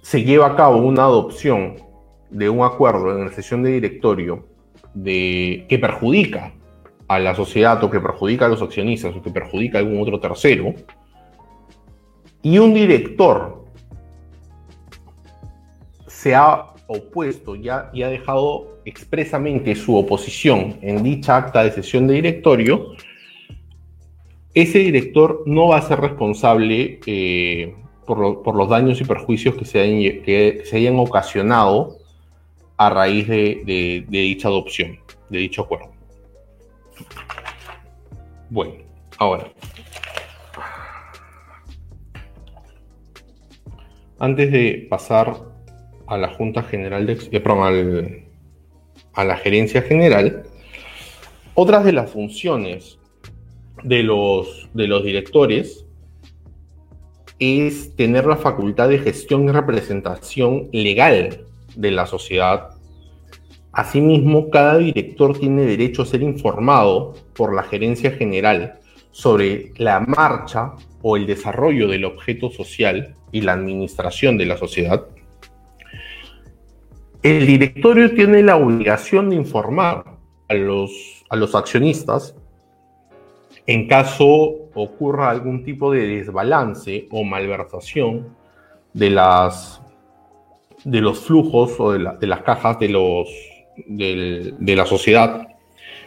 se 0.00 0.24
lleva 0.24 0.46
a 0.46 0.56
cabo 0.56 0.78
una 0.78 1.02
adopción 1.02 1.84
de 2.30 2.48
un 2.48 2.64
acuerdo 2.64 3.16
en 3.16 3.26
la 3.26 3.32
sesión 3.32 3.62
de 3.62 3.72
directorio 3.72 4.46
de, 4.94 5.66
que 5.68 5.78
perjudica 5.78 6.52
a 7.08 7.18
la 7.18 7.34
sociedad 7.34 7.82
o 7.84 7.90
que 7.90 8.00
perjudica 8.00 8.46
a 8.46 8.48
los 8.48 8.62
accionistas 8.62 9.14
o 9.14 9.22
que 9.22 9.30
perjudica 9.30 9.78
a 9.78 9.80
algún 9.80 10.00
otro 10.00 10.18
tercero, 10.20 10.74
y 12.42 12.58
un 12.58 12.74
director 12.74 13.64
se 16.06 16.34
ha 16.34 16.72
opuesto 16.86 17.56
y 17.56 17.68
ha 17.68 17.90
dejado 17.92 18.74
expresamente 18.84 19.74
su 19.74 19.96
oposición 19.96 20.76
en 20.82 21.02
dicha 21.02 21.36
acta 21.36 21.64
de 21.64 21.72
sesión 21.72 22.06
de 22.06 22.14
directorio, 22.14 22.94
ese 24.52 24.78
director 24.78 25.42
no 25.46 25.68
va 25.68 25.78
a 25.78 25.82
ser 25.82 26.00
responsable 26.00 27.00
eh, 27.06 27.74
por, 28.06 28.54
los 28.54 28.68
daños 28.68 29.00
y 29.00 29.04
perjuicios 29.04 29.56
que 29.56 29.64
se, 29.64 29.80
hayan, 29.80 30.22
que 30.22 30.62
se 30.64 30.76
hayan 30.76 30.98
ocasionado 30.98 31.98
a 32.76 32.90
raíz 32.90 33.28
de, 33.28 34.04
dicha 34.08 34.48
adopción, 34.48 34.98
de 35.28 35.38
dicho 35.38 35.62
acuerdo. 35.62 35.92
Bueno, 38.50 38.74
ahora. 39.18 39.50
Antes 44.18 44.52
de 44.52 44.86
pasar 44.88 45.34
a 46.06 46.16
la 46.16 46.28
Junta 46.28 46.62
General 46.62 47.06
de 47.06 47.12
eh, 47.12 48.28
a 49.12 49.24
la 49.24 49.36
Gerencia 49.36 49.82
General, 49.82 50.44
otras 51.54 51.84
de 51.84 51.92
las 51.92 52.10
funciones 52.10 52.98
de 53.82 54.02
los 54.02 54.68
directores 54.74 55.84
es 57.38 57.94
tener 57.96 58.26
la 58.26 58.36
facultad 58.36 58.88
de 58.88 58.98
gestión 58.98 59.44
y 59.44 59.52
representación 59.52 60.68
legal 60.72 61.44
de 61.76 61.90
la 61.90 62.06
sociedad. 62.06 62.70
Asimismo, 63.72 64.50
cada 64.50 64.78
director 64.78 65.38
tiene 65.38 65.62
derecho 65.62 66.02
a 66.02 66.06
ser 66.06 66.22
informado 66.22 67.14
por 67.34 67.54
la 67.54 67.64
gerencia 67.64 68.12
general 68.12 68.80
sobre 69.10 69.72
la 69.76 70.00
marcha 70.00 70.72
o 71.02 71.16
el 71.16 71.26
desarrollo 71.26 71.88
del 71.88 72.04
objeto 72.04 72.50
social 72.50 73.14
y 73.32 73.40
la 73.40 73.52
administración 73.52 74.38
de 74.38 74.46
la 74.46 74.56
sociedad 74.56 75.06
el 77.24 77.46
directorio 77.46 78.14
tiene 78.14 78.42
la 78.42 78.56
obligación 78.56 79.30
de 79.30 79.36
informar 79.36 80.04
a 80.46 80.52
los, 80.52 81.24
a 81.30 81.36
los 81.36 81.54
accionistas 81.54 82.36
en 83.66 83.88
caso 83.88 84.26
ocurra 84.74 85.30
algún 85.30 85.64
tipo 85.64 85.90
de 85.90 86.06
desbalance 86.06 87.08
o 87.10 87.24
malversación 87.24 88.36
de, 88.92 89.08
las, 89.08 89.80
de 90.84 91.00
los 91.00 91.20
flujos 91.20 91.78
o 91.78 91.92
de, 91.92 92.26
las 92.26 92.42
cajas 92.42 92.78
de, 92.78 92.88
los, 92.88 93.28
de 93.86 94.76
la 94.76 94.86
sociedad. 94.86 95.48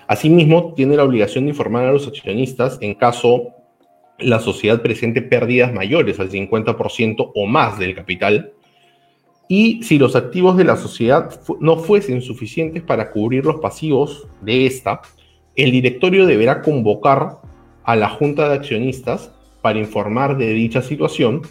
Asimismo, 0.08 0.74
tiene 0.74 0.96
la 0.96 1.04
obligación 1.04 1.46
de 1.46 1.52
informar 1.52 1.86
a 1.86 1.92
los 1.92 2.08
accionistas 2.08 2.78
en 2.82 2.94
caso 2.94 3.54
la 4.20 4.40
sociedad 4.40 4.82
presente 4.82 5.22
pérdidas 5.22 5.74
mayores 5.74 6.20
al 6.20 6.30
50% 6.30 7.32
o 7.36 7.46
más 7.46 7.78
del 7.78 7.94
capital 7.94 8.54
y 9.48 9.82
si 9.84 9.98
los 9.98 10.16
activos 10.16 10.58
de 10.58 10.66
la 10.66 10.76
sociedad 10.76 11.40
no 11.60 11.78
fuesen 11.78 12.22
suficientes 12.22 12.84
para 12.84 13.12
cubrir 13.12 13.46
los 13.46 13.60
pasivos 13.62 14.28
de 14.42 14.66
esta, 14.66 15.02
el 15.56 15.72
directorio 15.72 16.26
deberá 16.26 16.62
convocar 16.62 17.38
a 17.84 17.96
la 17.96 18.10
junta 18.10 18.50
de 18.50 18.56
accionistas 18.56 19.32
para 19.62 19.80
informar 19.80 20.38
de 20.38 20.50
dicha 20.50 20.82
situación 20.82 21.44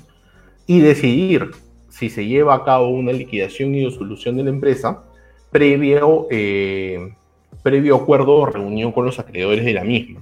y 0.66 0.80
decidir 0.80 1.50
si 1.96 2.10
se 2.10 2.26
lleva 2.26 2.54
a 2.54 2.62
cabo 2.62 2.90
una 2.90 3.10
liquidación 3.10 3.74
y 3.74 3.90
solución 3.90 4.36
de 4.36 4.44
la 4.44 4.50
empresa 4.50 5.02
previo, 5.50 6.26
eh, 6.30 7.14
previo 7.62 7.96
acuerdo 7.96 8.34
o 8.34 8.44
reunión 8.44 8.92
con 8.92 9.06
los 9.06 9.18
acreedores 9.18 9.64
de 9.64 9.72
la 9.72 9.82
misma. 9.82 10.20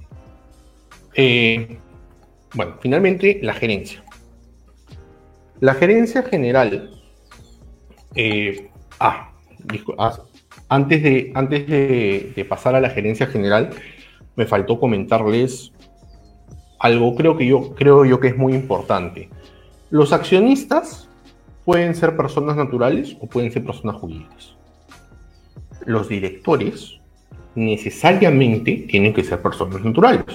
Eh, 1.15 1.77
bueno, 2.53 2.75
finalmente 2.79 3.39
la 3.43 3.53
gerencia. 3.53 4.05
La 5.59 5.73
gerencia 5.73 6.23
general 6.23 6.91
eh, 8.15 8.69
ah, 9.01 9.33
ah, 9.97 10.19
antes, 10.69 11.03
de, 11.03 11.31
antes 11.35 11.67
de, 11.67 12.45
pasar 12.47 12.75
a 12.75 12.79
la 12.79 12.89
gerencia 12.89 13.27
general, 13.27 13.71
me 14.37 14.45
faltó 14.45 14.79
comentarles 14.79 15.73
algo, 16.79 17.15
creo 17.15 17.35
que 17.35 17.45
yo, 17.45 17.75
creo 17.75 18.05
yo 18.05 18.21
que 18.21 18.29
es 18.29 18.37
muy 18.37 18.53
importante. 18.53 19.27
Los 19.89 20.13
accionistas 20.13 21.09
pueden 21.65 21.95
ser 21.95 22.15
personas 22.15 22.55
naturales 22.55 23.17
o 23.19 23.27
pueden 23.27 23.51
ser 23.51 23.65
personas 23.65 23.97
jurídicas. 23.97 24.55
Los 25.85 26.07
directores 26.07 26.99
necesariamente 27.55 28.85
tienen 28.87 29.13
que 29.13 29.23
ser 29.23 29.41
personas 29.41 29.83
naturales. 29.83 30.25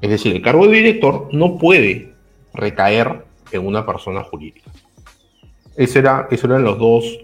Es 0.00 0.10
decir, 0.10 0.36
el 0.36 0.42
cargo 0.42 0.66
de 0.66 0.76
director 0.76 1.28
no 1.32 1.58
puede 1.58 2.14
recaer 2.52 3.24
en 3.52 3.66
una 3.66 3.86
persona 3.86 4.22
jurídica. 4.22 4.70
Esos, 5.76 5.96
era, 5.96 6.28
eran 6.30 6.64
los 6.64 6.78
dos, 6.78 7.18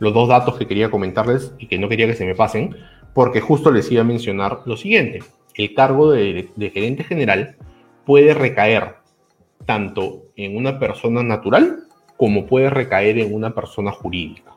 los 0.00 0.12
dos 0.12 0.28
datos 0.28 0.56
que 0.56 0.66
quería 0.66 0.90
comentarles 0.90 1.52
y 1.58 1.68
que 1.68 1.78
no 1.78 1.88
quería 1.88 2.06
que 2.06 2.14
se 2.14 2.26
me 2.26 2.34
pasen, 2.34 2.76
porque 3.14 3.40
justo 3.40 3.70
les 3.70 3.90
iba 3.92 4.02
a 4.02 4.04
mencionar 4.04 4.60
lo 4.66 4.76
siguiente. 4.76 5.22
El 5.54 5.74
cargo 5.74 6.10
de 6.10 6.70
gerente 6.74 7.04
general 7.04 7.56
puede 8.04 8.34
recaer 8.34 8.96
tanto 9.66 10.24
en 10.36 10.56
una 10.56 10.78
persona 10.78 11.22
natural 11.22 11.84
como 12.24 12.46
puede 12.46 12.70
recaer 12.70 13.18
en 13.18 13.34
una 13.34 13.54
persona 13.54 13.90
jurídica. 13.92 14.56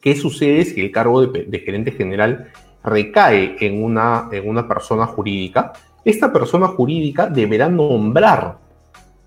¿Qué 0.00 0.14
sucede 0.14 0.64
si 0.64 0.80
el 0.80 0.92
cargo 0.92 1.26
de, 1.26 1.58
gerente 1.58 1.90
general 1.90 2.52
recae 2.84 3.56
en 3.58 3.82
una, 3.82 4.28
en 4.30 4.48
una 4.48 4.68
persona 4.68 5.04
jurídica? 5.04 5.72
Esta 6.04 6.32
persona 6.32 6.68
jurídica 6.68 7.26
deberá 7.26 7.68
nombrar 7.68 8.58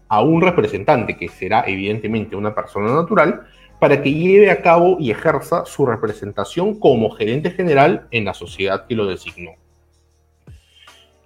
a 0.08 0.22
un 0.22 0.42
representante, 0.42 1.18
que 1.18 1.28
será 1.28 1.66
evidentemente 1.68 2.38
una 2.38 2.56
persona 2.56 2.96
natural, 2.96 3.42
para 3.82 4.02
que 4.02 4.14
lleve 4.14 4.50
a 4.50 4.62
cabo 4.62 4.96
y 4.98 5.12
ejerza 5.12 5.66
su 5.66 5.86
representación 5.86 6.80
como 6.80 7.10
gerente 7.10 7.52
general 7.52 8.08
en 8.12 8.24
la 8.24 8.34
sociedad 8.34 8.88
que 8.88 8.96
lo 8.96 9.08
designó. 9.08 9.52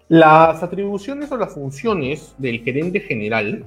Las 0.07 0.63
atribuciones 0.63 1.31
o 1.31 1.37
las 1.37 1.53
funciones 1.53 2.33
del 2.39 2.63
gerente 2.63 2.99
general 2.99 3.63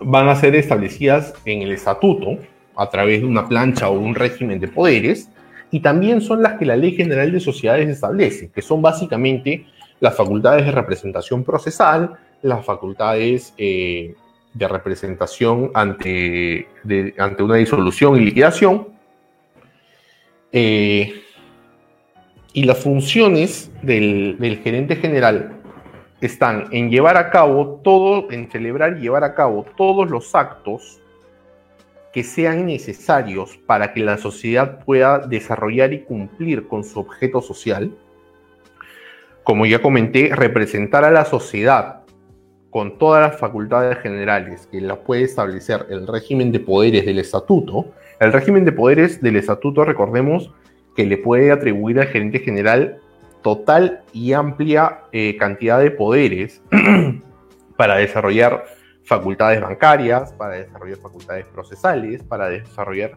van 0.00 0.28
a 0.28 0.36
ser 0.36 0.54
establecidas 0.54 1.34
en 1.44 1.62
el 1.62 1.72
estatuto 1.72 2.38
a 2.76 2.88
través 2.88 3.20
de 3.20 3.26
una 3.26 3.48
plancha 3.48 3.88
o 3.88 3.98
un 3.98 4.14
régimen 4.14 4.60
de 4.60 4.68
poderes 4.68 5.30
y 5.70 5.80
también 5.80 6.20
son 6.20 6.42
las 6.42 6.58
que 6.58 6.64
la 6.64 6.76
Ley 6.76 6.92
General 6.92 7.30
de 7.30 7.40
Sociedades 7.40 7.88
establece, 7.88 8.50
que 8.50 8.62
son 8.62 8.80
básicamente 8.80 9.66
las 10.00 10.16
facultades 10.16 10.64
de 10.64 10.72
representación 10.72 11.44
procesal, 11.44 12.14
las 12.42 12.64
facultades 12.64 13.52
eh, 13.58 14.14
de 14.54 14.68
representación 14.68 15.70
ante, 15.74 16.68
ante 17.18 17.42
una 17.42 17.56
disolución 17.56 18.16
y 18.16 18.20
liquidación, 18.20 18.88
eh, 20.52 21.22
y 22.54 22.64
las 22.64 22.78
funciones 22.78 23.70
del, 23.82 24.36
del 24.38 24.58
gerente 24.58 24.96
general 24.96 25.57
están 26.20 26.66
en 26.72 26.90
llevar 26.90 27.16
a 27.16 27.30
cabo 27.30 27.80
todo, 27.82 28.30
en 28.30 28.50
celebrar 28.50 28.98
y 28.98 29.02
llevar 29.02 29.24
a 29.24 29.34
cabo 29.34 29.64
todos 29.76 30.10
los 30.10 30.34
actos 30.34 31.00
que 32.12 32.24
sean 32.24 32.66
necesarios 32.66 33.58
para 33.66 33.92
que 33.92 34.00
la 34.00 34.16
sociedad 34.16 34.84
pueda 34.84 35.18
desarrollar 35.18 35.92
y 35.92 36.00
cumplir 36.00 36.66
con 36.66 36.82
su 36.82 36.98
objeto 36.98 37.40
social. 37.40 37.92
Como 39.44 39.66
ya 39.66 39.80
comenté, 39.80 40.30
representar 40.34 41.04
a 41.04 41.10
la 41.10 41.24
sociedad 41.24 42.02
con 42.70 42.98
todas 42.98 43.22
las 43.22 43.40
facultades 43.40 43.98
generales 43.98 44.66
que 44.70 44.80
la 44.80 44.96
puede 44.96 45.22
establecer 45.22 45.86
el 45.90 46.06
régimen 46.06 46.52
de 46.52 46.60
poderes 46.60 47.06
del 47.06 47.18
estatuto. 47.18 47.92
El 48.20 48.32
régimen 48.32 48.64
de 48.64 48.72
poderes 48.72 49.22
del 49.22 49.36
estatuto, 49.36 49.84
recordemos, 49.84 50.52
que 50.96 51.06
le 51.06 51.16
puede 51.16 51.52
atribuir 51.52 52.00
al 52.00 52.08
gerente 52.08 52.40
general 52.40 53.00
total 53.42 54.02
y 54.12 54.32
amplia 54.32 55.00
eh, 55.12 55.36
cantidad 55.36 55.80
de 55.80 55.90
poderes 55.90 56.62
para 57.76 57.96
desarrollar 57.96 58.64
facultades 59.04 59.60
bancarias, 59.60 60.32
para 60.32 60.54
desarrollar 60.56 60.98
facultades 60.98 61.46
procesales, 61.46 62.22
para 62.22 62.48
desarrollar 62.48 63.12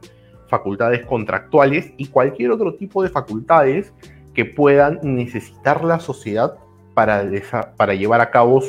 facultades 0.48 1.06
contractuales 1.06 1.92
y 1.98 2.08
cualquier 2.08 2.52
otro 2.52 2.76
tipo 2.76 3.04
de 3.04 3.10
facultades 3.10 3.94
que 4.34 4.46
puedan 4.46 5.00
necesitar 5.04 5.84
la 5.84 6.00
sociedad 6.00 6.56
para, 6.94 7.24
llevar 7.94 8.22
a 8.22 8.32
cabo 8.32 8.62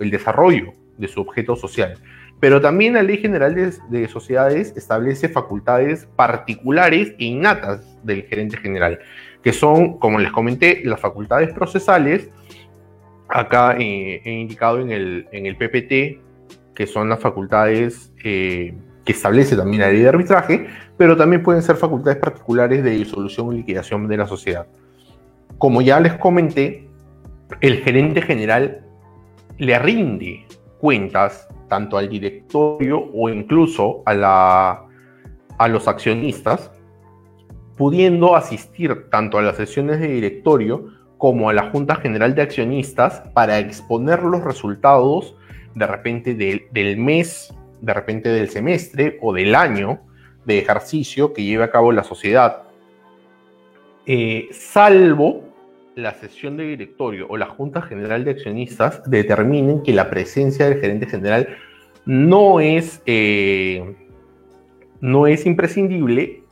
el 0.00 0.10
desarrollo 0.10 0.72
de 0.96 1.08
su 1.08 1.20
objeto 1.20 1.56
social. 1.56 1.94
Pero 2.40 2.60
también 2.60 2.94
la 2.94 3.02
Ley 3.02 3.18
General 3.18 3.54
de, 3.54 3.72
de, 3.88 4.08
Sociedades 4.08 4.76
establece 4.76 5.28
facultades 5.28 6.06
particulares 6.14 7.14
e 7.18 7.24
innatas 7.24 8.04
del 8.04 8.22
gerente 8.24 8.56
general 8.58 9.00
que 9.42 9.52
son, 9.52 9.98
como 9.98 10.18
les 10.18 10.32
comenté, 10.32 10.82
las 10.84 11.00
facultades 11.00 11.52
procesales. 11.52 12.28
Acá 13.28 13.76
eh, 13.78 14.20
he 14.24 14.32
indicado 14.32 14.80
en 14.80 14.90
el, 14.90 15.28
en 15.32 15.46
el 15.46 15.56
PPT 15.56 16.28
que 16.78 16.86
son 16.86 17.08
las 17.08 17.18
facultades 17.18 18.12
eh, 18.22 18.72
que 19.04 19.10
establece 19.12 19.56
también 19.56 19.82
la 19.82 19.90
ley 19.90 20.02
de 20.02 20.08
arbitraje, 20.10 20.68
pero 20.96 21.16
también 21.16 21.42
pueden 21.42 21.60
ser 21.60 21.74
facultades 21.74 22.18
particulares 22.18 22.84
de 22.84 22.90
disolución 22.90 23.52
y 23.52 23.56
liquidación 23.56 24.06
de 24.06 24.16
la 24.16 24.28
sociedad. 24.28 24.68
Como 25.58 25.82
ya 25.82 25.98
les 25.98 26.14
comenté, 26.14 26.88
el 27.60 27.78
gerente 27.78 28.22
general 28.22 28.84
le 29.56 29.76
rinde 29.80 30.46
cuentas 30.78 31.48
tanto 31.68 31.98
al 31.98 32.08
directorio 32.08 33.10
o 33.12 33.28
incluso 33.28 34.04
a, 34.06 34.14
la, 34.14 34.84
a 35.58 35.66
los 35.66 35.88
accionistas 35.88 36.70
pudiendo 37.78 38.34
asistir 38.34 39.08
tanto 39.08 39.38
a 39.38 39.42
las 39.42 39.56
sesiones 39.56 40.00
de 40.00 40.08
directorio 40.08 40.88
como 41.16 41.48
a 41.48 41.52
la 41.52 41.70
Junta 41.70 41.94
General 41.96 42.34
de 42.34 42.42
Accionistas 42.42 43.22
para 43.32 43.58
exponer 43.60 44.22
los 44.22 44.42
resultados 44.42 45.36
de 45.74 45.86
repente 45.86 46.34
del 46.34 46.96
mes, 46.96 47.54
de 47.80 47.94
repente 47.94 48.28
del 48.30 48.50
semestre 48.50 49.18
o 49.22 49.32
del 49.32 49.54
año 49.54 50.00
de 50.44 50.58
ejercicio 50.58 51.32
que 51.32 51.44
lleve 51.44 51.64
a 51.64 51.70
cabo 51.70 51.92
la 51.92 52.02
sociedad. 52.02 52.64
Eh, 54.06 54.48
salvo 54.52 55.44
la 55.94 56.14
sesión 56.14 56.56
de 56.56 56.64
directorio 56.64 57.26
o 57.28 57.36
la 57.36 57.46
Junta 57.46 57.82
General 57.82 58.24
de 58.24 58.32
Accionistas 58.32 59.02
determinen 59.08 59.82
que 59.82 59.92
la 59.92 60.10
presencia 60.10 60.68
del 60.68 60.80
gerente 60.80 61.06
general 61.06 61.48
no 62.06 62.60
es, 62.60 63.02
eh, 63.06 63.94
no 65.00 65.26
es 65.26 65.44
imprescindible 65.44 66.44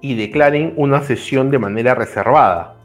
y 0.00 0.14
declaren 0.14 0.74
una 0.76 1.02
sesión 1.02 1.50
de 1.50 1.58
manera 1.58 1.94
reservada. 1.94 2.76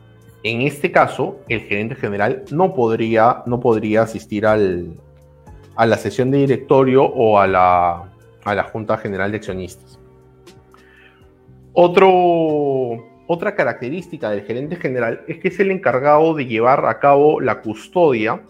En 0.44 0.62
este 0.62 0.92
caso, 0.92 1.40
el 1.50 1.62
gerente 1.62 1.96
general 1.96 2.44
no 2.52 2.74
podría, 2.74 3.44
no 3.46 3.60
podría 3.60 4.04
asistir 4.04 4.46
al, 4.46 4.94
a 5.76 5.86
la 5.86 5.98
sesión 5.98 6.32
de 6.32 6.40
directorio 6.40 7.04
o 7.04 7.40
a 7.40 7.48
la, 7.48 8.12
a 8.44 8.56
la 8.56 8.64
Junta 8.64 8.98
General 8.98 9.32
de 9.32 9.38
Accionistas. 9.38 10.00
Otra 11.74 13.56
característica 13.56 14.30
del 14.30 14.44
gerente 14.44 14.76
general 14.76 15.24
es 15.28 15.40
que 15.40 15.48
es 15.48 15.60
el 15.60 15.72
encargado 15.72 16.34
de 16.34 16.46
llevar 16.46 16.86
a 16.86 17.00
cabo 17.00 17.42
la 17.42 17.62
custodia 17.62 18.42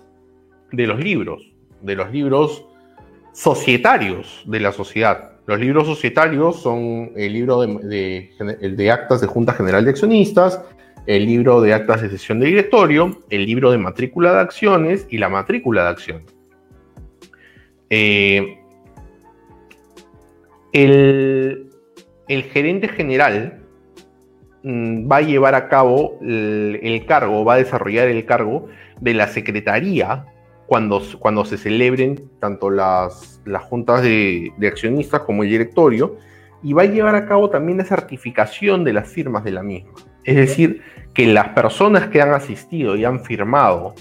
de 0.72 0.86
los 0.86 1.00
libros, 1.00 1.52
de 1.82 1.96
los 1.96 2.12
libros 2.12 2.66
societarios 3.32 4.44
de 4.46 4.60
la 4.60 4.72
sociedad. 4.72 5.35
Los 5.48 5.60
libros 5.60 5.86
societarios 5.86 6.62
son 6.62 7.12
el 7.16 7.34
libro 7.34 7.62
de, 7.62 8.92
actas 8.92 9.22
de 9.22 9.28
Junta 9.28 9.54
General 9.54 9.84
de 9.86 9.92
Accionistas, 9.92 10.62
el 11.06 11.26
libro 11.26 11.62
de 11.62 11.74
actas 11.74 12.02
de 12.02 12.10
sesión 12.10 12.40
de 12.40 12.48
directorio, 12.48 13.20
el 13.30 13.46
libro 13.46 13.70
de 13.70 13.78
matrícula 13.78 14.34
de 14.34 14.40
acciones 14.40 15.06
y 15.10 15.20
la 15.20 15.30
matrícula 15.30 15.84
de 15.84 15.90
acciones. 15.90 16.36
Eh, 17.92 18.60
el, 20.74 21.70
gerente 22.52 22.88
general 22.88 23.62
mm, 24.64 25.10
va 25.10 25.18
a 25.18 25.22
llevar 25.22 25.54
a 25.54 25.70
cabo 25.70 26.18
el, 26.22 27.06
cargo, 27.08 27.46
va 27.46 27.54
a 27.54 27.58
desarrollar 27.58 28.08
el 28.08 28.26
cargo 28.26 28.68
de 29.00 29.14
la 29.14 29.28
Secretaría 29.28 30.26
cuando, 30.66 31.04
cuando 31.20 31.46
se 31.46 31.60
celebren 31.60 32.32
tanto 32.40 32.72
las, 32.72 33.35
las 33.46 33.64
juntas 33.64 34.02
de, 34.02 34.54
accionistas 34.68 35.22
como 35.22 35.44
el 35.44 35.50
directorio, 35.50 36.18
y 36.64 36.74
va 36.74 36.84
a 36.84 36.86
llevar 36.86 37.16
a 37.16 37.28
cabo 37.28 37.50
también 37.50 37.78
la 37.78 37.86
certificación 37.86 38.84
de 38.84 38.94
las 38.94 39.08
firmas 39.08 39.44
de 39.44 39.52
la 39.52 39.62
misma. 39.62 39.92
Es 40.24 40.36
decir, 40.36 40.82
que 41.14 41.28
las 41.28 41.50
personas 41.50 42.08
que 42.08 42.22
han 42.22 42.34
asistido 42.34 42.96
y 42.96 43.06
han 43.06 43.24
firmado 43.24 43.94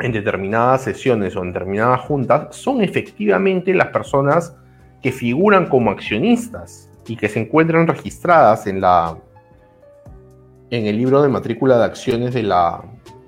en 0.00 0.12
determinadas 0.12 0.82
sesiones 0.82 1.36
o 1.36 1.42
en 1.42 1.52
determinadas 1.52 2.00
juntas 2.00 2.54
son 2.56 2.82
efectivamente 2.82 3.74
las 3.74 3.88
personas 3.88 4.56
que 5.02 5.12
figuran 5.12 5.66
como 5.66 5.90
accionistas 5.90 6.90
y 7.06 7.16
que 7.16 7.28
se 7.28 7.40
encuentran 7.40 7.86
registradas 7.86 8.66
en, 8.66 8.80
la, 8.80 9.18
en 10.70 10.86
el 10.86 10.96
libro 10.96 11.22
de 11.22 11.28
matrícula 11.28 11.78
de 11.78 11.84
acciones 11.84 12.34
de 12.34 12.42
la, 12.42 12.82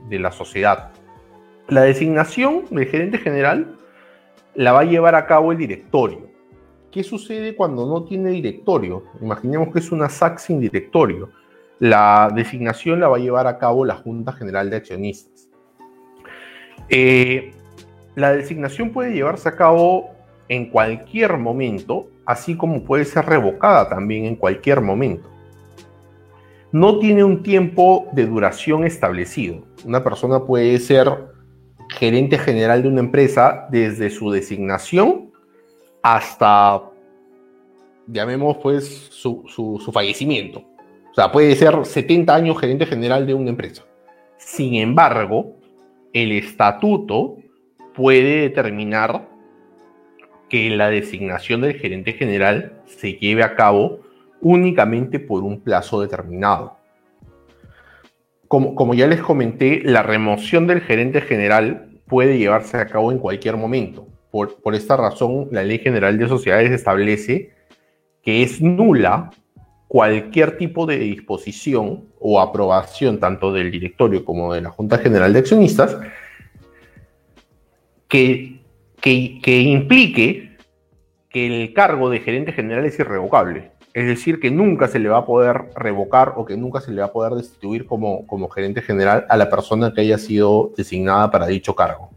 de 0.08 0.18
la 0.18 0.32
sociedad. 0.32 0.90
La 1.68 1.82
designación 1.82 2.64
del 2.70 2.86
gerente 2.86 3.18
general 3.18 3.75
la 4.56 4.72
va 4.72 4.80
a 4.80 4.84
llevar 4.84 5.14
a 5.14 5.26
cabo 5.26 5.52
el 5.52 5.58
directorio. 5.58 6.30
¿Qué 6.90 7.02
sucede 7.02 7.54
cuando 7.54 7.86
no 7.86 8.04
tiene 8.04 8.30
directorio? 8.30 9.04
Imaginemos 9.20 9.68
que 9.72 9.80
es 9.80 9.92
una 9.92 10.08
SAC 10.08 10.38
sin 10.38 10.60
directorio. 10.60 11.28
La 11.78 12.30
designación 12.34 13.00
la 13.00 13.08
va 13.08 13.16
a 13.16 13.20
llevar 13.20 13.46
a 13.46 13.58
cabo 13.58 13.84
la 13.84 13.96
Junta 13.96 14.32
General 14.32 14.70
de 14.70 14.76
Accionistas. 14.76 15.50
Eh, 16.88 17.50
la 18.14 18.32
designación 18.32 18.90
puede 18.90 19.12
llevarse 19.12 19.48
a 19.48 19.56
cabo 19.56 20.10
en 20.48 20.70
cualquier 20.70 21.36
momento, 21.36 22.08
así 22.24 22.56
como 22.56 22.82
puede 22.82 23.04
ser 23.04 23.26
revocada 23.26 23.90
también 23.90 24.24
en 24.24 24.36
cualquier 24.36 24.80
momento. 24.80 25.28
No 26.72 26.98
tiene 26.98 27.24
un 27.24 27.42
tiempo 27.42 28.06
de 28.12 28.26
duración 28.26 28.84
establecido. 28.84 29.64
Una 29.84 30.02
persona 30.02 30.44
puede 30.44 30.78
ser 30.78 31.35
gerente 31.98 32.38
general 32.38 32.82
de 32.82 32.88
una 32.88 33.00
empresa 33.00 33.66
desde 33.70 34.10
su 34.10 34.30
designación 34.30 35.32
hasta, 36.02 36.82
llamemos 38.06 38.58
pues, 38.58 39.08
su, 39.10 39.90
fallecimiento. 39.92 40.60
O 41.10 41.14
sea, 41.14 41.32
puede 41.32 41.56
ser 41.56 41.84
70 41.84 42.34
años 42.34 42.60
gerente 42.60 42.86
general 42.86 43.26
de 43.26 43.34
una 43.34 43.50
empresa. 43.50 43.84
Sin 44.36 44.74
embargo, 44.74 45.56
el 46.12 46.32
estatuto 46.32 47.38
puede 47.94 48.42
determinar 48.42 49.28
que 50.50 50.68
la 50.70 50.90
designación 50.90 51.62
del 51.62 51.74
gerente 51.74 52.12
general 52.12 52.82
se 52.84 53.14
lleve 53.14 53.42
a 53.42 53.56
cabo 53.56 54.00
únicamente 54.42 55.18
por 55.18 55.42
un 55.42 55.60
plazo 55.60 56.02
determinado. 56.02 56.76
Como, 58.48 58.76
como, 58.76 58.94
ya 58.94 59.08
les 59.08 59.20
comenté, 59.20 59.80
la 59.82 60.04
remoción 60.04 60.68
del 60.68 60.82
gerente 60.82 61.20
general 61.20 61.85
puede 62.06 62.38
llevarse 62.38 62.76
a 62.76 62.86
cabo 62.86 63.12
en 63.12 63.18
cualquier 63.18 63.56
momento. 63.56 64.06
Por, 64.30 64.60
por 64.60 64.74
esta 64.74 64.96
razón, 64.96 65.48
la 65.50 65.62
Ley 65.62 65.78
General 65.78 66.16
de 66.18 66.28
Sociedades 66.28 66.70
establece 66.70 67.52
que 68.22 68.42
es 68.42 68.60
nula 68.60 69.30
cualquier 69.88 70.58
tipo 70.58 70.84
de 70.86 70.98
disposición 70.98 72.06
o 72.18 72.40
aprobación 72.40 73.20
tanto 73.20 73.52
del 73.52 73.70
directorio 73.70 74.24
como 74.24 74.52
de 74.52 74.60
la 74.60 74.70
Junta 74.70 74.98
General 74.98 75.32
de 75.32 75.38
Accionistas 75.38 75.96
que, 78.08 78.60
que, 79.00 79.60
implique 79.60 80.56
que 81.28 81.46
el 81.46 81.72
cargo 81.72 82.10
de 82.10 82.20
gerente 82.20 82.52
general 82.52 82.84
es 82.84 82.98
irrevocable. 82.98 83.70
Es 83.96 84.06
decir, 84.06 84.40
que 84.40 84.50
nunca 84.50 84.88
se 84.88 84.98
le 84.98 85.08
va 85.08 85.16
a 85.16 85.24
poder 85.24 85.70
revocar 85.74 86.34
o 86.36 86.44
que 86.44 86.54
nunca 86.54 86.82
se 86.82 86.92
le 86.92 87.00
va 87.00 87.06
a 87.06 87.12
poder 87.12 87.32
destituir 87.32 87.86
como, 87.86 88.26
como 88.26 88.50
gerente 88.50 88.82
general 88.82 89.24
a 89.26 89.38
la 89.38 89.48
persona 89.48 89.94
que 89.94 90.02
haya 90.02 90.18
sido 90.18 90.70
designada 90.76 91.30
para 91.30 91.46
dicho 91.46 91.74
cargo. 91.74 92.10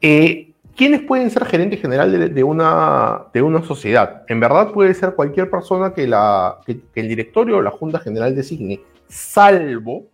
Eh, 0.00 0.54
¿Quiénes 0.74 1.02
pueden 1.02 1.28
ser 1.28 1.44
gerente 1.44 1.76
general 1.76 2.34
de, 2.34 2.44
una, 2.44 3.24
de 3.34 3.42
una 3.42 3.62
sociedad? 3.62 4.22
En 4.26 4.40
verdad 4.40 4.72
puede 4.72 4.94
ser 4.94 5.14
cualquier 5.14 5.50
persona 5.50 5.92
que, 5.92 6.06
la, 6.06 6.60
que 6.64 6.80
el 6.94 7.08
directorio 7.08 7.58
o 7.58 7.62
la 7.62 7.70
junta 7.70 7.98
general 7.98 8.34
designe, 8.34 8.80
salvo 9.08 10.06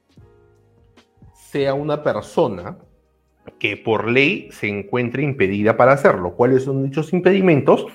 sea 1.33 1.75
una 1.75 2.03
persona 2.03 2.77
que 3.61 3.77
por 3.77 4.09
ley 4.09 4.49
se 4.51 4.67
encuentre 4.67 5.23
impedida 5.23 5.77
para 5.77 5.93
hacerlo. 5.93 6.33
¿Cuáles 6.33 6.65
son 6.65 6.83
dichos 6.83 7.13
impedimentos? 7.13 7.87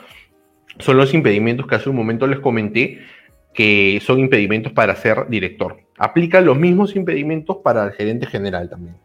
Son 0.80 0.98
los 0.98 1.14
impedimentos 1.14 1.68
que 1.68 1.76
hace 1.76 1.90
un 1.90 1.96
momento 1.96 2.28
les 2.28 2.40
comenté 2.40 3.00
que 3.54 4.02
son 4.04 4.20
impedimentos 4.20 4.74
para 4.74 4.96
ser 4.96 5.28
director. 5.30 5.78
Aplican 5.98 6.46
los 6.46 6.58
mismos 6.58 6.96
impedimentos 6.96 7.58
para 7.58 7.86
el 7.86 7.92
gerente 7.92 8.26
general 8.26 8.70
también. 8.70 8.96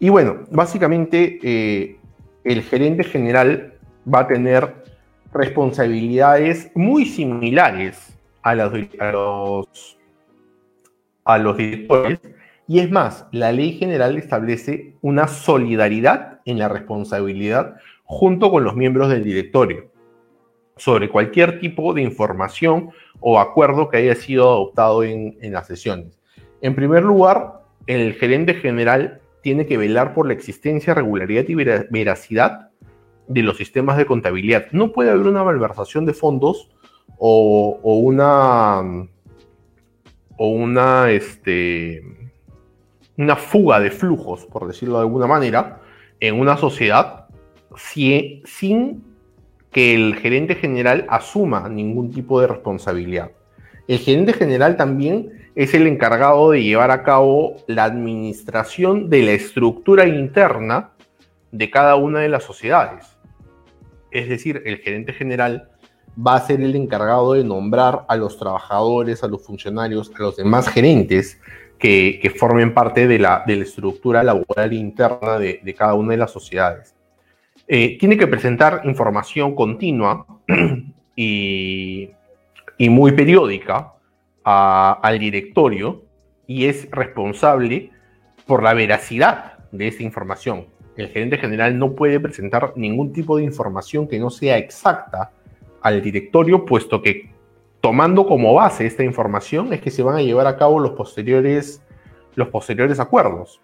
Y 0.00 0.08
bueno, 0.08 0.44
básicamente 0.50 1.38
eh, 1.42 1.96
el 2.44 2.62
gerente 2.62 3.04
general 3.04 3.74
va 4.12 4.20
a 4.20 4.26
tener 4.26 4.74
responsabilidades 5.32 6.70
muy 6.74 7.04
similares 7.04 8.18
a, 8.42 8.50
a, 8.50 9.12
los, 9.12 9.98
a 11.24 11.38
los 11.38 11.56
directores, 11.56 12.18
y 12.66 12.80
es 12.80 12.90
más, 12.90 13.26
la 13.32 13.52
ley 13.52 13.72
general 13.72 14.16
establece 14.16 14.94
una 15.00 15.26
solidaridad 15.26 16.40
en 16.44 16.58
la 16.58 16.68
responsabilidad 16.68 17.76
junto 18.08 18.50
con 18.50 18.64
los 18.64 18.74
miembros 18.74 19.10
del 19.10 19.22
directorio 19.22 19.90
sobre 20.78 21.10
cualquier 21.10 21.60
tipo 21.60 21.92
de 21.92 22.00
información 22.02 22.90
o 23.20 23.38
acuerdo 23.38 23.90
que 23.90 23.98
haya 23.98 24.14
sido 24.14 24.48
adoptado 24.48 25.04
en, 25.04 25.36
las 25.42 25.66
sesiones. 25.66 26.18
En 26.62 26.74
primer 26.74 27.02
lugar, 27.02 27.64
el 27.86 28.14
gerente 28.14 28.54
general 28.54 29.20
tiene 29.42 29.66
que 29.66 29.76
velar 29.76 30.14
por 30.14 30.26
la 30.26 30.32
existencia, 30.32 30.94
regularidad 30.94 31.44
y 31.48 31.54
veracidad 31.54 32.70
de 33.26 33.42
los 33.42 33.58
sistemas 33.58 33.98
de 33.98 34.06
contabilidad. 34.06 34.66
No 34.72 34.92
puede 34.92 35.10
haber 35.10 35.26
una 35.26 35.44
malversación 35.44 36.06
de 36.06 36.14
fondos 36.14 36.70
o, 37.18 37.78
o 37.82 37.96
una 37.98 39.06
o 40.38 40.48
una 40.48 41.10
este, 41.10 42.02
una 43.18 43.36
fuga 43.36 43.80
de 43.80 43.90
flujos, 43.90 44.46
por 44.46 44.66
decirlo 44.66 44.94
de 44.94 45.02
alguna 45.02 45.26
manera, 45.26 45.82
en 46.20 46.40
una 46.40 46.56
sociedad 46.56 47.17
sin 47.78 49.04
que 49.70 49.94
el 49.94 50.16
gerente 50.16 50.54
general 50.54 51.06
asuma 51.08 51.68
ningún 51.68 52.12
tipo 52.12 52.40
de 52.40 52.46
responsabilidad. 52.46 53.30
El 53.86 53.98
gerente 53.98 54.32
general 54.32 54.76
también 54.76 55.50
es 55.54 55.74
el 55.74 55.86
encargado 55.86 56.50
de 56.50 56.62
llevar 56.62 56.90
a 56.90 57.02
cabo 57.02 57.56
la 57.66 57.84
administración 57.84 59.08
de 59.10 59.22
la 59.22 59.32
estructura 59.32 60.06
interna 60.06 60.90
de 61.50 61.70
cada 61.70 61.96
una 61.96 62.20
de 62.20 62.28
las 62.28 62.44
sociedades. 62.44 63.16
Es 64.10 64.28
decir, 64.28 64.62
el 64.66 64.78
gerente 64.78 65.12
general 65.12 65.70
va 66.18 66.36
a 66.36 66.46
ser 66.46 66.60
el 66.60 66.74
encargado 66.74 67.34
de 67.34 67.44
nombrar 67.44 68.04
a 68.08 68.16
los 68.16 68.38
trabajadores, 68.38 69.22
a 69.22 69.28
los 69.28 69.44
funcionarios, 69.44 70.10
a 70.14 70.22
los 70.22 70.36
demás 70.36 70.68
gerentes 70.68 71.40
que, 71.78 72.32
formen 72.36 72.74
parte 72.74 73.06
de 73.06 73.18
la, 73.18 73.44
estructura 73.46 74.22
laboral 74.22 74.72
interna 74.72 75.38
de, 75.38 75.74
cada 75.76 75.94
una 75.94 76.12
de 76.12 76.18
las 76.18 76.30
sociedades. 76.30 76.94
Eh, 77.68 77.98
tiene 77.98 78.16
que 78.16 78.26
presentar 78.26 78.80
información 78.84 79.54
continua 79.54 80.26
y, 81.16 82.10
muy 82.78 83.12
periódica 83.12 83.92
al 84.42 85.18
directorio 85.18 86.02
y 86.46 86.64
es 86.64 86.90
responsable 86.90 87.90
por 88.46 88.62
la 88.62 88.72
veracidad 88.72 89.58
de 89.70 89.88
esa 89.88 90.02
información. 90.02 90.66
El 90.96 91.08
gerente 91.08 91.36
general 91.36 91.78
no 91.78 91.92
puede 91.92 92.18
presentar 92.18 92.72
ningún 92.74 93.12
tipo 93.12 93.36
de 93.36 93.44
información 93.44 94.08
que 94.08 94.18
no 94.18 94.30
sea 94.30 94.56
exacta 94.56 95.30
al 95.82 96.02
directorio, 96.02 96.64
puesto 96.64 97.02
que 97.02 97.30
tomando 97.80 98.26
como 98.26 98.54
base 98.54 98.86
esta 98.86 99.04
información 99.04 99.72
es 99.72 99.80
que 99.80 99.90
se 99.90 100.02
van 100.02 100.16
a 100.16 100.22
llevar 100.22 100.46
a 100.46 100.56
cabo 100.56 100.80
los 100.80 100.92
posteriores, 100.92 101.82
los 102.34 102.48
posteriores 102.48 102.98
acuerdos. 102.98 103.60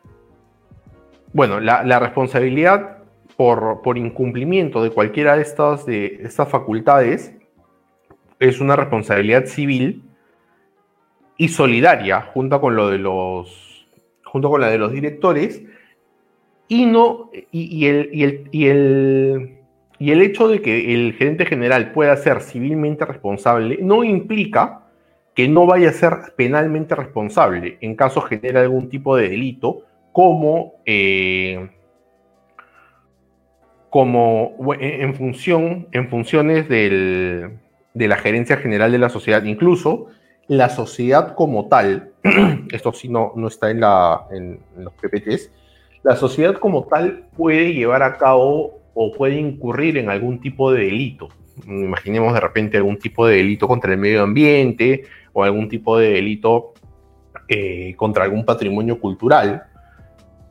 Bueno, 1.33 1.59
la, 1.59 1.99
responsabilidad 1.99 2.99
por, 3.37 3.83
por, 3.83 3.99
incumplimiento 3.99 4.83
de 4.83 4.91
cualquiera 4.91 5.37
de 5.37 5.43
estas, 5.43 5.87
de 5.87 6.21
estas 6.23 6.49
facultades 6.49 7.35
es 8.39 8.61
una 8.61 8.77
responsabilidad 8.77 9.47
civil 9.47 10.03
y 11.37 11.49
solidaria 11.49 12.21
junto 12.21 12.61
con 12.61 12.77
lo 12.77 12.91
de 12.91 12.99
los 12.99 13.87
junto 14.25 14.51
con 14.51 14.61
la 14.61 14.69
de 14.69 14.79
los 14.79 14.93
directores 14.93 15.63
y 16.69 16.87
no 16.87 17.31
y, 17.51 17.87
el, 17.87 18.11
y 18.13 18.25
el, 18.25 18.49
y 18.53 18.67
el 18.67 19.59
y 19.99 20.11
el 20.11 20.23
hecho 20.23 20.49
de 20.49 20.61
que 20.61 20.95
el 20.95 21.15
gerente 21.15 21.47
general 21.47 21.93
pueda 21.93 22.17
ser 22.17 22.41
civilmente 22.41 23.05
responsable 23.05 23.79
no 23.81 24.05
implica 24.05 24.85
que 25.35 25.49
no 25.49 25.67
vaya 25.67 25.91
a 25.91 25.93
ser 25.93 26.13
penalmente 26.37 26.95
responsable 26.95 27.79
en 27.81 27.97
caso 27.97 28.21
genere 28.21 28.61
algún 28.61 28.89
tipo 28.89 29.17
de 29.17 29.29
delito, 29.29 29.83
como, 30.13 30.75
eh, 30.87 31.71
como 33.95 34.57
en, 34.81 35.15
función, 35.15 35.87
en 35.93 36.09
funciones 36.09 36.69
de 36.69 37.59
la 37.95 38.17
gerencia 38.17 38.57
general 38.57 38.91
de 38.91 38.99
la 38.99 39.09
sociedad. 39.09 39.45
Incluso 39.45 40.07
la 40.49 40.69
sociedad 40.69 41.37
como 41.37 41.69
tal, 41.69 42.11
esto 42.73 42.93
sí 42.93 43.09
no, 43.09 43.33
no 43.37 43.47
está 43.47 43.71
en, 43.71 43.79
la, 43.79 44.27
en 44.33 44.59
los 44.79 44.93
PPTs, 44.95 45.49
la 46.03 46.17
sociedad 46.17 46.57
como 46.57 46.89
tal 46.89 47.29
puede 47.37 47.73
llevar 47.73 48.03
a 48.03 48.17
cabo 48.19 48.81
o 48.95 49.13
puede 49.13 49.37
incurrir 49.37 49.97
en 49.97 50.11
algún 50.11 50.41
tipo 50.41 50.73
de 50.73 50.87
delito. 50.87 51.29
Imaginemos 51.65 52.35
de 52.35 52.41
repente 52.41 52.79
algún 52.79 52.99
tipo 52.99 53.29
de 53.29 53.37
delito 53.37 53.69
contra 53.69 53.93
el 53.93 53.99
medio 53.99 54.25
ambiente 54.25 55.05
o 55.33 55.45
algún 55.45 55.69
tipo 55.69 55.97
de 55.97 56.15
delito 56.15 56.75
eh, 57.47 57.95
contra 57.95 58.25
algún 58.25 58.45
patrimonio 58.45 58.99
cultural. 58.99 59.69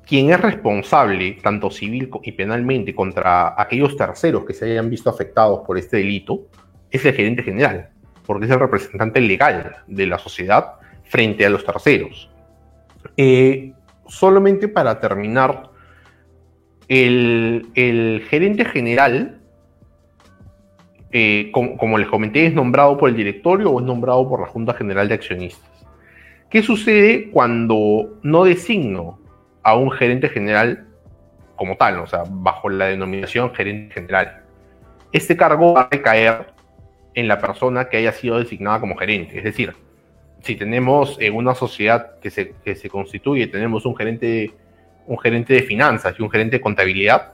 Quien 0.05 0.31
es 0.31 0.39
responsable, 0.39 1.37
tanto 1.41 1.71
civil 1.71 2.09
y 2.23 2.31
penalmente, 2.33 2.93
contra 2.93 3.59
aquellos 3.59 3.95
terceros 3.95 4.43
que 4.45 4.53
se 4.53 4.71
hayan 4.71 4.89
visto 4.89 5.09
afectados 5.09 5.61
por 5.65 5.77
este 5.77 5.97
delito, 5.97 6.47
es 6.91 7.05
el 7.05 7.13
gerente 7.13 7.43
general, 7.43 7.89
porque 8.25 8.45
es 8.45 8.51
el 8.51 8.59
representante 8.59 9.21
legal 9.21 9.77
de 9.87 10.05
la 10.05 10.17
sociedad 10.17 10.73
frente 11.05 11.45
a 11.45 11.49
los 11.49 11.65
terceros. 11.65 12.29
Eh, 13.15 13.73
solamente 14.07 14.67
para 14.67 14.99
terminar 14.99 15.71
el, 16.87 18.25
gerente 18.29 18.65
general, 18.65 19.39
eh, 21.11 21.51
como, 21.51 21.97
les 21.97 22.07
comenté, 22.07 22.45
es 22.45 22.53
nombrado 22.53 22.97
por 22.97 23.09
el 23.09 23.15
directorio 23.15 23.71
o 23.71 23.79
es 23.79 23.85
nombrado 23.85 24.27
por 24.27 24.41
la 24.41 24.47
Junta 24.47 24.73
General 24.73 25.07
de 25.07 25.13
Accionistas. 25.13 25.69
¿Qué 26.49 26.61
sucede 26.61 27.29
cuando 27.31 28.19
no 28.21 28.43
designo 28.43 29.19
a 29.63 29.75
un 29.75 29.91
gerente 29.91 30.29
general 30.29 30.85
como 31.55 31.77
tal, 31.77 31.99
o 31.99 32.07
sea, 32.07 32.23
bajo 32.27 32.69
la 32.69 32.87
denominación 32.87 33.53
gerente 33.53 33.93
general. 33.93 34.43
Este 35.11 35.37
cargo 35.37 35.73
va 35.73 35.81
a 35.81 35.89
recaer 35.89 36.47
en 37.13 37.27
la 37.27 37.39
persona 37.39 37.89
que 37.89 37.97
haya 37.97 38.11
sido 38.11 38.39
designada 38.39 38.79
como 38.79 38.95
gerente. 38.95 39.37
Es 39.37 39.43
decir, 39.43 39.73
si 40.41 40.55
tenemos 40.55 41.17
en 41.19 41.35
una 41.35 41.55
sociedad 41.55 42.19
que 42.19 42.29
se, 42.29 42.53
que 42.63 42.75
se 42.75 42.89
constituye, 42.89 43.47
tenemos 43.47 43.85
un 43.85 43.95
gerente, 43.95 44.51
un 45.07 45.17
gerente 45.19 45.53
de 45.53 45.61
finanzas 45.61 46.15
y 46.17 46.23
un 46.23 46.29
gerente 46.29 46.57
de 46.57 46.61
contabilidad, 46.61 47.33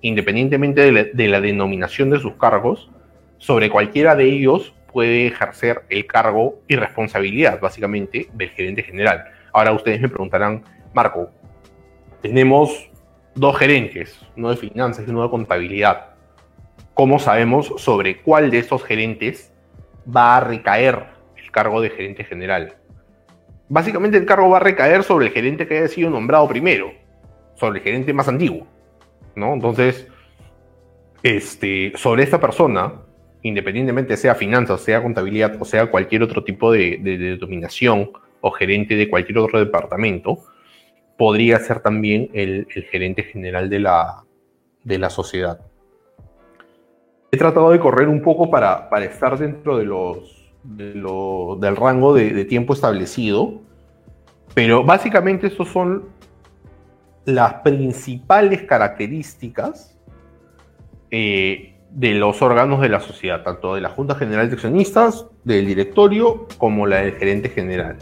independientemente 0.00 0.80
de 0.80 0.92
la, 0.92 1.04
de 1.04 1.28
la 1.28 1.40
denominación 1.40 2.10
de 2.10 2.20
sus 2.20 2.34
cargos, 2.34 2.90
sobre 3.38 3.68
cualquiera 3.68 4.14
de 4.14 4.24
ellos 4.24 4.74
puede 4.92 5.26
ejercer 5.26 5.82
el 5.88 6.06
cargo 6.06 6.60
y 6.68 6.76
responsabilidad, 6.76 7.60
básicamente, 7.60 8.28
del 8.32 8.50
gerente 8.50 8.82
general. 8.82 9.24
Ahora 9.52 9.72
ustedes 9.72 10.00
me 10.00 10.08
preguntarán, 10.08 10.62
Marco, 10.94 11.30
tenemos 12.22 12.90
dos 13.34 13.56
gerentes, 13.56 14.18
uno 14.36 14.50
de 14.50 14.56
finanzas 14.56 15.06
y 15.06 15.10
uno 15.10 15.22
de 15.22 15.30
contabilidad. 15.30 16.14
¿Cómo 16.94 17.18
sabemos 17.18 17.72
sobre 17.78 18.20
cuál 18.20 18.50
de 18.50 18.58
estos 18.58 18.82
gerentes 18.84 19.52
va 20.04 20.36
a 20.36 20.40
recaer 20.40 21.06
el 21.36 21.50
cargo 21.50 21.80
de 21.80 21.90
gerente 21.90 22.24
general? 22.24 22.76
Básicamente 23.68 24.18
el 24.18 24.26
cargo 24.26 24.50
va 24.50 24.58
a 24.58 24.60
recaer 24.60 25.02
sobre 25.04 25.26
el 25.26 25.32
gerente 25.32 25.66
que 25.66 25.78
haya 25.78 25.88
sido 25.88 26.10
nombrado 26.10 26.48
primero, 26.48 26.92
sobre 27.54 27.78
el 27.78 27.84
gerente 27.84 28.12
más 28.12 28.28
antiguo, 28.28 28.66
¿no? 29.36 29.54
Entonces, 29.54 30.08
este, 31.22 31.92
sobre 31.94 32.24
esta 32.24 32.40
persona, 32.40 32.94
independientemente 33.42 34.16
sea 34.16 34.34
finanzas, 34.34 34.80
sea 34.80 35.02
contabilidad 35.02 35.56
o 35.60 35.64
sea 35.64 35.86
cualquier 35.86 36.22
otro 36.22 36.42
tipo 36.44 36.72
de, 36.72 36.98
de, 37.00 37.36
dominación 37.36 38.10
o 38.40 38.50
gerente 38.50 38.96
de 38.96 39.08
cualquier 39.08 39.38
otro 39.38 39.58
departamento, 39.58 40.44
podría 41.20 41.58
ser 41.58 41.80
también 41.80 42.30
el, 42.32 42.66
gerente 42.90 43.24
general 43.24 43.68
de 43.68 43.78
la, 43.78 44.24
de 44.84 44.98
la, 44.98 45.10
sociedad. 45.10 45.60
He 47.30 47.36
tratado 47.36 47.72
de 47.72 47.78
correr 47.78 48.08
un 48.08 48.22
poco 48.22 48.50
para, 48.50 48.88
para 48.88 49.04
estar 49.04 49.38
dentro 49.38 49.76
de 49.76 49.84
los, 49.84 50.50
de 50.62 50.94
lo, 50.94 51.58
del 51.60 51.76
rango 51.76 52.14
de, 52.14 52.30
de, 52.30 52.46
tiempo 52.46 52.72
establecido, 52.72 53.60
pero 54.54 54.82
básicamente 54.82 55.48
estos 55.48 55.68
son 55.68 56.08
las 57.26 57.52
principales 57.64 58.62
características 58.62 59.98
eh, 61.10 61.76
de 61.90 62.14
los 62.14 62.40
órganos 62.40 62.80
de 62.80 62.88
la 62.88 63.00
sociedad, 63.00 63.42
tanto 63.42 63.74
de 63.74 63.82
la 63.82 63.90
Junta 63.90 64.14
General 64.14 64.48
de 64.48 64.54
Accionistas, 64.54 65.26
del 65.44 65.66
directorio, 65.66 66.48
como 66.56 66.86
la 66.86 67.00
del 67.02 67.12
gerente 67.12 67.50
general. 67.50 67.98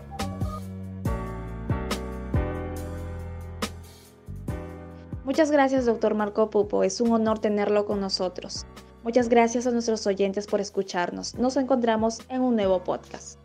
Muchas 5.39 5.53
gracias, 5.53 5.87
doctor 5.87 6.17
Marco 6.17 6.51
Pupo. 6.51 6.83
Es 6.83 7.01
un 7.01 7.13
honor 7.13 7.39
tenerlo 7.39 7.87
con 7.87 8.01
nosotros. 8.01 8.67
Muchas 9.05 9.29
gracias 9.29 9.69
a 9.69 9.71
nuestros 9.71 10.05
oyentes 10.09 10.49
por 10.49 10.61
escucharnos. 10.61 11.37
Nos 11.37 11.57
encontramos 11.57 12.23
en 12.29 12.41
un 12.41 12.57
nuevo 12.57 12.83
podcast. 12.83 13.39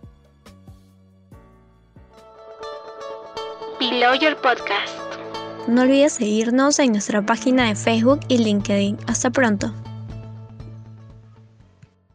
Below 3.80 4.16
Your 4.16 4.36
Podcast. 4.38 4.98
No 5.68 5.84
olvides 5.84 6.14
seguirnos 6.14 6.80
en 6.80 6.94
nuestra 6.94 7.24
página 7.24 7.68
de 7.68 7.76
Facebook 7.76 8.22
y 8.28 8.40
LinkedIn. 8.40 8.98
Hasta 9.06 9.30
pronto. 9.30 9.72